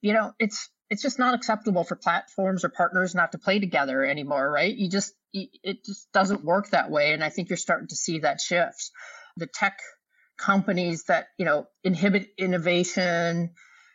You 0.00 0.12
know, 0.12 0.32
it's 0.38 0.68
it's 0.92 1.02
just 1.02 1.18
not 1.18 1.34
acceptable 1.34 1.84
for 1.84 1.96
platforms 1.96 2.64
or 2.64 2.68
partners 2.68 3.14
not 3.14 3.32
to 3.32 3.38
play 3.38 3.58
together 3.58 4.04
anymore, 4.04 4.50
right? 4.50 4.74
You 4.74 4.88
just 4.88 5.12
it 5.32 5.84
just 5.84 6.12
doesn't 6.12 6.44
work 6.44 6.70
that 6.70 6.90
way, 6.90 7.12
and 7.12 7.24
I 7.24 7.30
think 7.30 7.48
you're 7.48 7.56
starting 7.56 7.88
to 7.88 7.96
see 7.96 8.20
that 8.20 8.40
shift. 8.40 8.90
The 9.36 9.46
tech 9.46 9.78
companies 10.38 11.04
that 11.04 11.26
you 11.38 11.44
know 11.44 11.66
inhibit 11.84 12.28
innovation 12.38 13.50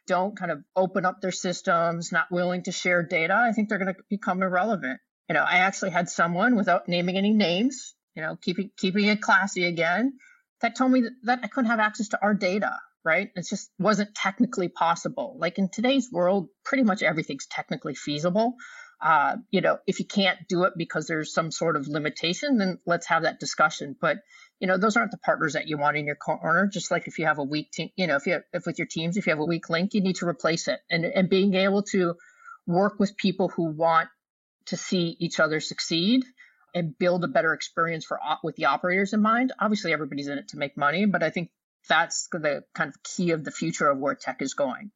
don't 0.08 0.38
kind 0.38 0.52
of 0.52 0.64
open 0.76 1.06
up 1.06 1.20
their 1.22 1.32
systems 1.32 2.12
not 2.14 2.32
willing 2.32 2.64
to 2.64 2.72
share 2.72 3.04
data 3.04 3.36
i 3.36 3.52
think 3.52 3.68
they're 3.68 3.80
going 3.80 3.94
to 3.94 4.00
become 4.10 4.42
irrelevant 4.42 5.00
you 5.30 5.34
know, 5.34 5.44
I 5.44 5.58
actually 5.58 5.92
had 5.92 6.10
someone 6.10 6.56
without 6.56 6.88
naming 6.88 7.18
any 7.18 7.32
names, 7.32 7.96
you 8.16 8.22
know, 8.22 8.38
keeping 8.42 8.72
keeping 8.78 9.06
it 9.06 9.22
classy 9.22 9.66
again, 9.66 10.14
that 10.62 10.76
told 10.76 10.92
me 10.92 11.04
that, 11.24 11.40
I 11.44 11.48
couldn't 11.48 11.70
have 11.70 11.80
access 11.80 12.10
to 12.10 12.22
our 12.22 12.34
data, 12.34 12.72
right? 13.04 13.30
It 13.36 13.48
just 13.50 13.72
wasn't 13.80 14.16
technically 14.16 14.70
possible. 14.70 15.36
Like 15.40 15.58
in 15.58 15.70
today's 15.70 16.10
world, 16.12 16.50
pretty 16.64 16.84
much 16.84 17.04
everything's 17.04 17.48
technically 17.48 17.96
feasible. 17.96 18.56
Uh, 19.00 19.38
you 19.52 19.62
know, 19.62 19.78
if 19.86 20.00
you 20.00 20.06
can't 20.06 20.40
do 20.50 20.64
it 20.64 20.74
because 20.76 21.06
there's 21.06 21.34
some 21.34 21.52
sort 21.52 21.76
of 21.76 21.88
limitation, 21.88 22.58
then 22.58 22.80
let's 22.86 23.08
have 23.08 23.24
that 23.24 23.40
discussion. 23.40 23.96
But 24.00 24.18
you 24.60 24.68
know, 24.68 24.78
those 24.78 24.98
aren't 24.98 25.12
the 25.12 25.20
partners 25.20 25.54
that 25.54 25.68
you 25.68 25.78
want 25.78 25.98
in 25.98 26.08
your 26.08 26.16
corner. 26.16 26.68
Just 26.68 26.90
like 26.90 27.08
if 27.08 27.20
you 27.20 27.26
have 27.26 27.38
a 27.38 27.44
weak 27.44 27.72
team, 27.72 27.90
you 27.96 28.08
know, 28.08 28.16
if 28.16 28.26
you 28.26 28.34
have, 28.34 28.44
if 28.54 28.66
with 28.66 28.80
your 28.80 28.88
teams, 28.88 29.16
if 29.16 29.28
you 29.28 29.32
have 29.32 29.40
a 29.40 29.46
weak 29.46 29.70
link, 29.70 29.94
you 29.94 30.02
need 30.02 30.16
to 30.18 30.28
replace 30.28 30.68
it. 30.68 30.80
And 30.90 31.06
and 31.06 31.30
being 31.30 31.54
able 31.54 31.84
to 31.92 32.16
work 32.66 33.00
with 33.00 33.16
people 33.18 33.50
who 33.50 33.66
want 33.66 34.10
to 34.66 34.78
see 34.78 35.16
each 35.20 35.40
other 35.40 35.60
succeed 35.60 36.24
and 36.74 36.98
build 36.98 37.24
a 37.24 37.28
better 37.28 37.54
experience 37.54 38.06
for 38.06 38.20
with 38.44 38.56
the 38.56 38.66
operators 38.66 39.14
in 39.14 39.22
mind. 39.22 39.54
Obviously, 39.60 39.94
everybody's 39.94 40.28
in 40.28 40.38
it 40.38 40.50
to 40.50 40.58
make 40.58 40.76
money, 40.76 41.06
but 41.06 41.24
I 41.24 41.30
think 41.30 41.52
that's 41.88 42.28
the 42.32 42.64
kind 42.74 42.90
of 42.90 43.02
key 43.04 43.32
of 43.32 43.44
the 43.44 43.52
future 43.52 43.90
of 43.90 44.00
where 44.00 44.16
tech 44.16 44.42
is 44.42 44.54
going. 44.54 44.92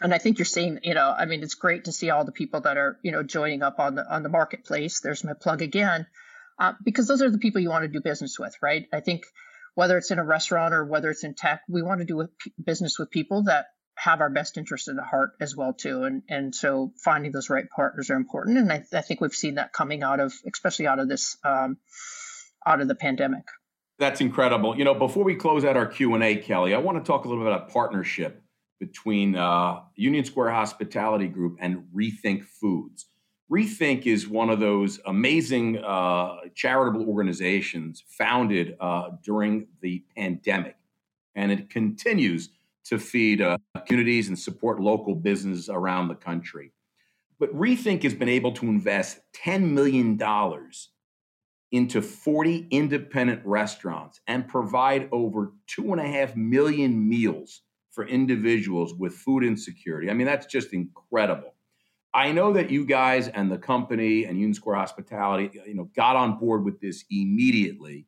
And 0.00 0.14
I 0.14 0.18
think 0.18 0.38
you're 0.38 0.44
seeing, 0.46 0.78
you 0.84 0.94
know, 0.94 1.12
I 1.16 1.26
mean, 1.26 1.42
it's 1.42 1.54
great 1.54 1.84
to 1.84 1.92
see 1.92 2.10
all 2.10 2.24
the 2.24 2.32
people 2.32 2.60
that 2.60 2.76
are, 2.76 2.98
you 3.02 3.10
know, 3.10 3.22
joining 3.22 3.62
up 3.62 3.80
on 3.80 3.96
the 3.96 4.04
on 4.08 4.22
the 4.22 4.28
marketplace. 4.28 5.00
There's 5.00 5.24
my 5.24 5.32
plug 5.34 5.60
again, 5.60 6.06
uh, 6.58 6.74
because 6.84 7.08
those 7.08 7.22
are 7.22 7.30
the 7.30 7.38
people 7.38 7.60
you 7.60 7.70
want 7.70 7.82
to 7.82 7.88
do 7.88 8.00
business 8.00 8.38
with, 8.38 8.54
right? 8.62 8.86
I 8.92 9.00
think 9.00 9.24
whether 9.74 9.98
it's 9.98 10.10
in 10.10 10.18
a 10.18 10.24
restaurant 10.24 10.72
or 10.72 10.84
whether 10.84 11.10
it's 11.10 11.24
in 11.24 11.34
tech, 11.34 11.62
we 11.68 11.82
want 11.82 12.00
to 12.00 12.06
do 12.06 12.28
business 12.64 12.98
with 12.98 13.10
people 13.10 13.44
that 13.44 13.66
have 13.98 14.20
our 14.20 14.30
best 14.30 14.56
interest 14.56 14.88
at 14.88 14.94
the 14.94 15.02
heart 15.02 15.32
as 15.40 15.56
well 15.56 15.72
too 15.72 16.04
and 16.04 16.22
and 16.28 16.54
so 16.54 16.92
finding 17.02 17.32
those 17.32 17.50
right 17.50 17.68
partners 17.74 18.10
are 18.10 18.16
important 18.16 18.56
and 18.56 18.72
i, 18.72 18.84
I 18.92 19.00
think 19.00 19.20
we've 19.20 19.32
seen 19.32 19.56
that 19.56 19.72
coming 19.72 20.04
out 20.04 20.20
of 20.20 20.32
especially 20.50 20.86
out 20.86 21.00
of 21.00 21.08
this 21.08 21.36
um, 21.44 21.78
out 22.64 22.80
of 22.80 22.86
the 22.86 22.94
pandemic 22.94 23.44
that's 23.98 24.20
incredible. 24.20 24.76
You 24.76 24.84
know 24.84 24.94
before 24.94 25.24
we 25.24 25.34
close 25.34 25.64
out 25.64 25.76
our 25.76 25.86
q&a 25.86 26.36
kelly 26.36 26.74
i 26.74 26.78
want 26.78 27.02
to 27.02 27.06
talk 27.06 27.24
a 27.24 27.28
little 27.28 27.44
bit 27.44 27.52
about 27.52 27.68
a 27.68 27.72
partnership 27.72 28.42
between 28.78 29.36
uh, 29.36 29.80
union 29.96 30.24
square 30.24 30.50
hospitality 30.50 31.26
group 31.26 31.58
and 31.60 31.84
rethink 31.94 32.44
foods. 32.44 33.06
Rethink 33.50 34.06
is 34.06 34.28
one 34.28 34.50
of 34.50 34.60
those 34.60 35.00
amazing 35.06 35.78
uh, 35.78 36.36
charitable 36.54 37.08
organizations 37.08 38.04
founded 38.06 38.76
uh, 38.80 39.10
during 39.24 39.66
the 39.80 40.04
pandemic. 40.16 40.76
And 41.34 41.50
it 41.50 41.70
continues 41.70 42.50
to 42.84 42.98
feed 42.98 43.40
uh, 43.40 43.58
communities 43.86 44.28
and 44.28 44.38
support 44.38 44.80
local 44.80 45.14
businesses 45.14 45.68
around 45.68 46.08
the 46.08 46.14
country. 46.14 46.72
But 47.38 47.54
Rethink 47.54 48.02
has 48.02 48.14
been 48.14 48.28
able 48.28 48.52
to 48.52 48.66
invest 48.66 49.20
$10 49.44 49.70
million 49.70 50.18
into 51.72 52.00
40 52.00 52.66
independent 52.70 53.42
restaurants 53.44 54.20
and 54.26 54.48
provide 54.48 55.08
over 55.12 55.52
two 55.66 55.92
and 55.92 56.00
a 56.00 56.06
half 56.06 56.34
million 56.34 57.08
meals 57.08 57.62
for 57.90 58.06
individuals 58.06 58.94
with 58.94 59.14
food 59.14 59.44
insecurity. 59.44 60.10
I 60.10 60.14
mean, 60.14 60.26
that's 60.26 60.46
just 60.46 60.72
incredible. 60.72 61.54
I 62.14 62.32
know 62.32 62.52
that 62.54 62.70
you 62.70 62.86
guys 62.86 63.28
and 63.28 63.50
the 63.50 63.58
company 63.58 64.24
and 64.24 64.38
Union 64.38 64.54
Square 64.54 64.76
Hospitality, 64.76 65.60
you 65.66 65.74
know, 65.74 65.90
got 65.94 66.16
on 66.16 66.38
board 66.38 66.64
with 66.64 66.80
this 66.80 67.04
immediately 67.10 68.06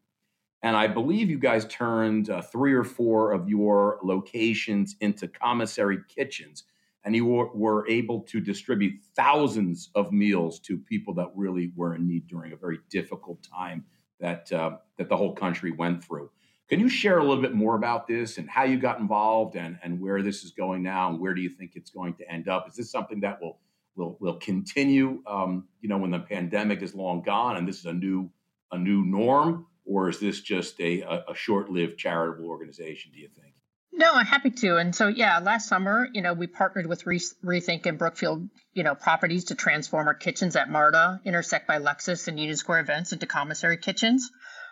and 0.63 0.77
I 0.77 0.87
believe 0.89 1.31
you 1.31 1.39
guys 1.39 1.65
turned 1.67 2.29
uh, 2.29 2.43
three 2.43 2.75
or 2.75 2.85
four 2.85 3.33
of 3.33 3.49
your 3.49 3.99
locations 4.03 4.95
into 5.01 5.27
commissary 5.27 5.99
kitchens. 6.15 6.65
And 7.05 7.17
you 7.17 7.25
were, 7.25 7.51
were, 7.55 7.89
able 7.89 8.21
to 8.23 8.41
distribute 8.41 9.01
thousands 9.17 9.91
of 9.95 10.13
meals 10.13 10.61
to 10.61 10.77
people 10.77 11.15
that 11.15 11.29
really 11.35 11.73
were 11.75 11.95
in 11.95 12.07
need 12.07 12.27
during 12.27 12.53
a 12.53 12.57
very 12.57 12.79
difficult 12.91 13.43
time 13.43 13.85
that, 14.21 14.53
uh, 14.53 14.77
that 14.99 15.09
the 15.09 15.17
whole 15.17 15.35
country 15.35 15.71
went 15.71 16.05
through. 16.05 16.31
Can 16.69 16.79
you 16.79 16.89
share 16.89 17.19
a 17.19 17.25
little 17.25 17.43
bit 17.43 17.55
more 17.55 17.75
about 17.75 18.07
this 18.07 18.39
and 18.39 18.49
how 18.49 18.63
you 18.63 18.79
got 18.79 19.01
involved 19.01 19.57
and, 19.57 19.77
and 19.83 20.01
where 20.01 20.23
this 20.23 20.45
is 20.45 20.53
going 20.53 20.85
now 20.85 21.11
and 21.11 21.19
where 21.19 21.35
do 21.35 21.41
you 21.41 21.49
think 21.49 21.73
it's 21.75 21.91
going 21.91 22.15
to 22.15 22.31
end 22.31 22.49
up? 22.49 22.69
Is 22.69 22.77
this 22.77 22.93
something 22.93 23.21
that 23.21 23.43
will 23.43 23.59
will 23.97 24.17
will 24.21 24.37
continue? 24.37 25.21
Um, 25.27 25.67
you 25.81 25.89
know, 25.89 25.99
when 25.99 26.13
the 26.13 26.21
pandemic 26.21 26.81
is 26.81 26.95
long 26.95 27.23
gone 27.23 27.57
and 27.57 27.67
this 27.67 27.81
is 27.81 27.87
a 27.87 27.93
new 27.93 28.31
a 28.71 28.79
new 28.79 29.05
norm, 29.05 29.67
or 29.85 30.09
is 30.09 30.21
this 30.21 30.43
just 30.43 30.79
a, 30.81 31.03
a 31.03 31.35
short-lived 31.35 31.99
charitable 31.99 32.49
organization? 32.49 33.11
Do 33.13 33.19
you 33.19 33.29
think? 33.29 33.55
No, 34.01 34.15
I'm 34.15 34.25
happy 34.25 34.49
to. 34.49 34.79
And 34.79 34.97
so, 34.97 35.09
yeah, 35.09 35.41
last 35.41 35.69
summer, 35.69 36.09
you 36.15 36.23
know, 36.23 36.33
we 36.33 36.47
partnered 36.47 36.87
with 36.87 37.05
Re- 37.05 37.21
Rethink 37.45 37.85
and 37.85 37.99
Brookfield, 37.99 38.49
you 38.73 38.83
know, 38.83 38.95
properties 38.95 39.45
to 39.47 39.55
transform 39.55 40.09
our 40.09 40.15
kitchens 40.15 40.57
at 40.57 40.71
MARTA, 40.71 41.21
Intersect 41.27 41.69
by 41.69 41.81
Lexus, 41.81 42.27
and 42.27 42.41
Union 42.41 42.57
Square 42.57 42.81
events 42.81 43.13
into 43.13 43.27
commissary 43.27 43.77
kitchens. 43.77 44.31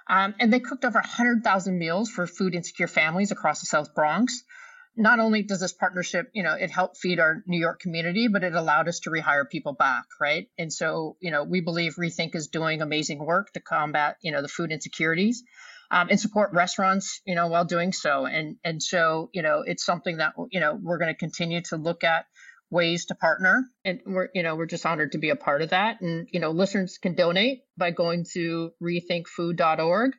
Um, 0.09 0.35
and 0.41 0.51
they 0.51 0.61
cooked 0.61 0.87
over 0.87 0.99
100,000 0.99 1.79
meals 1.79 2.09
for 2.09 2.27
food 2.27 2.55
insecure 2.55 2.87
families 2.89 3.31
across 3.31 3.61
the 3.61 3.67
South 3.67 3.95
Bronx 3.95 4.45
not 4.97 5.21
only 5.21 5.43
does 5.43 5.61
this 5.61 5.73
partnership, 5.73 6.29
you 6.33 6.43
know, 6.43 6.55
it 6.55 6.73
helped 6.73 6.97
feed 6.97 7.21
our 7.21 7.45
New 7.47 7.61
York 7.61 7.79
community, 7.79 8.27
but 8.27 8.43
it 8.43 8.55
allowed 8.55 8.89
us 8.89 8.99
to 9.01 9.11
rehire 9.11 9.49
people 9.49 9.73
back, 9.73 10.07
right? 10.21 10.49
And 10.59 10.73
so, 10.73 11.17
you 11.21 11.31
know, 11.31 11.45
we 11.45 11.61
believe 11.61 11.95
Rethink 11.95 12.35
is 12.35 12.49
doing 12.49 12.83
amazing 12.83 13.25
work 13.25 13.53
to 13.53 13.61
combat, 13.61 14.17
you 14.23 14.33
know, 14.33 14.43
the 14.43 14.49
food 14.49 14.73
insecurities 14.73 15.45
um, 15.91 16.09
and 16.11 16.21
support 16.21 16.53
restaurants, 16.53 17.21
you 17.25 17.35
know, 17.35 17.49
while 17.49 17.65
doing 17.65 17.93
so. 17.93 18.27
And 18.27 18.57
and 18.65 18.83
so, 18.83 19.31
you 19.33 19.43
know, 19.43 19.63
it's 19.67 19.85
something 19.85 20.19
that 20.19 20.35
you 20.51 20.61
know 20.61 20.79
we're 20.81 20.99
going 20.99 21.13
to 21.13 21.19
continue 21.19 21.63
to 21.63 21.77
look 21.77 22.05
at 22.05 22.27
ways 22.71 23.07
to 23.07 23.15
partner, 23.15 23.65
and 23.85 24.01
we're 24.07 24.29
you 24.35 24.43
know 24.43 24.57
we're 24.57 24.67
just 24.67 24.85
honored 24.85 25.13
to 25.13 25.19
be 25.19 25.31
a 25.31 25.37
part 25.37 25.63
of 25.63 25.71
that. 25.71 26.01
And 26.01 26.29
you 26.33 26.41
know, 26.41 26.51
listeners 26.51 26.99
can 26.99 27.15
donate 27.15 27.63
by 27.77 27.91
going 27.91 28.27
to 28.35 28.73
rethinkfood.org. 28.83 30.13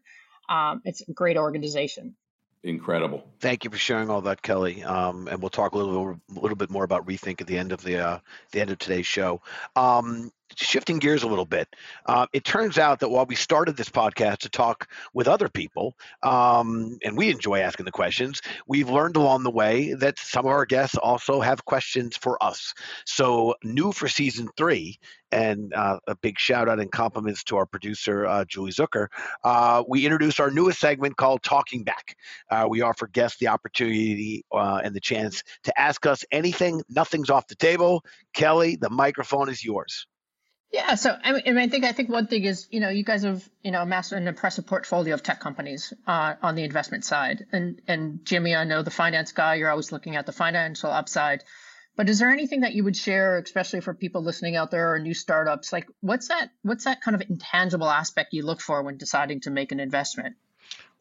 Um, 0.49 0.81
it's 0.85 1.07
a 1.07 1.13
great 1.13 1.37
organization 1.37 2.15
incredible. 2.63 3.23
Thank 3.39 3.63
you 3.63 3.69
for 3.69 3.77
sharing 3.77 4.09
all 4.09 4.21
that, 4.21 4.41
Kelly. 4.41 4.83
Um, 4.83 5.27
and 5.27 5.41
we'll 5.41 5.49
talk 5.49 5.73
a 5.73 5.77
little, 5.77 6.19
a 6.35 6.39
little 6.39 6.57
bit 6.57 6.69
more 6.69 6.83
about 6.83 7.05
rethink 7.07 7.41
at 7.41 7.47
the 7.47 7.57
end 7.57 7.71
of 7.71 7.81
the 7.81 7.99
uh, 7.99 8.19
the 8.51 8.61
end 8.61 8.71
of 8.71 8.79
today's 8.79 9.05
show. 9.05 9.41
Um, 9.75 10.31
shifting 10.55 10.99
gears 10.99 11.23
a 11.23 11.27
little 11.27 11.45
bit, 11.45 11.67
uh, 12.05 12.27
it 12.33 12.43
turns 12.43 12.77
out 12.77 12.99
that 12.99 13.09
while 13.09 13.25
we 13.25 13.35
started 13.35 13.77
this 13.77 13.89
podcast 13.89 14.39
to 14.39 14.49
talk 14.49 14.89
with 15.13 15.27
other 15.27 15.49
people, 15.49 15.95
um, 16.23 16.97
and 17.03 17.17
we 17.17 17.29
enjoy 17.29 17.59
asking 17.59 17.85
the 17.85 17.91
questions, 17.91 18.41
we've 18.67 18.89
learned 18.89 19.15
along 19.15 19.43
the 19.43 19.51
way 19.51 19.93
that 19.93 20.19
some 20.19 20.45
of 20.45 20.51
our 20.51 20.65
guests 20.65 20.97
also 20.97 21.41
have 21.41 21.65
questions 21.65 22.17
for 22.17 22.41
us. 22.43 22.73
So, 23.05 23.55
new 23.63 23.91
for 23.91 24.07
season 24.07 24.49
three, 24.57 24.99
and 25.31 25.73
uh, 25.73 25.99
a 26.07 26.15
big 26.15 26.39
shout 26.39 26.67
out 26.67 26.79
and 26.79 26.91
compliments 26.91 27.43
to 27.45 27.57
our 27.57 27.65
producer, 27.65 28.25
uh, 28.25 28.45
Julie 28.45 28.71
Zucker, 28.71 29.07
uh, 29.43 29.83
we 29.87 30.05
introduced 30.05 30.39
our 30.39 30.49
newest 30.49 30.79
segment 30.79 31.17
called 31.17 31.43
Talking 31.43 31.83
Back. 31.83 32.15
Uh, 32.49 32.65
we 32.69 32.81
offer 32.81 33.07
guests 33.07 33.37
the 33.39 33.47
opportunity 33.47 34.43
uh, 34.51 34.81
and 34.83 34.95
the 34.95 34.99
chance 34.99 35.43
to 35.63 35.79
ask 35.79 36.05
us 36.05 36.25
anything. 36.31 36.81
Nothing's 36.89 37.29
off 37.29 37.47
the 37.47 37.55
table. 37.55 38.03
Kelly, 38.33 38.75
the 38.75 38.89
microphone 38.89 39.49
is 39.49 39.63
yours. 39.63 40.07
Yeah, 40.71 40.95
so 40.95 41.15
I 41.23 41.31
mean, 41.31 41.57
I 41.57 41.67
think 41.67 41.83
I 41.83 41.93
think 41.93 42.09
one 42.09 42.27
thing 42.27 42.43
is 42.43 42.67
you 42.69 42.79
know 42.79 42.89
you 42.89 43.03
guys 43.03 43.23
have 43.23 43.47
you 43.63 43.71
know 43.71 43.81
amassed 43.81 44.11
an 44.11 44.27
impressive 44.27 44.67
portfolio 44.67 45.15
of 45.15 45.23
tech 45.23 45.39
companies 45.39 45.93
uh, 46.05 46.35
on 46.43 46.53
the 46.55 46.63
investment 46.63 47.03
side, 47.03 47.47
and 47.51 47.81
and 47.87 48.23
Jimmy, 48.23 48.55
I 48.55 48.65
know 48.65 48.83
the 48.83 48.91
finance 48.91 49.31
guy. 49.31 49.55
You're 49.55 49.71
always 49.71 49.91
looking 49.91 50.15
at 50.15 50.27
the 50.27 50.31
financial 50.31 50.91
upside, 50.91 51.43
but 51.95 52.07
is 52.07 52.19
there 52.19 52.29
anything 52.29 52.61
that 52.61 52.73
you 52.73 52.83
would 52.83 52.95
share, 52.95 53.39
especially 53.39 53.81
for 53.81 53.95
people 53.95 54.21
listening 54.21 54.55
out 54.55 54.69
there 54.69 54.93
or 54.93 54.99
new 54.99 55.15
startups? 55.15 55.73
Like, 55.73 55.87
what's 56.01 56.27
that 56.27 56.51
what's 56.61 56.85
that 56.85 57.01
kind 57.01 57.15
of 57.15 57.27
intangible 57.27 57.89
aspect 57.89 58.33
you 58.33 58.45
look 58.45 58.61
for 58.61 58.83
when 58.83 58.97
deciding 58.97 59.41
to 59.41 59.49
make 59.49 59.71
an 59.71 59.79
investment? 59.79 60.35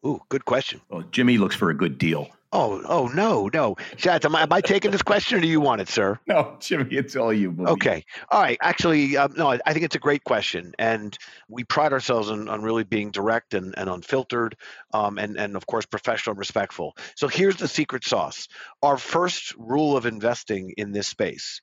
Ooh, 0.03 0.19
good 0.29 0.45
question. 0.45 0.81
Well, 0.89 1.03
Jimmy 1.11 1.37
looks 1.37 1.55
for 1.55 1.69
a 1.69 1.75
good 1.75 1.99
deal. 1.99 2.29
Oh, 2.51 2.81
oh 2.85 3.07
no, 3.07 3.47
no, 3.53 3.75
Chad, 3.97 4.25
am 4.25 4.35
I, 4.35 4.41
am 4.41 4.51
I 4.51 4.61
taking 4.61 4.89
this 4.89 5.03
question, 5.03 5.37
or 5.37 5.41
do 5.41 5.47
you 5.47 5.61
want 5.61 5.81
it, 5.81 5.87
sir? 5.87 6.19
No, 6.25 6.57
Jimmy, 6.59 6.95
it's 6.95 7.15
all 7.15 7.31
you. 7.31 7.55
Okay, 7.59 8.03
all 8.29 8.41
right. 8.41 8.57
Actually, 8.59 9.17
um, 9.17 9.33
no, 9.37 9.51
I, 9.51 9.59
I, 9.67 9.73
think 9.73 9.85
it's 9.85 9.95
a 9.95 9.99
great 9.99 10.23
question, 10.23 10.73
and 10.79 11.15
we 11.47 11.63
pride 11.63 11.93
ourselves 11.93 12.31
on, 12.31 12.49
on 12.49 12.63
really 12.63 12.83
being 12.83 13.11
direct 13.11 13.53
and, 13.53 13.75
and 13.77 13.87
unfiltered, 13.87 14.55
um, 14.95 15.19
and 15.19 15.37
and 15.37 15.55
of 15.55 15.67
course 15.67 15.85
professional 15.85 16.31
and 16.31 16.39
respectful. 16.39 16.95
So 17.15 17.27
here's 17.27 17.57
the 17.57 17.67
secret 17.67 18.03
sauce. 18.03 18.47
Our 18.81 18.97
first 18.97 19.53
rule 19.55 19.95
of 19.95 20.07
investing 20.07 20.73
in 20.75 20.91
this 20.91 21.07
space 21.07 21.61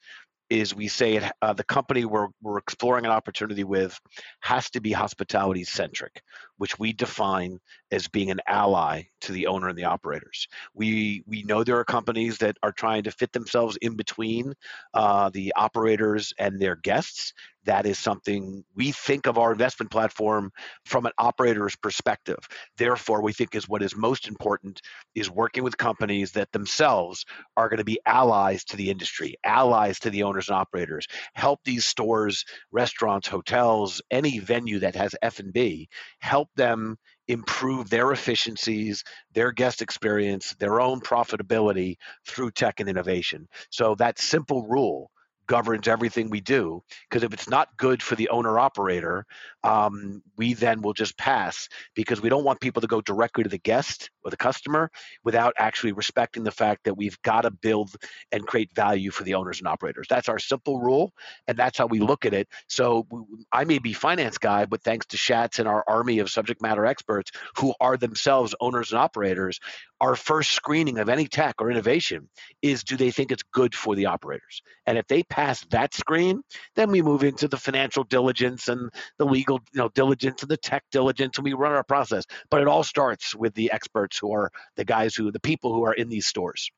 is 0.49 0.75
we 0.75 0.89
say 0.89 1.17
it, 1.17 1.25
uh, 1.43 1.53
the 1.53 1.65
company 1.65 2.05
we're, 2.05 2.29
we're 2.41 2.59
exploring 2.59 3.05
an 3.05 3.11
opportunity 3.11 3.65
with 3.65 3.99
has 4.41 4.71
to 4.71 4.81
be 4.81 4.93
hospitality 4.93 5.65
centric, 5.65 6.23
which 6.59 6.79
we 6.79 6.93
define 6.93 7.59
as 7.91 8.09
being 8.09 8.31
an 8.31 8.41
ally 8.47 9.03
to 9.21 9.33
the 9.33 9.47
owner 9.47 9.69
and 9.69 9.79
the 9.79 9.85
operators. 9.85 10.49
We 10.75 11.23
we 11.27 11.43
know 11.43 11.65
there 11.65 11.79
are 11.79 11.85
companies 11.85 12.39
that 12.39 12.57
are 12.63 12.73
trying 12.73 13.05
to 13.05 13.11
fit 13.11 13.33
themselves 13.33 13.77
in 13.81 13.97
between 13.97 14.55
uh, 14.95 15.31
the 15.31 15.53
operators 15.57 16.33
and 16.39 16.61
their 16.61 16.77
guests. 16.77 17.33
That 17.65 17.85
is 17.85 17.99
something 17.99 18.65
we 18.77 18.93
think 18.93 19.27
of 19.27 19.39
our 19.39 19.51
investment 19.51 19.91
platform 19.91 20.53
from 20.85 21.05
an 21.05 21.13
operator's 21.19 21.75
perspective. 21.75 22.39
Therefore, 22.77 23.23
we 23.23 23.33
think 23.33 23.57
is 23.57 23.69
what 23.69 23.83
is 23.83 23.97
most 23.97 24.29
important 24.29 24.81
is 25.17 25.29
working 25.29 25.65
with 25.65 25.77
companies 25.77 26.31
that 26.33 26.53
themselves 26.53 27.25
are 27.57 27.69
going 27.69 27.79
to 27.79 27.85
be 27.85 27.99
allies 28.07 28.65
to 28.67 28.77
the 28.77 28.89
industry, 28.89 29.35
allies 29.45 29.99
to 30.01 30.11
the 30.11 30.23
owners 30.23 30.49
and 30.49 30.57
operators. 30.57 31.07
Help 31.35 31.61
these 31.65 31.85
stores, 31.85 32.45
restaurants, 32.71 33.27
hotels, 33.27 34.01
any 34.13 34.39
venue 34.39 34.79
that 34.79 34.95
has 34.95 35.17
F&B, 35.23 35.89
help 36.21 36.46
them 36.55 36.97
improve 37.29 37.91
their 37.91 38.13
efficiencies, 38.13 39.03
their 39.35 39.53
guest 39.53 39.83
experience, 39.83 40.55
their 40.59 40.81
own 40.81 41.01
profitability 41.01 41.97
through 42.27 42.51
tech 42.53 42.81
and 42.81 42.89
innovation. 42.89 43.49
So 43.71 43.95
that 43.97 44.19
simple 44.19 44.67
rule 44.67 45.11
governs 45.47 45.89
everything 45.89 46.31
we 46.31 46.41
do 46.41 46.83
because 47.09 47.23
if 47.23 47.33
it's 47.33 47.49
not 47.49 47.77
good 47.77 48.03
for 48.03 48.17
the 48.17 48.29
owner 48.29 48.59
operator 48.59 49.25
um, 49.65 50.23
we 50.37 50.55
then 50.55 50.81
will 50.83 50.93
just 50.93 51.17
pass 51.19 51.69
because 51.95 52.21
we 52.21 52.29
don't 52.29 52.45
want 52.45 52.61
people 52.61 52.81
to 52.81 52.87
go 52.87 53.01
directly 53.01 53.43
to 53.43 53.51
the 53.51 53.59
guest 53.59 54.11
or 54.25 54.31
the 54.31 54.37
customer 54.37 54.91
without 55.25 55.55
actually 55.59 55.93
respecting 55.93 56.45
the 56.45 56.51
fact 56.51 56.85
that 56.85 56.95
we've 56.95 57.21
got 57.23 57.43
to 57.43 57.51
build 57.51 57.95
and 58.33 58.47
create 58.47 58.73
value 58.75 59.11
for 59.11 59.25
the 59.25 59.35
owners 59.35 59.59
and 59.59 59.69
operators. 59.69 60.07
That's 60.09 60.29
our 60.29 60.39
simple 60.39 60.81
rule 60.81 61.13
and 61.49 61.57
that's 61.57 61.79
how 61.79 61.87
we 61.87 62.01
look 62.01 62.25
at 62.25 62.35
it. 62.35 62.49
So 62.69 63.07
i 63.53 63.65
may 63.65 63.79
be 63.79 63.93
finance 63.93 64.39
guy 64.39 64.67
but 64.67 64.83
thanks 64.83 65.07
to 65.07 65.17
Schatz 65.17 65.59
and 65.59 65.69
our 65.69 65.85
army 65.89 66.19
of 66.21 66.31
subject 66.31 66.63
matter 66.63 66.87
experts 66.87 67.31
who 67.59 67.75
are 67.81 67.97
themselves 67.97 68.55
owners 68.61 68.93
and 68.93 69.01
operators 69.01 69.61
our 70.01 70.15
first 70.15 70.53
screening 70.53 70.99
of 70.99 71.09
any 71.09 71.27
tech 71.27 71.57
or 71.61 71.71
innovation 71.71 72.29
is 72.63 72.85
do 72.85 72.97
they 72.97 73.11
think 73.11 73.33
it's 73.33 73.43
good 73.43 73.75
for 73.75 73.95
the 73.95 74.07
operators? 74.07 74.63
And 74.87 74.99
if 74.99 75.07
they 75.07 75.23
pass 75.23 75.65
that 75.71 75.95
screen 75.95 76.43
then 76.75 76.91
we 76.91 77.03
move 77.03 77.25
into 77.25 77.49
the 77.49 77.57
financial 77.57 78.05
diligence 78.05 78.69
and 78.69 78.91
the 79.19 79.27
legal 79.27 79.61
you 79.73 79.79
know 79.79 79.89
diligence 79.89 80.43
and 80.43 80.51
the 80.51 80.57
tech 80.57 80.85
diligence 80.91 81.39
and 81.39 81.45
we 81.45 81.53
run 81.53 81.73
our 81.73 81.85
process. 81.85 82.25
But 82.51 82.63
it 82.63 82.69
all 82.69 82.85
starts 82.85 83.35
with 83.35 83.55
the 83.55 83.73
experts 83.73 84.19
who 84.19 84.33
are 84.33 84.51
the 84.77 84.85
guys 84.85 85.15
who 85.15 85.31
the 85.31 85.41
people 85.41 85.75
who 85.75 85.85
are 85.85 85.95
in 85.95 86.09
these 86.09 86.27
stores. 86.27 86.71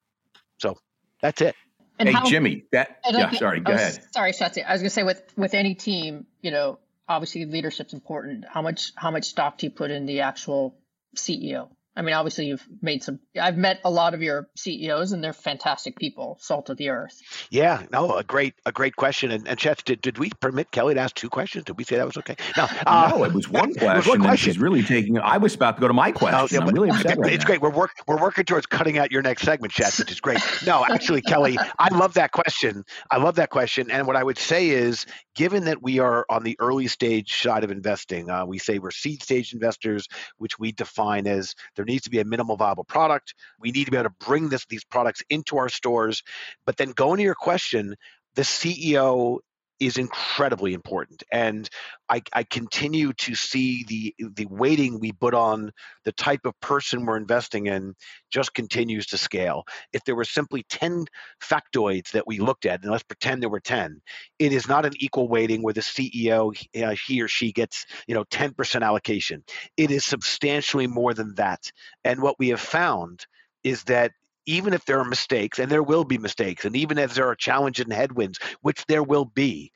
So 0.58 0.76
that's 1.20 1.40
it. 1.40 1.54
And 1.98 2.08
hey 2.08 2.14
how, 2.14 2.24
jimmy 2.26 2.64
that 2.70 3.00
yeah 3.10 3.28
sorry 3.32 3.58
go 3.58 3.72
was, 3.72 3.80
ahead. 3.80 4.04
sorry 4.12 4.32
Shatsy. 4.32 4.64
i 4.64 4.70
was 4.70 4.82
going 4.82 4.88
to 4.88 4.90
say 4.90 5.02
with 5.02 5.20
with 5.36 5.54
any 5.54 5.74
team 5.74 6.26
you 6.42 6.52
know 6.52 6.78
obviously 7.08 7.46
leadership's 7.46 7.94
important. 7.94 8.44
How 8.46 8.62
much 8.62 8.92
how 8.96 9.10
much 9.10 9.24
stock 9.24 9.58
do 9.58 9.66
you 9.66 9.70
put 9.70 9.90
in 9.90 10.06
the 10.06 10.20
actual 10.20 10.76
ceo 11.16 11.70
I 11.98 12.02
mean, 12.02 12.14
obviously, 12.14 12.46
you've 12.46 12.64
made 12.80 13.02
some. 13.02 13.18
I've 13.40 13.56
met 13.56 13.80
a 13.84 13.90
lot 13.90 14.14
of 14.14 14.22
your 14.22 14.48
CEOs, 14.54 15.10
and 15.10 15.22
they're 15.22 15.32
fantastic 15.32 15.96
people, 15.96 16.36
salt 16.40 16.70
of 16.70 16.76
the 16.76 16.90
earth. 16.90 17.20
Yeah, 17.50 17.82
no, 17.90 18.16
a 18.16 18.22
great, 18.22 18.54
a 18.64 18.70
great 18.70 18.94
question. 18.94 19.32
And, 19.32 19.48
and 19.48 19.58
Chef, 19.58 19.82
did, 19.84 20.00
did 20.00 20.16
we 20.16 20.30
permit 20.38 20.70
Kelly 20.70 20.94
to 20.94 21.00
ask 21.00 21.16
two 21.16 21.28
questions? 21.28 21.64
Did 21.64 21.76
we 21.76 21.82
say 21.82 21.96
that 21.96 22.06
was 22.06 22.16
okay? 22.18 22.36
No, 22.56 22.68
uh, 22.86 23.12
no, 23.16 23.24
it 23.24 23.32
was 23.32 23.48
one 23.48 23.74
question. 23.74 23.88
It 23.88 23.96
was 23.96 24.06
one 24.06 24.20
question. 24.20 24.52
She's 24.52 24.60
really 24.60 24.84
taking. 24.84 25.18
I 25.18 25.38
was 25.38 25.56
about 25.56 25.74
to 25.76 25.80
go 25.80 25.88
to 25.88 25.94
my 25.94 26.12
question. 26.12 26.38
Oh, 26.40 26.46
yeah, 26.52 26.60
I'm 26.60 26.72
really 26.72 26.90
upset. 26.90 27.18
Right 27.18 27.32
it's 27.32 27.42
now. 27.42 27.48
great. 27.48 27.62
We're 27.62 27.70
work, 27.70 27.90
we're 28.06 28.20
working 28.20 28.44
towards 28.44 28.66
cutting 28.66 28.96
out 28.98 29.10
your 29.10 29.22
next 29.22 29.42
segment, 29.42 29.72
Chef, 29.72 29.98
which 29.98 30.12
is 30.12 30.20
great. 30.20 30.38
No, 30.64 30.84
actually, 30.84 31.22
Kelly, 31.22 31.58
I 31.80 31.92
love 31.92 32.14
that 32.14 32.30
question. 32.30 32.84
I 33.10 33.16
love 33.16 33.34
that 33.34 33.50
question. 33.50 33.90
And 33.90 34.06
what 34.06 34.14
I 34.14 34.22
would 34.22 34.38
say 34.38 34.68
is, 34.70 35.04
given 35.38 35.66
that 35.66 35.80
we 35.80 36.00
are 36.00 36.26
on 36.28 36.42
the 36.42 36.56
early 36.58 36.88
stage 36.88 37.40
side 37.40 37.62
of 37.62 37.70
investing, 37.70 38.28
uh, 38.28 38.44
we 38.44 38.58
say 38.58 38.80
we're 38.80 38.90
seed 38.90 39.22
stage 39.22 39.54
investors, 39.54 40.08
which 40.38 40.58
we 40.58 40.72
define 40.72 41.28
as 41.28 41.54
there 41.76 41.84
needs 41.84 42.02
to 42.02 42.10
be 42.10 42.18
a 42.18 42.24
minimal 42.24 42.56
viable 42.56 42.82
product. 42.82 43.34
We 43.60 43.70
need 43.70 43.84
to 43.84 43.92
be 43.92 43.96
able 43.96 44.10
to 44.10 44.26
bring 44.26 44.48
this 44.48 44.66
these 44.66 44.82
products 44.82 45.22
into 45.30 45.56
our 45.56 45.68
stores. 45.68 46.24
But 46.66 46.76
then 46.76 46.90
going 46.90 47.18
to 47.18 47.22
your 47.22 47.36
question, 47.36 47.94
the 48.34 48.42
CEO 48.42 49.38
is 49.80 49.96
incredibly 49.96 50.74
important. 50.74 51.22
And 51.32 51.68
I, 52.08 52.22
I, 52.32 52.42
continue 52.42 53.12
to 53.12 53.34
see 53.34 53.84
the 53.84 54.14
the 54.34 54.46
weighting 54.46 54.98
we 54.98 55.12
put 55.12 55.34
on 55.34 55.70
the 56.04 56.12
type 56.12 56.46
of 56.46 56.58
person 56.60 57.04
we're 57.04 57.16
investing 57.16 57.66
in 57.66 57.94
just 58.30 58.54
continues 58.54 59.06
to 59.06 59.18
scale. 59.18 59.64
If 59.92 60.04
there 60.04 60.16
were 60.16 60.24
simply 60.24 60.64
10 60.68 61.04
factoids 61.42 62.10
that 62.12 62.26
we 62.26 62.38
looked 62.38 62.66
at, 62.66 62.82
and 62.82 62.90
let's 62.90 63.04
pretend 63.04 63.42
there 63.42 63.48
were 63.48 63.60
10, 63.60 64.00
it 64.38 64.52
is 64.52 64.68
not 64.68 64.86
an 64.86 64.94
equal 64.96 65.28
weighting 65.28 65.62
where 65.62 65.74
the 65.74 65.80
CEO 65.80 66.56
uh, 66.82 66.96
he 67.06 67.22
or 67.22 67.28
she 67.28 67.52
gets 67.52 67.86
you 68.06 68.14
know 68.14 68.24
10% 68.24 68.82
allocation. 68.82 69.44
It 69.76 69.90
is 69.90 70.04
substantially 70.04 70.86
more 70.86 71.14
than 71.14 71.34
that. 71.34 71.70
And 72.04 72.20
what 72.22 72.38
we 72.38 72.48
have 72.48 72.60
found 72.60 73.26
is 73.64 73.84
that 73.84 74.12
even 74.48 74.72
if 74.72 74.84
there 74.86 74.98
are 74.98 75.04
mistakes, 75.04 75.58
and 75.58 75.70
there 75.70 75.82
will 75.82 76.04
be 76.04 76.16
mistakes, 76.16 76.64
and 76.64 76.74
even 76.74 76.96
if 76.96 77.12
there 77.14 77.28
are 77.28 77.36
challenges 77.36 77.84
and 77.84 77.92
headwinds, 77.92 78.38
which 78.62 78.84
there 78.86 79.02
will 79.02 79.26
be, 79.26 79.70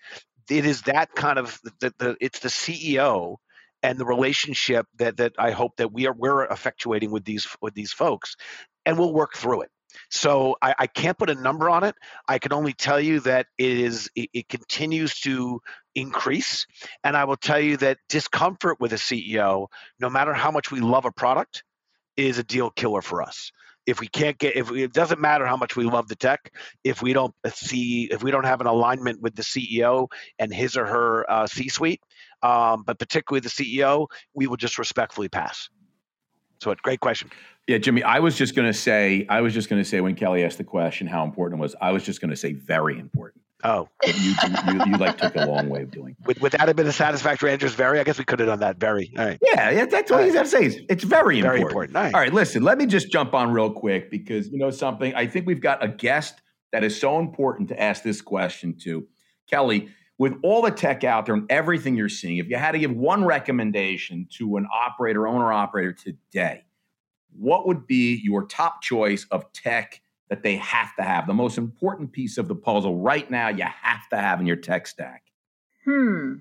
it 0.51 0.65
is 0.65 0.83
that 0.83 1.15
kind 1.15 1.39
of 1.39 1.61
the, 1.81 1.93
the 1.99 2.17
it's 2.21 2.41
the 2.41 2.49
CEO 2.49 3.37
and 3.83 3.99
the 3.99 4.07
relationship 4.07 4.87
that 4.97 5.19
that 5.19 5.35
I 5.39 5.51
hope 5.51 5.77
that 5.77 5.93
we 5.93 6.07
are 6.07 6.15
we're 6.15 6.49
effectuating 6.49 7.11
with 7.11 7.25
these 7.25 7.47
with 7.61 7.75
these 7.75 7.93
folks, 7.93 8.35
and 8.87 8.99
we'll 8.99 9.13
work 9.13 9.35
through 9.37 9.63
it. 9.63 9.71
So 10.11 10.57
I, 10.63 10.75
I 10.79 10.87
can't 10.87 11.19
put 11.19 11.29
a 11.29 11.35
number 11.35 11.69
on 11.69 11.85
it. 11.85 11.95
I 12.27 12.39
can 12.39 12.55
only 12.55 12.73
tell 12.73 12.99
you 12.99 13.21
that 13.21 13.49
it 13.59 13.79
is 13.79 14.11
it, 14.17 14.31
it 14.33 14.49
continues 14.49 15.21
to 15.21 15.61
increase, 15.95 16.67
and 17.05 17.15
I 17.15 17.25
will 17.25 17.37
tell 17.37 17.61
you 17.61 17.77
that 17.77 17.99
discomfort 18.09 18.81
with 18.81 18.95
a 18.95 18.97
CEO, 18.97 19.67
no 20.01 20.09
matter 20.09 20.33
how 20.33 20.51
much 20.51 20.71
we 20.71 20.81
love 20.81 21.05
a 21.05 21.13
product, 21.13 21.63
is 22.17 22.39
a 22.39 22.43
deal 22.43 22.71
killer 22.71 23.03
for 23.03 23.21
us 23.21 23.53
if 23.87 24.01
we 24.01 24.07
can't 24.09 24.39
get 24.39 24.57
if 24.57 24.71
we, 24.71 24.83
it 24.83 24.93
doesn't 24.93 25.21
matter 25.21 25.47
how 25.47 25.57
much 25.57 25.77
we 25.77 25.85
love 25.85 26.09
the 26.09 26.17
tech 26.17 26.53
if 26.85 27.03
we 27.03 27.13
don't 27.13 27.35
see 27.53 28.05
if 28.11 28.23
we 28.23 28.31
don't 28.31 28.45
have 28.45 28.61
an 28.61 28.67
alignment 28.67 29.21
with 29.21 29.35
the 29.35 29.43
ceo 29.43 30.09
and 30.39 30.53
his 30.53 30.77
or 30.77 30.87
her 30.87 31.31
uh, 31.31 31.47
c-suite 31.47 32.01
um, 32.43 32.83
but 32.87 32.99
particularly 32.99 33.41
the 33.41 33.49
ceo 33.49 34.07
we 34.35 34.47
will 34.47 34.57
just 34.57 34.79
respectfully 34.79 35.29
pass. 35.29 35.69
So 36.63 36.75
great 36.83 37.01
question. 37.01 37.31
Yeah 37.67 37.79
jimmy 37.79 38.03
i 38.03 38.19
was 38.19 38.37
just 38.37 38.55
going 38.55 38.69
to 38.69 38.79
say 38.79 39.27
i 39.29 39.41
was 39.41 39.55
just 39.55 39.69
going 39.69 39.83
to 39.83 39.89
say 39.89 40.01
when 40.01 40.15
kelly 40.15 40.45
asked 40.45 40.59
the 40.59 40.65
question 40.65 41.07
how 41.07 41.25
important 41.25 41.61
it 41.61 41.63
was 41.63 41.75
i 41.81 41.91
was 41.91 42.05
just 42.05 42.21
going 42.21 42.31
to 42.31 42.37
say 42.37 42.53
very 42.53 42.99
important 42.99 43.42
Oh, 43.65 43.89
you, 44.05 44.13
you, 44.13 44.85
you, 44.87 44.97
like 44.97 45.19
took 45.19 45.37
a 45.37 45.47
long 45.47 45.69
way 45.69 45.83
of 45.83 45.91
doing. 45.93 46.17
Would, 46.27 46.41
would 46.41 46.53
that 46.53 46.67
have 46.67 46.75
been 46.75 46.87
a 46.87 46.93
satisfactory 46.93 47.53
answer? 47.53 47.69
Very. 47.69 48.01
I 48.01 48.05
guess 48.05 48.19
we 48.19 48.25
could 48.25 48.41
have 48.41 48.49
done 48.49 48.61
that. 48.61 48.79
Very. 48.79 49.13
All 49.17 49.25
right. 49.25 49.39
Yeah, 49.41 49.71
yeah 49.71 49.87
that's 49.87 50.11
what 50.11 50.25
he's 50.25 50.35
have 50.35 50.51
to 50.51 50.51
say. 50.51 50.85
It's 50.89 51.05
very, 51.05 51.41
very 51.41 51.61
important. 51.61 51.91
important. 51.91 51.97
All 51.97 52.03
right. 52.03 52.15
All 52.15 52.21
right. 52.21 52.33
Listen, 52.33 52.63
let 52.63 52.79
me 52.79 52.87
just 52.87 53.13
jump 53.13 53.35
on 53.35 53.53
real 53.53 53.71
quick 53.71 54.11
because 54.11 54.49
you 54.49 54.59
know 54.59 54.71
something. 54.71 55.15
I 55.15 55.27
think 55.27 55.47
we've 55.47 55.61
got 55.61 55.83
a 55.83 55.89
guest 55.89 56.43
that 56.73 56.83
is 56.83 56.99
so 56.99 57.21
important 57.21 57.69
to 57.69 57.81
ask 57.81 58.03
this 58.03 58.21
question 58.21 58.77
to, 58.83 59.07
Kelly. 59.49 59.89
With 60.19 60.35
all 60.45 60.63
the 60.63 60.71
tech 60.71 61.03
out 61.03 61.27
there 61.27 61.35
and 61.35 61.51
everything 61.51 61.97
you're 61.97 62.09
seeing, 62.09 62.37
if 62.37 62.49
you 62.49 62.57
had 62.57 62.73
to 62.73 62.79
give 62.79 62.93
one 62.93 63.25
recommendation 63.25 64.29
to 64.39 64.57
an 64.57 64.69
operator, 64.73 65.27
owner 65.27 65.53
operator 65.53 65.93
today, 65.93 66.65
what 67.37 67.67
would 67.67 67.87
be 67.87 68.21
your 68.23 68.47
top 68.47 68.83
choice 68.83 69.27
of 69.31 69.53
tech 69.53 70.01
that 70.33 70.43
they 70.43 70.57
have 70.57 70.97
to 70.97 71.03
have, 71.03 71.27
the 71.27 71.35
most 71.35 71.59
important 71.59 72.11
piece 72.11 72.39
of 72.39 72.49
the 72.49 72.55
puzzle 72.55 72.97
right 72.97 73.31
now 73.31 73.51
you 73.51 73.65
have 73.65 74.09
to 74.09 74.17
have 74.17 74.41
in 74.41 74.47
your 74.47 74.57
tech 74.57 74.87
stack? 74.87 75.25
Hmm. 75.85 76.37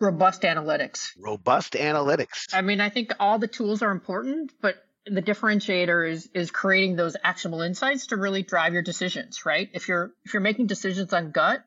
Robust 0.00 0.42
analytics. 0.42 1.10
Robust 1.18 1.74
analytics. 1.74 2.54
I 2.54 2.62
mean, 2.62 2.80
I 2.80 2.88
think 2.88 3.12
all 3.20 3.38
the 3.38 3.46
tools 3.46 3.82
are 3.82 3.90
important, 3.90 4.54
but 4.62 4.76
the 5.04 5.20
differentiator 5.20 6.10
is 6.10 6.30
is 6.32 6.50
creating 6.50 6.96
those 6.96 7.18
actionable 7.22 7.60
insights 7.60 8.06
to 8.06 8.16
really 8.16 8.42
drive 8.42 8.72
your 8.72 8.80
decisions, 8.80 9.44
right? 9.44 9.68
If 9.74 9.88
you're 9.88 10.10
if 10.24 10.32
you're 10.32 10.40
making 10.40 10.68
decisions 10.68 11.12
on 11.12 11.30
gut, 11.30 11.62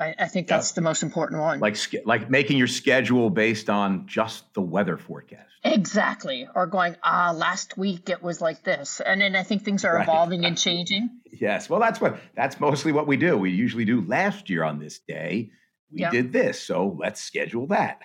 I, 0.00 0.14
I 0.18 0.28
think 0.28 0.48
that's 0.48 0.70
yeah. 0.70 0.76
the 0.76 0.80
most 0.80 1.02
important 1.02 1.40
one. 1.40 1.60
Like 1.60 1.76
like 2.04 2.30
making 2.30 2.56
your 2.56 2.66
schedule 2.66 3.30
based 3.30 3.68
on 3.68 4.06
just 4.06 4.52
the 4.54 4.62
weather 4.62 4.96
forecast. 4.96 5.50
Exactly. 5.62 6.48
Or 6.54 6.66
going, 6.66 6.96
ah, 7.02 7.34
last 7.36 7.76
week 7.76 8.08
it 8.08 8.22
was 8.22 8.40
like 8.40 8.64
this. 8.64 9.00
And 9.00 9.20
then 9.20 9.36
I 9.36 9.42
think 9.42 9.62
things 9.62 9.84
are 9.84 9.94
right. 9.94 10.02
evolving 10.02 10.46
and 10.46 10.56
changing. 10.56 11.10
Yes. 11.30 11.68
Well, 11.68 11.80
that's 11.80 12.00
what 12.00 12.18
that's 12.34 12.58
mostly 12.58 12.92
what 12.92 13.06
we 13.06 13.16
do. 13.16 13.36
We 13.36 13.50
usually 13.50 13.84
do 13.84 14.00
last 14.06 14.48
year 14.48 14.64
on 14.64 14.78
this 14.78 14.98
day. 14.98 15.50
We 15.92 16.00
yep. 16.00 16.12
did 16.12 16.32
this. 16.32 16.60
So 16.60 16.96
let's 16.98 17.20
schedule 17.20 17.66
that 17.68 18.00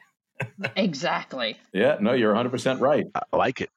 exactly. 0.75 1.57
Yeah, 1.73 1.97
no, 1.99 2.13
you're 2.13 2.33
100% 2.33 2.79
right. 2.79 3.05
I 3.15 3.37
like 3.37 3.61
it. 3.61 3.69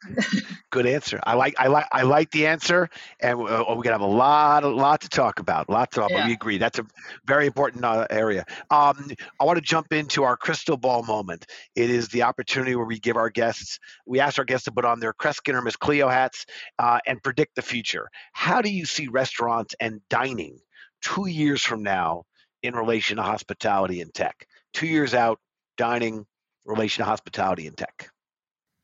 Good 0.71 0.87
answer. 0.87 1.21
I 1.25 1.35
like 1.35 1.55
I 1.59 1.69
like 1.69 1.87
I 1.93 2.03
like 2.03 2.31
the 2.31 2.47
answer 2.47 2.89
and 3.21 3.41
uh, 3.41 3.65
we're 3.69 3.75
going 3.75 3.85
to 3.85 3.93
have 3.93 4.01
a 4.01 4.07
lot 4.07 4.65
a 4.65 4.69
lot 4.69 5.01
to 5.03 5.09
talk 5.09 5.39
about. 5.41 5.69
Lots 5.69 5.97
of 5.99 6.09
to 6.09 6.15
yeah. 6.15 6.27
We 6.27 6.33
agree. 6.33 6.59
That's 6.59 6.79
a 6.79 6.87
very 7.27 7.47
important 7.47 7.85
uh, 7.85 8.07
area. 8.11 8.45
Um, 8.71 9.11
I 9.41 9.45
want 9.45 9.57
to 9.57 9.63
jump 9.63 9.93
into 9.93 10.25
our 10.25 10.37
crystal 10.37 10.77
ball 10.77 11.03
moment. 11.03 11.47
It 11.75 11.91
is 11.91 12.09
the 12.09 12.23
opportunity 12.23 12.75
where 12.75 12.87
we 12.87 12.99
give 12.99 13.17
our 13.17 13.31
guests 13.31 13.79
we 14.07 14.21
ask 14.21 14.39
our 14.39 14.45
guests 14.45 14.65
to 14.65 14.73
put 14.73 14.85
on 14.85 15.01
their 15.01 15.13
Kreskin 15.13 15.55
or 15.55 15.63
Miss 15.63 15.77
Cleo 15.77 16.09
hats 16.09 16.47
uh, 16.79 16.99
and 17.07 17.23
predict 17.23 17.55
the 17.55 17.63
future. 17.63 18.09
How 18.33 18.63
do 18.63 18.71
you 18.71 18.85
see 18.85 19.09
restaurants 19.09 19.75
and 19.81 20.01
dining 20.11 20.59
2 21.03 21.27
years 21.29 21.63
from 21.63 21.83
now 21.83 22.25
in 22.63 22.75
relation 22.75 23.17
to 23.17 23.23
hospitality 23.23 24.01
and 24.01 24.13
tech? 24.13 24.47
Two 24.75 24.87
years 24.87 25.15
out, 25.15 25.39
dining, 25.77 26.27
relation 26.69 27.05
to 27.05 27.09
hospitality 27.09 27.67
and 27.67 27.77
tech. 27.77 28.11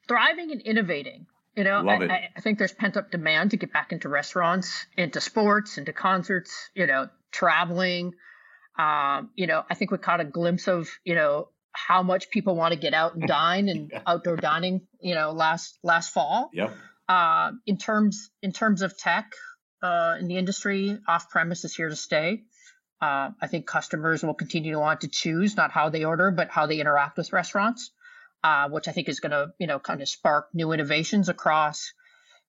Thriving 0.08 0.50
and 0.50 0.60
innovating. 0.60 1.26
You 1.56 1.64
know, 1.64 1.88
I. 1.88 1.94
I, 1.94 2.28
I 2.36 2.40
think 2.40 2.58
there's 2.58 2.72
pent 2.72 2.96
up 2.96 3.10
demand 3.10 3.52
to 3.52 3.56
get 3.56 3.72
back 3.72 3.92
into 3.92 4.08
restaurants, 4.08 4.86
into 4.96 5.20
sports, 5.20 5.78
into 5.78 5.92
concerts, 5.92 6.70
you 6.74 6.86
know, 6.86 7.08
traveling. 7.30 8.14
Um, 8.76 9.30
you 9.36 9.46
know, 9.46 9.62
I 9.70 9.74
think 9.74 9.92
we 9.92 9.98
caught 9.98 10.20
a 10.20 10.24
glimpse 10.24 10.66
of, 10.66 10.88
you 11.04 11.14
know, 11.14 11.48
how 11.72 12.02
much 12.02 12.30
people 12.30 12.56
want 12.56 12.72
to 12.74 12.78
get 12.78 12.92
out 12.92 13.14
and 13.14 13.26
dine 13.28 13.68
and 13.68 13.92
outdoor 14.06 14.36
dining, 14.36 14.82
you 15.00 15.14
know, 15.14 15.30
last 15.30 15.78
last 15.84 16.12
fall. 16.12 16.50
Yep. 16.52 16.72
Uh, 17.08 17.52
in 17.66 17.76
terms 17.76 18.30
in 18.42 18.52
terms 18.52 18.82
of 18.82 18.96
tech 18.98 19.32
uh, 19.82 20.16
in 20.18 20.26
the 20.26 20.36
industry, 20.36 20.98
off 21.06 21.30
premise 21.30 21.64
is 21.64 21.74
here 21.74 21.88
to 21.88 21.96
stay. 21.96 22.42
Uh, 23.04 23.32
I 23.38 23.48
think 23.48 23.66
customers 23.66 24.22
will 24.22 24.32
continue 24.32 24.72
to 24.72 24.78
want 24.78 25.02
to 25.02 25.08
choose 25.08 25.58
not 25.58 25.70
how 25.70 25.90
they 25.90 26.06
order, 26.06 26.30
but 26.30 26.48
how 26.48 26.64
they 26.64 26.80
interact 26.80 27.18
with 27.18 27.34
restaurants, 27.34 27.90
uh, 28.42 28.70
which 28.70 28.88
I 28.88 28.92
think 28.92 29.10
is 29.10 29.20
going 29.20 29.32
to 29.32 29.48
you 29.58 29.66
know 29.66 29.78
kind 29.78 30.00
of 30.00 30.08
spark 30.08 30.48
new 30.54 30.72
innovations 30.72 31.28
across, 31.28 31.92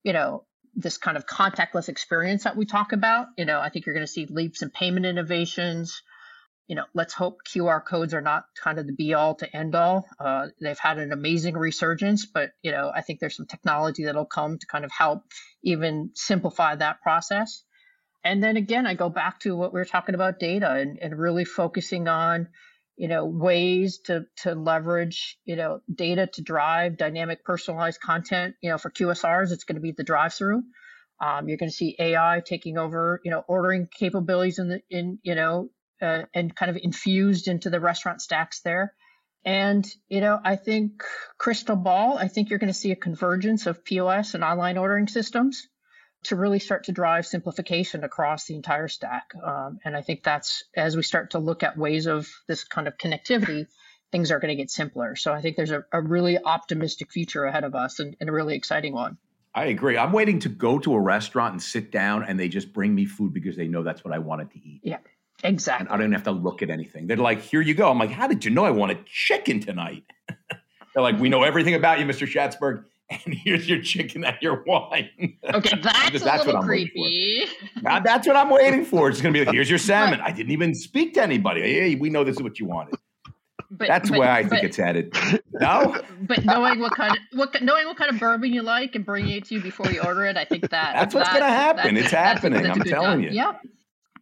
you 0.04 0.14
know, 0.14 0.46
this 0.74 0.98
kind 0.98 1.18
of 1.18 1.26
contactless 1.26 1.90
experience 1.90 2.46
that 2.46 2.56
we 2.56 2.66
talk 2.66 2.94
about. 2.94 3.28
You 3.38 3.44
know, 3.44 3.60
I 3.60 3.68
think 3.68 3.86
you're 3.86 3.96
going 3.96 4.06
to 4.06 4.12
see 4.12 4.28
leaps 4.28 4.62
in 4.62 4.70
payment 4.70 5.06
innovations. 5.06 6.02
You 6.68 6.78
know, 6.78 6.86
let's 6.94 7.14
hope 7.14 7.40
QR 7.54 7.84
codes 7.84 8.14
are 8.14 8.22
not 8.22 8.46
kind 8.64 8.80
of 8.80 8.88
the 8.88 8.94
be 8.94 9.14
all 9.14 9.36
to 9.36 9.54
end 9.54 9.76
all. 9.76 10.08
Uh, 10.18 10.48
they've 10.62 10.80
had 10.80 11.00
an 11.00 11.12
amazing 11.12 11.56
resurgence, 11.56 12.26
but 12.26 12.52
you 12.62 12.72
know, 12.72 12.90
I 12.96 13.02
think 13.02 13.20
there's 13.20 13.36
some 13.36 13.46
technology 13.46 14.06
that'll 14.06 14.24
come 14.24 14.58
to 14.58 14.68
kind 14.68 14.86
of 14.86 14.92
help 14.92 15.24
even 15.64 16.12
simplify 16.14 16.76
that 16.76 17.02
process. 17.02 17.66
And 18.26 18.44
then 18.44 18.58
again, 18.58 18.88
I 18.88 18.96
go 18.96 19.08
back 19.08 19.40
to 19.42 19.56
what 19.56 19.72
we 19.72 19.80
were 19.80 19.86
talking 19.86 20.16
about 20.16 20.40
data 20.40 20.72
and, 20.72 20.98
and 21.00 21.18
really 21.18 21.46
focusing 21.46 22.08
on, 22.08 22.48
you 22.98 23.08
know, 23.08 23.26
ways 23.26 24.00
to 24.06 24.26
to 24.38 24.56
leverage, 24.56 25.38
you 25.46 25.56
know, 25.56 25.82
data 25.94 26.28
to 26.34 26.42
drive 26.42 26.98
dynamic 26.98 27.46
personalized 27.46 28.02
content. 28.02 28.56
You 28.62 28.72
know, 28.72 28.80
for 28.80 28.90
QSRs, 28.90 29.52
it's 29.52 29.64
going 29.64 29.76
to 29.76 29.82
be 29.82 29.92
the 29.92 30.04
drive-through. 30.04 30.64
Um, 31.22 31.48
you're 31.48 31.58
going 31.58 31.70
to 31.70 31.76
see 31.76 31.96
AI 32.00 32.42
taking 32.44 32.80
over, 32.80 33.22
you 33.24 33.30
know, 33.30 33.44
ordering 33.48 33.88
capabilities 33.96 34.58
in 34.58 34.70
the 34.70 34.82
in 34.90 35.20
you 35.22 35.36
know, 35.36 35.70
uh, 36.02 36.24
and 36.34 36.56
kind 36.56 36.72
of 36.72 36.80
infused 36.82 37.48
into 37.48 37.70
the 37.70 37.80
restaurant 37.80 38.24
stacks 38.24 38.62
there. 38.62 38.96
And 39.46 39.88
you 40.10 40.20
know, 40.20 40.40
I 40.44 40.56
think 40.56 41.04
crystal 41.38 41.76
ball. 41.76 42.18
I 42.18 42.28
think 42.28 42.50
you're 42.50 42.58
going 42.58 42.74
to 42.74 42.80
see 42.80 42.92
a 42.92 42.96
convergence 42.96 43.68
of 43.68 43.86
POS 43.86 44.34
and 44.34 44.44
online 44.44 44.80
ordering 44.80 45.08
systems 45.08 45.68
to 46.26 46.36
really 46.36 46.60
start 46.60 46.86
to 46.86 46.92
drive 46.92 47.26
simplification 47.26 48.04
across 48.04 48.46
the 48.46 48.56
entire 48.56 48.88
stack. 48.88 49.34
Um, 49.44 49.80
and 49.84 49.96
I 49.96 50.02
think 50.02 50.24
that's 50.24 50.64
as 50.76 50.96
we 50.96 51.04
start 51.04 51.32
to 51.32 51.40
look 51.40 51.64
at 51.64 51.78
ways 51.78 52.08
of 52.08 52.28
this 52.48 52.64
kind 52.64 52.88
of 52.88 52.98
connectivity, 52.98 53.68
things 54.12 54.32
are 54.32 54.40
going 54.40 54.50
to 54.50 54.56
get 54.56 54.72
simpler. 54.72 55.16
So 55.16 55.34
I 55.34 55.42
think 55.42 55.56
there's 55.56 55.72
a, 55.72 55.84
a 55.92 56.02
really 56.02 56.38
optimistic 56.38 57.12
future 57.12 57.46
ahead 57.46 57.64
of 57.64 57.76
us 57.76 58.00
and, 58.00 58.16
and 58.20 58.30
a 58.30 58.32
really 58.32 58.56
exciting 58.56 58.94
one. 58.94 59.18
I 59.54 59.66
agree. 59.66 59.98
I'm 59.98 60.12
waiting 60.12 60.40
to 60.40 60.50
go 60.50 60.80
to 60.80 60.94
a 60.94 61.00
restaurant 61.00 61.54
and 61.54 61.62
sit 61.62 61.92
down 61.92 62.24
and 62.24 62.40
they 62.40 62.50
just 62.50 62.74
bring 62.74 62.94
me 62.94 63.06
food 63.06 63.34
because 63.34 63.56
they 63.56 63.68
know 63.68 63.84
that's 63.84 64.04
what 64.04 64.14
I 64.14 64.20
wanted 64.20 64.52
to 64.52 64.58
eat. 64.58 64.82
Yeah, 64.84 64.98
And 65.44 65.54
exactly. 65.54 65.88
I 65.88 65.92
don't 65.92 66.02
even 66.02 66.12
have 66.12 66.24
to 66.24 66.32
look 66.32 66.62
at 66.62 66.70
anything. 66.70 67.08
They're 67.08 67.18
like, 67.18 67.42
here 67.42 67.62
you 67.62 67.74
go. 67.74 67.90
I'm 67.90 67.98
like, 67.98 68.12
how 68.12 68.28
did 68.28 68.44
you 68.44 68.52
know 68.52 68.66
I 68.66 68.72
wanted 68.72 69.06
chicken 69.06 69.62
tonight? 69.62 70.04
They're 70.94 71.04
like, 71.04 71.20
we 71.20 71.30
know 71.30 71.44
everything 71.44 71.74
about 71.74 72.00
you, 72.00 72.06
Mr. 72.06 72.28
Schatzberg. 72.28 72.86
And 73.26 73.36
here's 73.36 73.70
your 73.70 73.82
chicken 73.82 74.24
and 74.26 74.36
your 74.42 74.64
wine. 74.66 75.10
Okay, 75.54 75.78
that's, 75.84 76.10
a 76.10 76.20
that's 76.20 76.24
what 76.24 76.46
little 76.48 76.62
I'm 76.62 76.68
waiting 76.68 76.88
for. 76.88 77.04
creepy. 77.04 77.46
Now, 77.84 78.00
that's 78.00 78.26
what 78.28 78.36
I'm 78.36 78.50
waiting 78.50 78.84
for. 78.84 79.10
It's 79.10 79.22
going 79.22 79.32
to 79.34 79.40
be 79.40 79.46
like, 79.46 79.54
here's 79.56 79.70
your 79.70 79.78
salmon. 79.78 80.20
I 80.22 80.32
didn't 80.32 80.52
even 80.52 80.74
speak 80.74 81.14
to 81.14 81.22
anybody. 81.22 81.62
Hey, 81.62 81.94
we 81.96 82.10
know 82.10 82.24
this 82.24 82.38
is 82.38 82.42
what 82.42 82.60
you 82.60 82.66
wanted. 82.66 82.96
But, 83.72 83.88
That's 83.90 84.10
but, 84.10 84.20
where 84.20 84.30
I 84.32 84.42
think 84.42 84.50
but, 84.62 84.64
it's 84.64 84.78
headed. 84.78 85.14
No? 85.54 86.02
But 86.22 86.46
knowing 86.46 86.80
what 86.80 86.94
kind 86.96 87.12
of 87.12 87.18
what 87.38 87.62
knowing 87.62 87.86
what 87.88 87.98
kind 87.98 88.12
of 88.12 88.20
bourbon 88.20 88.54
you 88.54 88.62
like 88.62 88.96
and 88.96 89.06
bringing 89.06 89.38
it 89.38 89.46
to 89.46 89.56
you 89.56 89.62
before 89.62 89.92
you 89.92 90.02
order 90.02 90.24
it, 90.26 90.38
I 90.38 90.46
think 90.46 90.62
that 90.70 90.94
That's 90.96 91.14
what's 91.16 91.28
that- 91.30 91.40
gonna 91.40 91.52
happen. 91.52 91.96
that- 91.96 92.04
It's 92.04 92.12
happening. 92.12 92.66
a 92.66 92.70
I'm 92.70 92.80
telling 92.82 93.22
job. 93.24 93.32
you. 93.32 93.36
Yeah. 93.38 93.54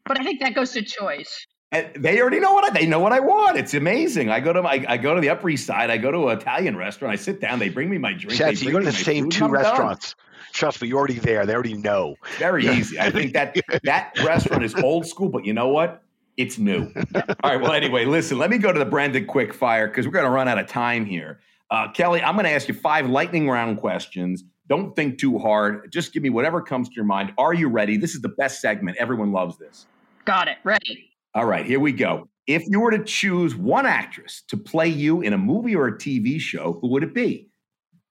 But 0.05 0.19
I 0.19 0.23
think 0.23 0.39
that 0.41 0.55
goes 0.55 0.71
to 0.71 0.81
choice. 0.81 1.45
And 1.73 1.89
they 1.95 2.21
already 2.21 2.39
know 2.39 2.53
what 2.53 2.65
I, 2.65 2.69
they 2.69 2.85
know 2.85 2.99
what 2.99 3.11
I 3.11 3.19
want. 3.19 3.57
It's 3.57 3.73
amazing. 3.73 4.29
I 4.29 4.39
go 4.39 4.53
to 4.53 4.61
my 4.61 4.85
I 4.87 4.97
go 4.97 5.15
to 5.15 5.21
the 5.21 5.29
Upper 5.29 5.49
East 5.49 5.65
Side. 5.65 5.89
I 5.89 5.97
go 5.97 6.11
to 6.11 6.29
an 6.29 6.37
Italian 6.37 6.77
restaurant. 6.77 7.11
I 7.11 7.15
sit 7.15 7.41
down. 7.41 7.57
They 7.57 7.69
bring 7.69 7.89
me 7.89 7.97
my 7.97 8.13
drink. 8.13 8.39
they 8.39 8.53
Shatsy, 8.53 8.65
you 8.65 8.71
bring 8.71 8.73
go 8.73 8.79
to 8.79 8.85
me 8.85 8.91
the 8.91 9.03
same 9.03 9.23
food, 9.23 9.31
two 9.31 9.45
and 9.45 9.57
I'm 9.57 9.63
done. 9.63 9.71
restaurants. 9.71 10.15
Trust 10.51 10.83
me, 10.83 10.87
you're 10.87 10.99
already 10.99 11.17
there. 11.17 11.47
They 11.47 11.53
already 11.55 11.73
know. 11.73 12.15
Very 12.37 12.67
easy. 12.67 12.99
I 12.99 13.09
think 13.09 13.33
that 13.33 13.57
that 13.83 14.13
restaurant 14.23 14.63
is 14.63 14.75
old 14.75 15.07
school, 15.07 15.29
but 15.29 15.45
you 15.45 15.53
know 15.53 15.69
what? 15.69 16.03
It's 16.37 16.59
new. 16.59 16.91
All 17.15 17.23
right. 17.43 17.59
Well, 17.59 17.73
anyway, 17.73 18.05
listen. 18.05 18.37
Let 18.37 18.51
me 18.51 18.59
go 18.59 18.71
to 18.71 18.77
the 18.77 18.85
Branded 18.85 19.25
quick 19.25 19.51
fire 19.51 19.87
because 19.87 20.05
we're 20.05 20.13
going 20.13 20.25
to 20.25 20.31
run 20.31 20.47
out 20.47 20.59
of 20.59 20.67
time 20.67 21.05
here. 21.05 21.39
Uh, 21.71 21.91
Kelly, 21.91 22.21
I'm 22.21 22.35
going 22.35 22.45
to 22.45 22.51
ask 22.51 22.67
you 22.67 22.75
five 22.75 23.09
lightning 23.09 23.49
round 23.49 23.79
questions. 23.79 24.43
Don't 24.69 24.95
think 24.95 25.17
too 25.17 25.39
hard. 25.39 25.91
Just 25.91 26.13
give 26.13 26.21
me 26.21 26.29
whatever 26.29 26.61
comes 26.61 26.87
to 26.89 26.95
your 26.95 27.05
mind. 27.05 27.33
Are 27.39 27.53
you 27.53 27.67
ready? 27.67 27.97
This 27.97 28.13
is 28.13 28.21
the 28.21 28.29
best 28.29 28.61
segment. 28.61 28.97
Everyone 28.97 29.31
loves 29.31 29.57
this. 29.57 29.87
Got 30.25 30.47
it. 30.47 30.57
Ready. 30.63 31.12
All 31.35 31.45
right, 31.45 31.65
here 31.65 31.79
we 31.79 31.91
go. 31.91 32.27
If 32.45 32.61
you 32.67 32.79
were 32.79 32.91
to 32.91 33.03
choose 33.03 33.55
one 33.55 33.85
actress 33.85 34.43
to 34.49 34.57
play 34.57 34.87
you 34.87 35.21
in 35.21 35.33
a 35.33 35.37
movie 35.37 35.75
or 35.75 35.87
a 35.87 35.97
TV 35.97 36.39
show, 36.39 36.77
who 36.81 36.89
would 36.89 37.03
it 37.03 37.13
be? 37.13 37.49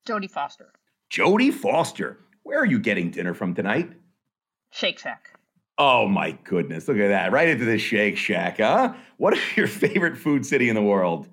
Jodie 0.09 0.31
Foster. 0.31 0.73
Jodie 1.13 1.53
Foster. 1.53 2.19
Where 2.43 2.59
are 2.59 2.67
you 2.67 2.81
getting 2.81 3.11
dinner 3.11 3.35
from 3.35 3.55
tonight? 3.55 3.93
Shake 4.73 4.99
Shack. 4.99 5.39
Oh 5.79 6.09
my 6.09 6.33
goodness, 6.45 6.89
look 6.89 6.99
at 6.99 7.09
that. 7.09 7.31
Right 7.31 7.49
into 7.49 7.65
the 7.65 7.79
Shake 7.79 8.17
Shack, 8.17 8.59
huh? 8.59 8.95
What 9.19 9.35
is 9.35 9.57
your 9.57 9.67
favorite 9.69 10.17
food 10.19 10.45
city 10.45 10.69
in 10.69 10.75
the 10.75 10.83
world? 10.83 11.29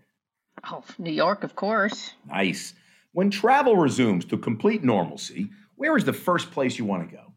Oh, 0.70 0.84
New 0.98 1.12
York, 1.12 1.44
of 1.44 1.56
course. 1.56 2.14
Nice. 2.28 2.74
When 3.14 3.32
travel 3.32 3.78
resumes 3.78 4.26
to 4.26 4.38
complete 4.38 4.84
normalcy, 4.84 5.50
where 5.76 5.98
is 5.98 6.04
the 6.04 6.14
first 6.14 6.52
place 6.52 6.78
you 6.78 6.86
want 6.86 7.10
to 7.10 7.16
go? 7.16 7.34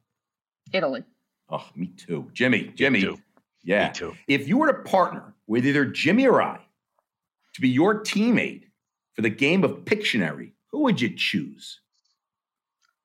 Italy. 0.72 1.05
Oh, 1.48 1.64
me 1.74 1.86
too. 1.96 2.28
Jimmy, 2.34 2.72
Jimmy. 2.74 3.00
too. 3.00 3.18
Yeah. 3.64 3.88
Me 3.88 3.94
too. 3.94 4.14
If 4.28 4.48
you 4.48 4.58
were 4.58 4.72
to 4.72 4.82
partner 4.82 5.34
with 5.46 5.66
either 5.66 5.84
Jimmy 5.84 6.26
or 6.26 6.42
I 6.42 6.60
to 7.54 7.60
be 7.60 7.68
your 7.68 8.02
teammate 8.02 8.64
for 9.14 9.22
the 9.22 9.30
game 9.30 9.64
of 9.64 9.84
Pictionary, 9.84 10.52
who 10.70 10.80
would 10.80 11.00
you 11.00 11.14
choose? 11.14 11.80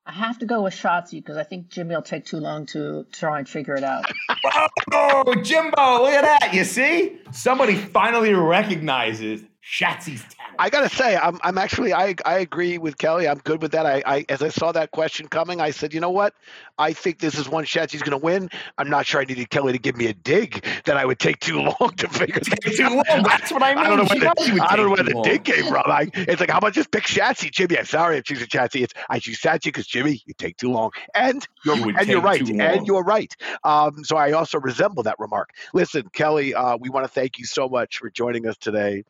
I 0.06 0.12
have 0.12 0.38
to 0.38 0.46
go 0.46 0.62
with 0.62 0.72
Shotzi 0.72 1.12
because 1.22 1.36
I 1.36 1.42
think 1.44 1.68
Jimmy 1.68 1.94
will 1.94 2.00
take 2.00 2.24
too 2.24 2.38
long 2.38 2.64
to 2.66 3.04
try 3.12 3.40
and 3.40 3.48
figure 3.48 3.74
it 3.74 3.84
out. 3.84 4.04
Oh, 4.90 5.34
Jimbo, 5.34 6.02
look 6.02 6.12
at 6.12 6.22
that. 6.22 6.54
You 6.54 6.64
see? 6.64 7.18
Somebody 7.30 7.74
finally 7.74 8.32
recognizes 8.32 9.42
Shatsy's 9.68 10.22
talent. 10.22 10.56
I 10.58 10.70
gotta 10.70 10.88
say, 10.88 11.14
I'm, 11.14 11.38
I'm 11.42 11.58
actually, 11.58 11.92
I, 11.92 12.14
I 12.24 12.38
agree 12.38 12.78
with 12.78 12.96
Kelly. 12.96 13.28
I'm 13.28 13.38
good 13.38 13.60
with 13.60 13.72
that. 13.72 13.84
I, 13.84 14.02
I, 14.06 14.24
as 14.30 14.42
I 14.42 14.48
saw 14.48 14.72
that 14.72 14.92
question 14.92 15.28
coming, 15.28 15.60
I 15.60 15.72
said, 15.72 15.92
you 15.92 16.00
know 16.00 16.10
what? 16.10 16.32
I 16.78 16.94
think 16.94 17.18
this 17.18 17.38
is 17.38 17.50
one 17.50 17.64
Shatsy's 17.64 18.00
gonna 18.00 18.16
win. 18.16 18.48
I'm 18.78 18.88
not 18.88 19.04
sure 19.04 19.20
I 19.20 19.24
needed 19.24 19.50
Kelly 19.50 19.72
to 19.72 19.78
give 19.78 19.94
me 19.94 20.06
a 20.06 20.14
dig 20.14 20.64
that 20.86 20.96
I 20.96 21.04
would 21.04 21.18
take 21.18 21.40
too 21.40 21.60
long 21.80 21.90
to 21.98 22.08
figure 22.08 22.40
Take 22.40 22.76
too 22.76 22.88
long. 22.88 23.04
That's 23.24 23.52
what 23.52 23.62
I 23.62 23.74
mean. 23.74 23.84
I 23.84 23.88
don't 23.88 23.98
know 23.98 24.04
where 24.04 24.34
the, 24.34 24.66
I 24.66 24.76
don't 24.76 24.86
know 24.86 24.92
where 24.92 25.02
the 25.02 25.22
dig 25.22 25.44
came 25.44 25.66
from. 25.66 25.84
I, 25.86 26.08
it's 26.14 26.40
like, 26.40 26.50
how 26.50 26.58
about 26.58 26.72
just 26.72 26.90
pick 26.90 27.04
Shatsy, 27.04 27.50
Jimmy? 27.50 27.78
I'm 27.78 27.84
sorry, 27.84 28.16
I'm 28.16 28.22
choosing 28.22 28.46
Shatsy. 28.46 28.82
It's 28.82 28.94
I 29.10 29.18
choose 29.18 29.38
Shatsy 29.38 29.64
because 29.64 29.86
Jimmy, 29.86 30.22
you 30.24 30.32
take 30.38 30.56
too 30.56 30.70
long, 30.70 30.92
and 31.14 31.46
you're 31.66 31.76
You 31.76 31.94
and 31.94 32.08
you're 32.08 32.22
right, 32.22 32.40
and 32.40 32.86
you're 32.86 33.04
right. 33.04 33.34
Um, 33.64 34.02
so 34.02 34.16
I 34.16 34.32
also 34.32 34.58
resemble 34.58 35.02
that 35.02 35.16
remark. 35.18 35.50
Listen, 35.74 36.08
Kelly, 36.14 36.54
uh, 36.54 36.78
we 36.78 36.88
want 36.88 37.04
to 37.04 37.12
thank 37.12 37.38
you 37.38 37.44
so 37.44 37.68
much 37.68 37.98
for 37.98 38.08
joining 38.08 38.46
us 38.46 38.56
today 38.56 39.04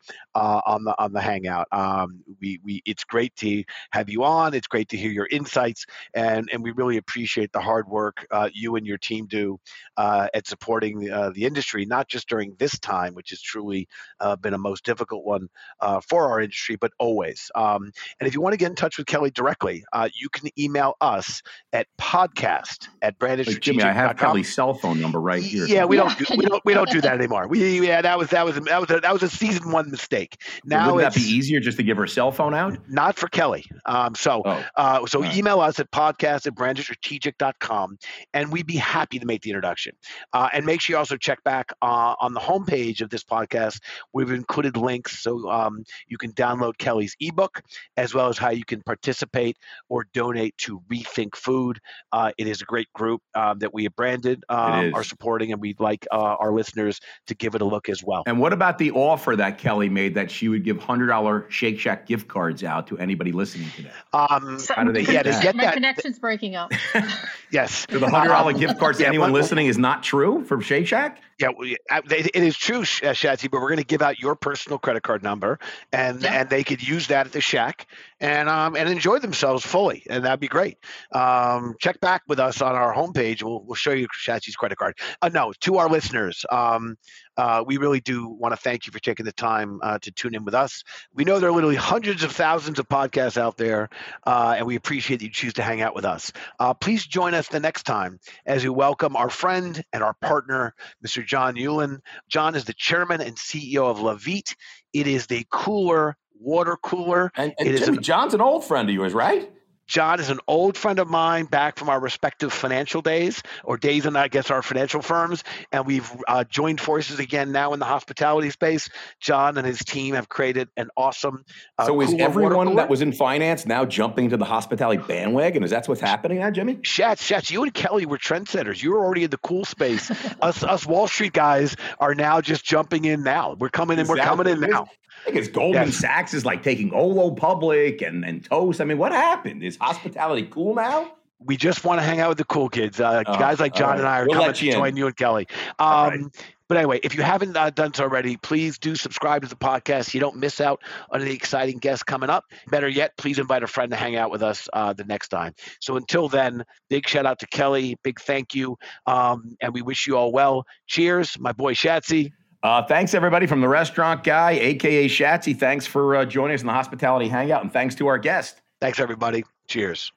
uh, 0.48 0.62
on 0.64 0.84
the 0.84 0.94
on 0.98 1.12
the 1.12 1.20
Hangout. 1.20 1.68
Um, 1.72 2.24
we 2.40 2.58
we 2.64 2.82
it's 2.86 3.04
great 3.04 3.34
to 3.36 3.64
have 3.92 4.08
you 4.08 4.24
on. 4.24 4.54
It's 4.54 4.66
great 4.66 4.88
to 4.90 4.96
hear 4.96 5.10
your 5.10 5.28
insights, 5.30 5.84
and 6.14 6.48
and 6.52 6.62
we 6.62 6.70
really 6.70 6.96
appreciate 6.96 7.52
the 7.52 7.60
hard 7.60 7.86
work 7.88 8.26
uh, 8.30 8.48
you 8.52 8.76
and 8.76 8.86
your 8.86 8.98
team 8.98 9.26
do 9.26 9.58
uh, 9.98 10.28
at 10.32 10.46
supporting 10.46 11.10
uh, 11.10 11.30
the 11.34 11.44
industry, 11.44 11.84
not 11.84 12.08
just 12.08 12.28
during 12.28 12.54
this 12.58 12.78
time, 12.78 13.14
which 13.14 13.30
has 13.30 13.42
truly 13.42 13.86
uh, 14.20 14.36
been 14.36 14.54
a 14.54 14.58
most 14.58 14.84
difficult 14.84 15.24
one 15.24 15.48
uh, 15.80 16.00
for 16.00 16.26
our 16.30 16.40
industry, 16.40 16.76
but 16.76 16.92
always. 16.98 17.50
Um, 17.54 17.92
and 18.20 18.26
if 18.26 18.34
you 18.34 18.40
want 18.40 18.54
to 18.54 18.56
get 18.58 18.70
in 18.70 18.76
touch 18.76 18.96
with 18.96 19.06
Kelly 19.06 19.30
directly, 19.30 19.84
uh, 19.92 20.08
you 20.14 20.28
can 20.30 20.48
email 20.58 20.94
us 21.00 21.42
at 21.72 21.86
podcast 22.00 22.88
at 23.02 23.14
Like, 23.20 23.60
Jimmy, 23.60 23.82
I 23.82 23.92
have 23.92 24.12
brandedstrategic.com. 24.12 24.16
Kelly's 24.16 24.54
cell 24.54 24.74
phone 24.74 25.00
number 25.00 25.20
right 25.20 25.42
here. 25.42 25.66
Yeah, 25.66 25.84
we 25.84 25.96
Yeah. 25.96 26.04
don't 26.04 26.18
do, 26.18 26.24
we 26.36 26.44
don't 26.46 26.64
we 26.64 26.74
don't 26.74 26.90
do 26.90 27.00
that 27.02 27.14
anymore. 27.14 27.48
We 27.48 27.86
yeah, 27.86 28.00
that 28.02 28.18
was 28.18 28.30
that 28.30 28.44
was 28.44 28.56
that 28.56 28.80
was 28.80 28.90
a, 28.90 29.00
that 29.00 29.12
was 29.12 29.22
a 29.22 29.28
season 29.28 29.70
one 29.70 29.90
mistake. 29.90 30.37
Now, 30.64 30.94
wouldn't 30.94 31.14
that 31.14 31.18
be 31.18 31.26
easier 31.26 31.60
just 31.60 31.76
to 31.78 31.82
give 31.82 31.96
her 31.96 32.06
cell 32.06 32.32
phone 32.32 32.54
out? 32.54 32.78
Not 32.88 33.16
for 33.16 33.28
Kelly. 33.28 33.64
Um, 33.86 34.14
so, 34.14 34.42
oh. 34.44 34.64
uh, 34.76 35.06
so 35.06 35.20
right. 35.20 35.36
email 35.36 35.60
us 35.60 35.78
at 35.80 35.90
podcast 35.90 36.46
at 36.46 36.54
brandedstrategic.com, 36.54 37.98
and 38.34 38.52
we'd 38.52 38.66
be 38.66 38.76
happy 38.76 39.18
to 39.18 39.26
make 39.26 39.42
the 39.42 39.50
introduction. 39.50 39.94
Uh, 40.32 40.48
and 40.52 40.64
make 40.64 40.80
sure 40.80 40.94
you 40.94 40.98
also 40.98 41.16
check 41.16 41.42
back 41.44 41.72
uh, 41.82 42.14
on 42.20 42.34
the 42.34 42.40
homepage 42.40 43.00
of 43.00 43.10
this 43.10 43.24
podcast. 43.24 43.80
We've 44.12 44.30
included 44.30 44.76
links 44.76 45.22
so 45.22 45.48
um, 45.50 45.84
you 46.06 46.18
can 46.18 46.32
download 46.32 46.78
Kelly's 46.78 47.16
ebook 47.20 47.62
as 47.96 48.14
well 48.14 48.28
as 48.28 48.38
how 48.38 48.50
you 48.50 48.64
can 48.64 48.82
participate 48.82 49.56
or 49.88 50.06
donate 50.12 50.56
to 50.58 50.80
Rethink 50.90 51.36
Food. 51.36 51.78
Uh, 52.12 52.32
it 52.38 52.46
is 52.46 52.62
a 52.62 52.64
great 52.64 52.92
group 52.92 53.22
um, 53.34 53.58
that 53.58 53.72
we 53.72 53.84
have 53.84 53.94
branded 53.96 54.44
um, 54.48 54.94
are 54.94 55.04
supporting, 55.04 55.52
and 55.52 55.60
we'd 55.60 55.80
like 55.80 56.06
uh, 56.12 56.36
our 56.38 56.52
listeners 56.52 57.00
to 57.26 57.34
give 57.34 57.54
it 57.54 57.62
a 57.62 57.64
look 57.64 57.88
as 57.88 58.02
well. 58.02 58.22
And 58.26 58.38
what 58.38 58.52
about 58.52 58.78
the 58.78 58.90
offer 58.92 59.36
that 59.36 59.58
Kelly 59.58 59.88
made 59.88 60.14
that 60.18 60.30
she 60.30 60.48
would 60.48 60.64
give 60.64 60.78
hundred 60.78 61.06
dollar 61.06 61.46
Shake 61.48 61.78
Shack 61.78 62.06
gift 62.06 62.26
cards 62.26 62.64
out 62.64 62.88
to 62.88 62.98
anybody 62.98 63.30
listening 63.30 63.70
today? 63.76 63.90
Um, 64.12 64.58
How 64.68 64.82
do 64.82 64.92
they 64.92 65.04
get, 65.04 65.26
yeah, 65.26 65.42
get 65.42 65.54
My 65.54 65.64
that? 65.64 65.74
connection's 65.74 66.18
breaking 66.18 66.56
up. 66.56 66.72
yes. 67.52 67.86
So 67.88 67.98
the 67.98 68.10
hundred 68.10 68.30
dollar 68.30 68.52
um, 68.52 68.58
gift 68.58 68.78
cards 68.78 68.98
to 68.98 69.04
yeah, 69.04 69.08
anyone 69.08 69.32
listening 69.32 69.66
is 69.66 69.78
not 69.78 70.02
true 70.02 70.44
from 70.44 70.60
Shake 70.60 70.86
Shack. 70.88 71.22
Yeah, 71.38 71.50
it 71.60 72.34
is 72.34 72.56
true, 72.56 72.80
uh, 72.80 73.14
Shatsy, 73.14 73.48
but 73.48 73.60
we're 73.60 73.68
going 73.68 73.78
to 73.78 73.84
give 73.84 74.02
out 74.02 74.18
your 74.18 74.34
personal 74.34 74.76
credit 74.76 75.04
card 75.04 75.22
number, 75.22 75.60
and 75.92 76.20
yeah. 76.20 76.40
and 76.40 76.50
they 76.50 76.64
could 76.64 76.86
use 76.86 77.06
that 77.06 77.26
at 77.26 77.32
the 77.32 77.40
shack 77.40 77.86
and 78.20 78.48
um 78.48 78.76
and 78.76 78.88
enjoy 78.88 79.18
themselves 79.18 79.64
fully, 79.64 80.04
and 80.08 80.24
that'd 80.24 80.40
be 80.40 80.48
great. 80.48 80.78
Um, 81.12 81.74
check 81.78 82.00
back 82.00 82.22
with 82.28 82.40
us 82.40 82.60
on 82.62 82.74
our 82.74 82.94
homepage. 82.94 83.42
We'll 83.42 83.62
we'll 83.64 83.74
show 83.74 83.92
you 83.92 84.08
Shatsy's 84.08 84.56
credit 84.56 84.78
card. 84.78 84.98
Uh, 85.22 85.28
no, 85.28 85.52
to 85.60 85.76
our 85.78 85.88
listeners, 85.88 86.44
um, 86.50 86.96
uh, 87.36 87.62
we 87.66 87.76
really 87.76 88.00
do 88.00 88.28
want 88.28 88.52
to 88.52 88.60
thank 88.60 88.86
you 88.86 88.92
for 88.92 88.98
taking 88.98 89.24
the 89.24 89.32
time 89.32 89.78
uh, 89.82 89.98
to 90.00 90.10
tune 90.10 90.34
in 90.34 90.44
with 90.44 90.54
us. 90.54 90.82
We 91.14 91.24
know 91.24 91.38
there 91.38 91.50
are 91.50 91.52
literally 91.52 91.76
hundreds 91.76 92.24
of 92.24 92.32
thousands 92.32 92.78
of 92.78 92.88
podcasts 92.88 93.38
out 93.38 93.56
there, 93.56 93.88
uh, 94.26 94.56
and 94.58 94.66
we 94.66 94.76
appreciate 94.76 95.18
that 95.18 95.24
you 95.24 95.30
choose 95.30 95.54
to 95.54 95.62
hang 95.62 95.80
out 95.80 95.94
with 95.94 96.04
us. 96.04 96.32
Uh, 96.58 96.74
please 96.74 97.06
join 97.06 97.34
us 97.34 97.48
the 97.48 97.60
next 97.60 97.84
time 97.84 98.18
as 98.44 98.64
we 98.64 98.70
welcome 98.70 99.14
our 99.16 99.30
friend 99.30 99.82
and 99.92 100.02
our 100.02 100.14
partner, 100.14 100.74
Mr. 101.06 101.24
John 101.24 101.54
Ulin. 101.54 102.00
John 102.28 102.54
is 102.54 102.64
the 102.64 102.74
chairman 102.74 103.20
and 103.20 103.36
CEO 103.36 103.88
of 103.88 103.98
Levit. 103.98 104.54
It 104.92 105.06
is 105.06 105.26
the 105.26 105.46
cooler 105.50 106.16
water 106.40 106.76
cooler. 106.82 107.30
And, 107.36 107.54
and 107.58 107.78
Jimmy, 107.78 107.98
an, 107.98 108.02
John's 108.02 108.34
an 108.34 108.40
old 108.40 108.64
friend 108.64 108.88
of 108.88 108.94
yours, 108.94 109.12
right? 109.12 109.50
John 109.88 110.20
is 110.20 110.28
an 110.28 110.38
old 110.46 110.76
friend 110.76 110.98
of 110.98 111.08
mine 111.08 111.46
back 111.46 111.78
from 111.78 111.88
our 111.88 111.98
respective 111.98 112.52
financial 112.52 113.00
days 113.00 113.42
or 113.64 113.76
days 113.78 114.06
in, 114.06 114.16
I 114.16 114.28
guess, 114.28 114.50
our 114.50 114.62
financial 114.62 115.00
firms. 115.00 115.42
And 115.72 115.86
we've 115.86 116.10
uh, 116.28 116.44
joined 116.44 116.80
forces 116.80 117.18
again 117.18 117.50
now 117.52 117.72
in 117.72 117.80
the 117.80 117.86
hospitality 117.86 118.50
space. 118.50 118.90
John 119.18 119.56
and 119.56 119.66
his 119.66 119.80
team 119.80 120.14
have 120.14 120.28
created 120.28 120.68
an 120.76 120.90
awesome. 120.96 121.44
Uh, 121.78 121.86
so 121.86 122.00
is 122.02 122.14
everyone 122.18 122.76
that 122.76 122.90
was 122.90 123.00
in 123.00 123.12
finance 123.12 123.64
now 123.64 123.86
jumping 123.86 124.28
to 124.28 124.36
the 124.36 124.44
hospitality 124.44 125.02
bandwagon? 125.02 125.64
Is 125.64 125.70
that 125.70 125.88
what's 125.88 126.00
happening 126.00 126.38
now, 126.38 126.50
Jimmy? 126.50 126.74
Shats, 126.76 127.22
Shats, 127.22 127.50
you 127.50 127.62
and 127.62 127.72
Kelly 127.72 128.04
were 128.04 128.18
trendsetters. 128.18 128.82
You 128.82 128.92
were 128.92 129.02
already 129.02 129.24
in 129.24 129.30
the 129.30 129.38
cool 129.38 129.64
space. 129.64 130.10
us, 130.42 130.62
us 130.62 130.84
Wall 130.84 131.08
Street 131.08 131.32
guys 131.32 131.76
are 131.98 132.14
now 132.14 132.42
just 132.42 132.64
jumping 132.64 133.06
in 133.06 133.22
now. 133.22 133.56
We're 133.58 133.70
coming 133.70 133.98
in. 133.98 134.06
We're 134.06 134.16
coming 134.16 134.46
in 134.46 134.60
now. 134.60 134.88
I 135.20 135.24
think 135.24 135.36
it's 135.36 135.48
Goldman 135.48 135.86
yes. 135.86 135.96
Sachs 135.96 136.32
is 136.32 136.44
like 136.44 136.62
taking 136.62 136.92
Olo 136.94 137.32
public 137.32 138.02
and, 138.02 138.24
and 138.24 138.44
Toast. 138.44 138.80
I 138.80 138.84
mean, 138.84 138.98
what 138.98 139.12
happened? 139.12 139.62
Is 139.62 139.76
hospitality 139.80 140.48
cool 140.50 140.74
now? 140.74 141.12
We 141.40 141.56
just 141.56 141.84
want 141.84 142.00
to 142.00 142.04
hang 142.04 142.20
out 142.20 142.30
with 142.30 142.38
the 142.38 142.44
cool 142.44 142.68
kids. 142.68 142.98
Uh, 143.00 143.22
oh, 143.24 143.38
guys 143.38 143.60
like 143.60 143.74
John 143.74 143.90
right. 143.90 143.98
and 143.98 144.08
I 144.08 144.18
are 144.20 144.26
we'll 144.26 144.38
coming 144.38 144.52
to 144.52 144.72
join 144.72 144.96
you 144.96 145.06
and 145.06 145.16
Kelly. 145.16 145.46
Um, 145.78 145.86
right. 145.88 146.20
But 146.68 146.76
anyway, 146.76 147.00
if 147.02 147.14
you 147.14 147.22
haven't 147.22 147.56
uh, 147.56 147.70
done 147.70 147.94
so 147.94 148.04
already, 148.04 148.36
please 148.36 148.78
do 148.78 148.94
subscribe 148.94 149.42
to 149.42 149.48
the 149.48 149.56
podcast. 149.56 150.10
So 150.10 150.10
you 150.14 150.20
don't 150.20 150.36
miss 150.36 150.60
out 150.60 150.82
on 151.10 151.20
the 151.20 151.32
exciting 151.32 151.78
guests 151.78 152.02
coming 152.02 152.28
up. 152.28 152.44
Better 152.68 152.88
yet, 152.88 153.16
please 153.16 153.38
invite 153.38 153.62
a 153.62 153.66
friend 153.66 153.90
to 153.90 153.96
hang 153.96 154.16
out 154.16 154.30
with 154.30 154.42
us 154.42 154.68
uh, 154.74 154.92
the 154.92 155.04
next 155.04 155.28
time. 155.28 155.54
So 155.80 155.96
until 155.96 156.28
then, 156.28 156.64
big 156.90 157.08
shout 157.08 157.24
out 157.24 157.38
to 157.38 157.46
Kelly. 157.46 157.96
Big 158.02 158.20
thank 158.20 158.54
you. 158.54 158.76
Um, 159.06 159.56
and 159.62 159.72
we 159.72 159.80
wish 159.80 160.06
you 160.06 160.16
all 160.16 160.30
well. 160.30 160.66
Cheers, 160.86 161.38
my 161.38 161.52
boy 161.52 161.72
Shatsy. 161.72 162.32
Uh, 162.62 162.82
thanks, 162.82 163.14
everybody, 163.14 163.46
from 163.46 163.60
the 163.60 163.68
restaurant 163.68 164.24
guy, 164.24 164.50
aka 164.50 165.08
Shatsy. 165.08 165.56
Thanks 165.56 165.86
for 165.86 166.16
uh, 166.16 166.24
joining 166.26 166.54
us 166.54 166.60
in 166.60 166.66
the 166.66 166.72
hospitality 166.72 167.28
hangout, 167.28 167.62
and 167.62 167.72
thanks 167.72 167.94
to 167.94 168.08
our 168.08 168.18
guest. 168.18 168.60
Thanks, 168.80 169.00
everybody. 169.00 169.44
Cheers. 169.68 170.10